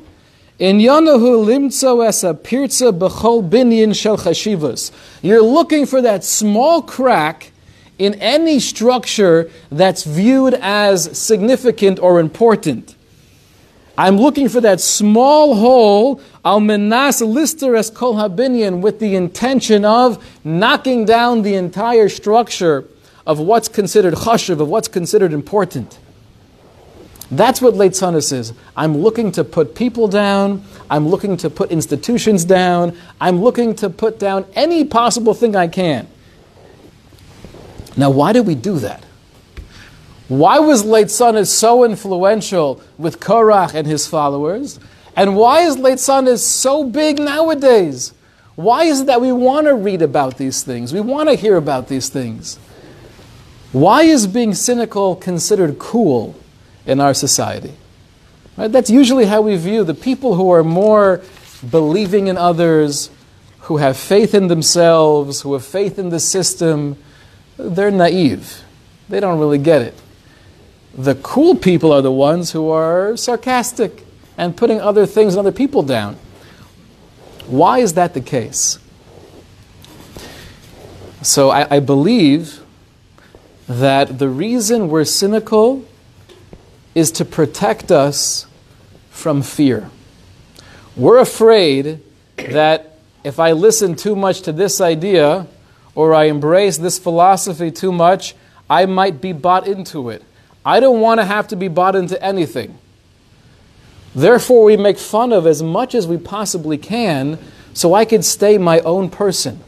In 0.61 0.77
Yanahu 0.77 1.47
limtzo 1.47 2.07
es 2.07 2.23
a 2.23 2.35
pirza 2.35 2.93
b'chol 2.93 3.49
binyan 3.49 3.97
shel 3.97 4.19
chashivas. 4.19 4.91
You're 5.23 5.41
looking 5.41 5.87
for 5.87 6.03
that 6.03 6.23
small 6.23 6.83
crack 6.83 7.51
in 7.99 8.13
any 8.17 8.61
structure 8.61 9.51
that's 9.73 10.05
viewed 10.05 10.53
as 10.61 11.17
significant 11.19 11.99
or 11.99 12.21
important. 12.21 12.95
I'm 13.97 14.19
looking 14.19 14.51
for 14.51 14.61
that 14.61 14.83
small 14.83 15.55
hole, 15.55 16.21
al 16.45 16.61
menas 16.61 17.23
lister 17.23 17.75
es 17.75 17.89
kol 17.89 18.17
habinyan, 18.17 18.83
with 18.83 19.01
the 19.01 19.17
intention 19.17 19.87
of 19.87 20.23
knocking 20.45 21.07
down 21.07 21.41
the 21.41 21.55
entire 21.55 22.11
structure 22.11 22.85
of 23.27 23.39
what's 23.39 23.69
considered 23.69 24.13
chashiv, 24.13 24.61
of 24.61 24.69
what's 24.69 24.89
considered 24.89 25.33
important. 25.33 25.99
That's 27.31 27.63
what 27.63 27.75
Leitzanis 27.75 28.33
is. 28.33 28.53
I'm 28.77 28.99
looking 28.99 29.31
to 29.33 29.45
put 29.45 29.75
people 29.75 30.09
down. 30.09 30.65
I'm 30.91 31.09
looking 31.09 31.37
to 31.39 31.51
put 31.51 31.71
institutions 31.71 32.45
down. 32.45 32.97
I'm 33.21 33.41
looking 33.41 33.75
to 33.77 33.91
put 33.91 34.19
down 34.19 34.47
any 34.55 34.85
possible 34.85 35.33
thing 35.33 35.55
I 35.55 35.69
can. 35.69 36.09
Now, 37.97 38.11
why 38.11 38.33
do 38.33 38.43
we 38.43 38.55
do 38.55 38.79
that? 38.81 39.05
Why 40.27 40.59
was 40.59 40.85
Leitzanis 40.85 41.49
so 41.49 41.85
influential 41.85 42.81
with 42.99 43.21
Korach 43.21 43.75
and 43.75 43.87
his 43.87 44.07
followers? 44.07 44.81
And 45.17 45.37
why 45.37 45.63
is 45.63 45.77
Leitzanis 45.77 46.39
so 46.39 46.85
big 46.85 47.19
nowadays? 47.19 48.13
Why 48.55 48.85
is 48.85 49.03
it 49.03 49.07
that 49.07 49.21
we 49.21 49.33
want 49.33 49.67
to 49.67 49.75
read 49.75 50.03
about 50.03 50.37
these 50.37 50.63
things? 50.63 50.93
We 50.93 51.01
want 51.01 51.29
to 51.29 51.35
hear 51.35 51.57
about 51.57 51.89
these 51.89 52.09
things. 52.09 52.57
Why 53.73 54.03
is 54.03 54.27
being 54.27 54.55
cynical 54.55 55.17
considered 55.17 55.79
cool 55.79 56.37
in 56.87 57.01
our 57.01 57.15
society? 57.15 57.75
Right? 58.57 58.71
That's 58.71 58.91
usually 58.91 59.27
how 59.27 59.41
we 59.43 59.57
view 59.57 59.85
the 59.85 59.95
people 59.95 60.35
who 60.35 60.51
are 60.51 60.65
more 60.65 61.23
believing 61.69 62.27
in 62.27 62.37
others, 62.37 63.11
who 63.61 63.79
have 63.79 63.97
faith 63.97 64.35
in 64.35 64.49
themselves, 64.49 65.43
who 65.43 65.53
have 65.53 65.65
faith 65.65 65.99
in 65.99 66.09
the 66.11 66.21
system. 66.21 66.97
They're 67.57 67.91
naive. 67.91 68.63
They 69.09 69.21
don't 69.21 69.39
really 69.39 69.59
get 69.59 69.83
it. 69.83 69.95
The 70.95 71.15
cool 71.17 71.55
people 71.55 71.93
are 71.93 72.03
the 72.03 72.13
ones 72.13 72.53
who 72.53 72.71
are 72.71 73.17
sarcastic 73.17 74.05
and 74.37 74.57
putting 74.57 74.81
other 74.81 75.07
things 75.07 75.35
and 75.35 75.41
other 75.41 75.57
people 75.57 75.83
down. 75.83 76.17
Why 77.47 77.79
is 77.79 77.95
that 77.95 78.15
the 78.15 78.21
case? 78.21 78.79
So 81.23 81.51
I, 81.51 81.77
I 81.77 81.81
believe 81.81 82.61
that 83.69 84.19
the 84.19 84.29
reason 84.29 84.89
we're 84.89 85.05
cynical 85.05 85.85
is 86.95 87.13
to 87.13 87.25
protect 87.25 87.91
us 87.91 88.47
from 89.11 89.43
fear. 89.43 89.91
We're 90.97 91.19
afraid 91.19 92.01
that 92.37 92.99
if 93.23 93.39
I 93.39 93.53
listen 93.53 93.95
too 93.95 94.17
much 94.17 94.43
to 94.43 94.53
this 94.53 94.81
idea 94.81 95.47
or 95.95 96.15
I 96.15 96.25
embrace 96.25 96.79
this 96.79 96.99
philosophy 96.99 97.71
too 97.71 97.93
much, 97.93 98.35
I 98.69 98.87
might 98.87 99.21
be 99.21 99.33
bought 99.33 99.67
into 99.67 100.11
it. 100.11 100.25
I 100.65 100.81
don't 100.81 101.01
want 101.01 101.21
to 101.21 101.25
have 101.25 101.49
to 101.49 101.57
be 101.57 101.69
bought 101.69 101.97
into 101.97 102.23
anything. 102.23 102.79
Therefore, 104.15 104.65
we 104.65 104.77
make 104.77 104.99
fun 104.99 105.33
of 105.33 105.47
as 105.47 105.63
much 105.63 105.95
as 105.95 106.07
we 106.07 106.19
possibly 106.19 106.79
can 106.79 107.39
so 107.73 107.95
I 107.95 108.05
could 108.05 108.25
stay 108.25 108.59
my 108.59 108.81
own 108.81 109.11
person. 109.11 109.61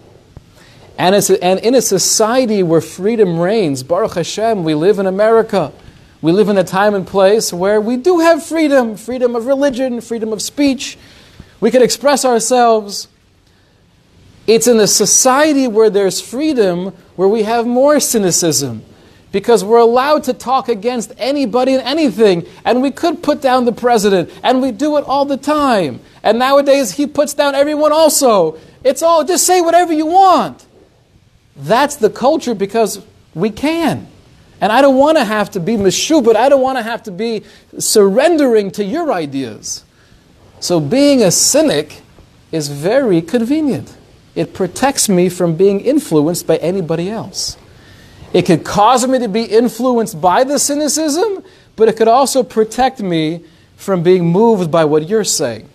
And, 0.99 1.15
and 1.15 1.61
in 1.61 1.75
a 1.75 1.83
society 1.83 2.63
where 2.63 2.81
freedom 2.81 3.39
reigns, 3.39 3.83
Baruch 3.83 4.15
Hashem, 4.15 4.65
we 4.65 4.75
live 4.75 4.99
in 4.99 5.07
America, 5.07 5.73
We 6.23 6.31
live 6.31 6.49
in 6.49 6.57
a 6.57 6.63
time 6.63 6.95
and 6.95 7.05
place 7.05 7.53
where 7.53 7.81
we 7.81 7.97
do 7.97 8.21
have 8.21 8.47
freedom 8.47 8.97
freedom 8.97 9.35
of 9.35 9.47
religion, 9.47 10.01
freedom 10.01 10.33
of 10.33 10.41
speech. 10.41 10.97
We 11.61 11.73
can 11.73 11.83
express 11.83 12.25
ourselves. 12.25 13.09
It's 14.47 14.69
in 14.69 14.79
a 14.79 14.87
society 14.87 15.67
where 15.67 15.91
there's 15.91 16.21
freedom 16.21 16.95
where 17.17 17.29
we 17.29 17.43
have 17.43 17.67
more 17.67 17.99
cynicism 17.99 18.85
because 19.33 19.65
we're 19.65 19.79
allowed 19.79 20.23
to 20.25 20.33
talk 20.33 20.69
against 20.69 21.13
anybody 21.17 21.73
and 21.73 21.83
anything, 21.83 22.47
and 22.65 22.83
we 22.83 22.91
could 22.91 23.23
put 23.23 23.41
down 23.41 23.65
the 23.65 23.73
president, 23.73 24.31
and 24.43 24.61
we 24.61 24.71
do 24.71 24.99
it 24.99 25.05
all 25.05 25.25
the 25.25 25.39
time. 25.39 26.01
And 26.23 26.39
nowadays, 26.39 26.93
he 26.93 27.07
puts 27.07 27.33
down 27.33 27.55
everyone 27.55 27.93
also. 27.93 28.59
It's 28.85 29.03
all, 29.03 29.25
just 29.25 29.47
say 29.47 29.63
whatever 29.63 29.93
you 29.93 30.07
want. 30.07 30.67
That's 31.57 31.97
the 31.97 32.11
culture 32.11 32.55
because 32.55 33.05
we 33.35 33.49
can. 33.49 34.07
And 34.63 34.71
I 34.71 34.81
don't 34.81 34.97
want 34.97 35.19
to 35.19 35.25
have 35.25 35.51
to 35.51 35.61
be 35.61 35.73
Meshu, 35.73 36.25
but 36.25 36.37
I 36.37 36.49
don't 36.49 36.63
want 36.63 36.79
to 36.79 36.85
have 36.85 37.03
to 37.03 37.11
be 37.11 37.43
surrendering 37.81 38.71
to 38.71 38.85
your 38.85 39.13
ideas. 39.13 39.85
So 40.61 40.79
being 40.79 41.21
a 41.21 41.33
cynic 41.33 42.01
is 42.53 42.69
very 42.69 43.21
convenient. 43.21 43.97
It 44.37 44.55
protects 44.55 45.09
me 45.09 45.29
from 45.29 45.57
being 45.57 45.81
influenced 45.81 46.47
by 46.47 46.59
anybody 46.59 47.11
else. 47.11 47.57
It 48.33 48.43
could 48.43 48.63
cause 48.63 49.05
me 49.07 49.19
to 49.19 49.29
be 49.29 49.43
influenced 49.43 50.21
by 50.21 50.45
the 50.45 50.61
cynicism, 50.61 51.43
but 51.75 51.89
it 51.89 51.97
could 51.97 52.07
also 52.07 52.45
protect 52.45 53.01
me 53.01 53.43
from 53.75 54.05
being 54.05 54.27
moved 54.27 54.71
by 54.71 54.85
what 54.85 55.09
you're 55.09 55.25
saying. 55.25 55.69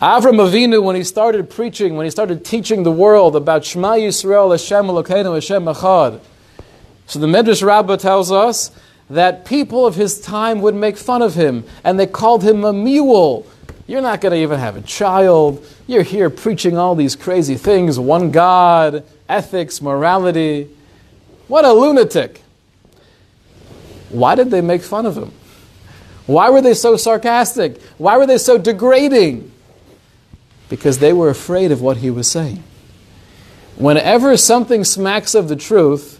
Avram 0.00 0.40
Avinu, 0.40 0.82
when 0.82 0.96
he 0.96 1.04
started 1.04 1.50
preaching, 1.50 1.96
when 1.96 2.04
he 2.04 2.10
started 2.10 2.46
teaching 2.46 2.82
the 2.82 2.90
world 2.90 3.36
about 3.36 3.66
Shema 3.66 3.96
Yisrael, 3.96 4.50
Hashem 4.52 4.86
Elokeinu, 4.86 5.34
Hashem 5.34 5.64
Echad, 5.66 6.20
so 7.12 7.18
the 7.18 7.26
Medrash 7.26 7.64
Rabbah 7.64 7.96
tells 7.96 8.32
us 8.32 8.70
that 9.10 9.44
people 9.44 9.86
of 9.86 9.94
his 9.94 10.20
time 10.20 10.60
would 10.62 10.74
make 10.74 10.96
fun 10.96 11.22
of 11.22 11.34
him, 11.34 11.64
and 11.84 11.98
they 11.98 12.06
called 12.06 12.42
him 12.42 12.64
a 12.64 12.72
mule. 12.72 13.46
You're 13.86 14.00
not 14.00 14.20
going 14.20 14.32
to 14.32 14.38
even 14.38 14.58
have 14.58 14.76
a 14.76 14.82
child. 14.82 15.64
You're 15.86 16.02
here 16.02 16.30
preaching 16.30 16.78
all 16.78 16.94
these 16.94 17.16
crazy 17.16 17.56
things 17.56 17.98
one 17.98 18.30
God, 18.30 19.04
ethics, 19.28 19.82
morality. 19.82 20.70
What 21.48 21.64
a 21.64 21.72
lunatic. 21.72 22.40
Why 24.08 24.34
did 24.34 24.50
they 24.50 24.60
make 24.60 24.82
fun 24.82 25.04
of 25.04 25.16
him? 25.16 25.32
Why 26.26 26.50
were 26.50 26.62
they 26.62 26.74
so 26.74 26.96
sarcastic? 26.96 27.82
Why 27.98 28.16
were 28.16 28.26
they 28.26 28.38
so 28.38 28.56
degrading? 28.56 29.52
because 30.72 31.00
they 31.00 31.12
were 31.12 31.28
afraid 31.28 31.70
of 31.70 31.82
what 31.82 31.98
he 31.98 32.08
was 32.08 32.26
saying. 32.30 32.64
Whenever 33.76 34.34
something 34.38 34.84
smacks 34.84 35.34
of 35.34 35.50
the 35.50 35.54
truth, 35.54 36.18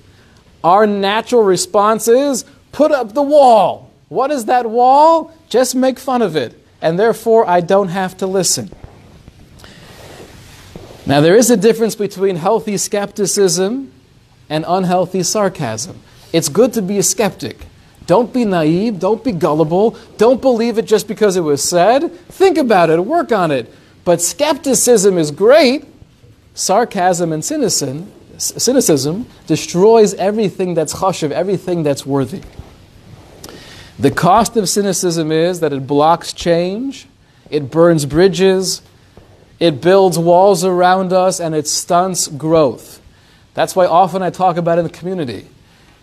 our 0.64 0.86
natural 0.86 1.42
response 1.42 2.08
is 2.08 2.44
put 2.72 2.92
up 2.92 3.14
the 3.14 3.22
wall. 3.22 3.90
What 4.08 4.30
is 4.30 4.46
that 4.46 4.68
wall? 4.68 5.34
Just 5.48 5.74
make 5.74 5.98
fun 5.98 6.22
of 6.22 6.36
it. 6.36 6.58
And 6.80 6.98
therefore, 6.98 7.48
I 7.48 7.60
don't 7.60 7.88
have 7.88 8.16
to 8.18 8.26
listen. 8.26 8.70
Now, 11.06 11.20
there 11.20 11.36
is 11.36 11.50
a 11.50 11.56
difference 11.56 11.94
between 11.94 12.36
healthy 12.36 12.76
skepticism 12.76 13.92
and 14.48 14.64
unhealthy 14.68 15.22
sarcasm. 15.22 16.00
It's 16.32 16.48
good 16.48 16.72
to 16.74 16.82
be 16.82 16.98
a 16.98 17.02
skeptic. 17.02 17.66
Don't 18.06 18.32
be 18.32 18.44
naive. 18.44 18.98
Don't 18.98 19.22
be 19.22 19.32
gullible. 19.32 19.96
Don't 20.16 20.40
believe 20.40 20.78
it 20.78 20.86
just 20.86 21.08
because 21.08 21.36
it 21.36 21.40
was 21.40 21.62
said. 21.62 22.12
Think 22.28 22.58
about 22.58 22.90
it. 22.90 23.04
Work 23.04 23.32
on 23.32 23.50
it. 23.50 23.72
But 24.04 24.20
skepticism 24.20 25.18
is 25.18 25.30
great. 25.30 25.84
Sarcasm 26.54 27.32
and 27.32 27.44
cynicism, 27.44 28.12
cynicism 28.42 29.26
destroys 29.46 30.14
everything 30.14 30.74
that's 30.74 30.94
chashiv, 30.94 31.30
everything 31.30 31.82
that's 31.82 32.04
worthy. 32.04 32.42
The 33.98 34.10
cost 34.10 34.56
of 34.56 34.68
cynicism 34.68 35.30
is 35.30 35.60
that 35.60 35.72
it 35.72 35.86
blocks 35.86 36.32
change, 36.32 37.06
it 37.50 37.70
burns 37.70 38.04
bridges, 38.04 38.82
it 39.60 39.80
builds 39.80 40.18
walls 40.18 40.64
around 40.64 41.12
us, 41.12 41.38
and 41.38 41.54
it 41.54 41.68
stunts 41.68 42.26
growth. 42.26 43.00
That's 43.54 43.76
why 43.76 43.86
often 43.86 44.22
I 44.22 44.30
talk 44.30 44.56
about 44.56 44.78
in 44.78 44.84
the 44.84 44.90
community. 44.90 45.46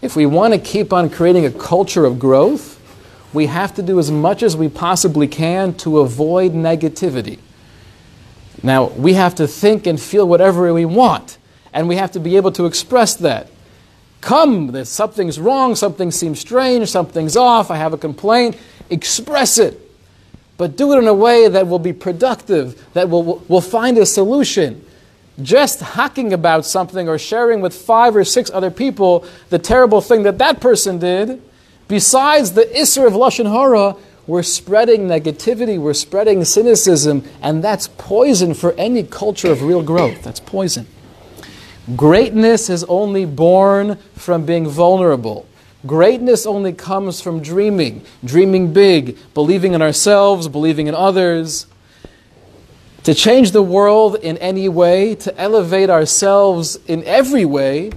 If 0.02 0.16
we 0.16 0.26
want 0.26 0.54
to 0.54 0.60
keep 0.60 0.94
on 0.94 1.10
creating 1.10 1.46
a 1.46 1.52
culture 1.52 2.06
of 2.06 2.20
growth, 2.20 2.78
we 3.34 3.48
have 3.48 3.76
to 3.76 3.82
do 3.82 4.00
as 4.00 4.10
much 4.10 4.44
as 4.44 4.56
we 4.56 4.70
possibly 4.70 5.28
can 5.28 5.74
to 5.76 6.00
avoid 6.00 6.54
negativity. 6.54 7.40
Now, 8.64 8.90
we 8.90 9.14
have 9.14 9.36
to 9.36 9.48
think 9.48 9.88
and 9.88 10.00
feel 10.00 10.28
whatever 10.28 10.74
we 10.74 10.86
want, 10.86 11.38
and 11.74 11.88
we 11.88 11.96
have 11.96 12.12
to 12.12 12.20
be 12.20 12.36
able 12.36 12.52
to 12.54 12.66
express 12.66 13.16
that. 13.16 13.50
Come, 14.22 14.68
that 14.74 14.86
something's 14.86 15.40
wrong, 15.40 15.76
something 15.76 16.12
seems 16.12 16.40
strange, 16.40 16.90
something's 16.90 17.38
off, 17.38 17.72
I 17.72 17.78
have 17.78 17.94
a 17.94 17.98
complaint, 17.98 18.58
express 18.90 19.58
it. 19.58 19.80
But 20.58 20.76
do 20.76 20.92
it 20.94 20.98
in 20.98 21.08
a 21.08 21.14
way 21.14 21.48
that 21.48 21.68
will 21.68 21.80
be 21.80 21.94
productive, 21.94 22.86
that 22.94 23.10
will, 23.10 23.38
will 23.48 23.62
find 23.62 23.98
a 23.98 24.06
solution. 24.06 24.86
Just 25.42 25.80
hacking 25.80 26.34
about 26.34 26.66
something 26.66 27.08
or 27.08 27.18
sharing 27.18 27.62
with 27.62 27.74
five 27.74 28.14
or 28.14 28.26
six 28.26 28.52
other 28.52 28.70
people 28.70 29.26
the 29.50 29.58
terrible 29.58 30.02
thing 30.02 30.24
that 30.24 30.38
that 30.40 30.60
person 30.60 31.00
did, 31.00 31.42
besides 31.88 32.52
the 32.52 32.66
Isser 32.66 33.08
of 33.08 33.14
Lashon 33.14 33.50
Hara, 33.50 33.96
we're 34.28 34.44
spreading 34.44 35.08
negativity, 35.08 35.80
we're 35.80 35.94
spreading 35.94 36.44
cynicism, 36.44 37.24
and 37.42 37.64
that's 37.64 37.88
poison 37.88 38.54
for 38.54 38.74
any 38.74 39.04
culture 39.04 39.50
of 39.50 39.64
real 39.64 39.82
growth. 39.82 40.22
That's 40.24 40.42
poison. 40.42 40.88
Greatness 41.96 42.70
is 42.70 42.84
only 42.86 43.26
born 43.26 43.98
from 44.16 44.46
being 44.46 44.68
vulnerable. 44.68 45.48
Greatness 45.86 46.46
only 46.46 46.74
comes 46.74 47.22
from 47.22 47.42
dreaming, 47.42 48.04
dreaming 48.24 48.74
big, 48.74 49.18
believing 49.34 49.74
in 49.74 49.82
ourselves, 49.82 50.48
believing 50.48 50.88
in 50.88 50.94
others. 50.94 51.68
To 53.04 53.14
change 53.14 53.52
the 53.52 53.64
world 53.64 54.18
in 54.18 54.38
any 54.40 54.68
way, 54.68 55.16
to 55.16 55.36
elevate 55.40 55.90
ourselves 55.90 56.78
in 56.88 57.04
every 57.06 57.46
way, 57.46 57.92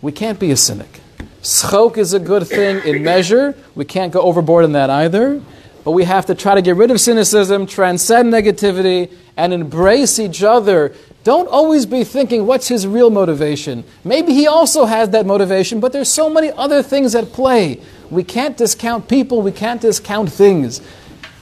we 0.00 0.10
can't 0.10 0.40
be 0.40 0.50
a 0.50 0.56
cynic. 0.56 1.00
Schok 1.42 1.98
is 1.98 2.14
a 2.14 2.18
good 2.18 2.46
thing 2.46 2.80
in 2.86 3.02
measure. 3.02 3.54
We 3.74 3.84
can't 3.84 4.12
go 4.12 4.22
overboard 4.22 4.64
in 4.64 4.72
that 4.72 4.90
either. 4.90 5.42
But 5.84 5.92
we 5.92 6.04
have 6.04 6.26
to 6.26 6.34
try 6.34 6.54
to 6.54 6.62
get 6.62 6.76
rid 6.76 6.90
of 6.90 7.00
cynicism, 7.00 7.66
transcend 7.66 8.32
negativity, 8.32 9.12
and 9.36 9.52
embrace 9.52 10.18
each 10.18 10.42
other. 10.42 10.94
Don't 11.24 11.48
always 11.48 11.86
be 11.86 12.04
thinking, 12.04 12.46
what's 12.46 12.68
his 12.68 12.86
real 12.86 13.10
motivation? 13.10 13.84
Maybe 14.04 14.32
he 14.32 14.46
also 14.46 14.84
has 14.84 15.10
that 15.10 15.26
motivation, 15.26 15.80
but 15.80 15.92
there's 15.92 16.08
so 16.08 16.28
many 16.28 16.50
other 16.52 16.82
things 16.82 17.14
at 17.14 17.32
play. 17.32 17.80
We 18.10 18.24
can't 18.24 18.56
discount 18.56 19.08
people, 19.08 19.42
we 19.42 19.52
can't 19.52 19.80
discount 19.80 20.30
things. 20.30 20.80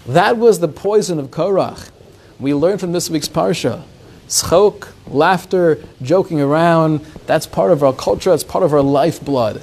That 0.06 0.38
was 0.38 0.60
the 0.60 0.68
poison 0.68 1.18
of 1.18 1.28
Korach. 1.28 1.90
We 2.38 2.54
learned 2.54 2.80
from 2.80 2.92
this 2.92 3.10
week's 3.10 3.28
Parsha. 3.28 3.82
Schok, 4.28 4.88
laughter, 5.08 5.82
joking 6.00 6.40
around, 6.40 7.00
that's 7.26 7.46
part 7.46 7.72
of 7.72 7.82
our 7.82 7.92
culture, 7.92 8.30
that's 8.30 8.44
part 8.44 8.64
of 8.64 8.72
our 8.72 8.82
lifeblood 8.82 9.62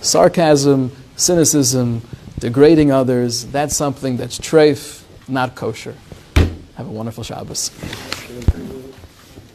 sarcasm, 0.00 0.92
cynicism, 1.16 2.02
degrading 2.38 2.90
others, 2.90 3.44
that's 3.46 3.76
something 3.76 4.16
that's 4.16 4.38
treif, 4.38 5.02
not 5.28 5.54
kosher. 5.54 5.94
Have 6.76 6.88
a 6.88 6.90
wonderful 6.90 7.22
Shabbos. 7.24 7.70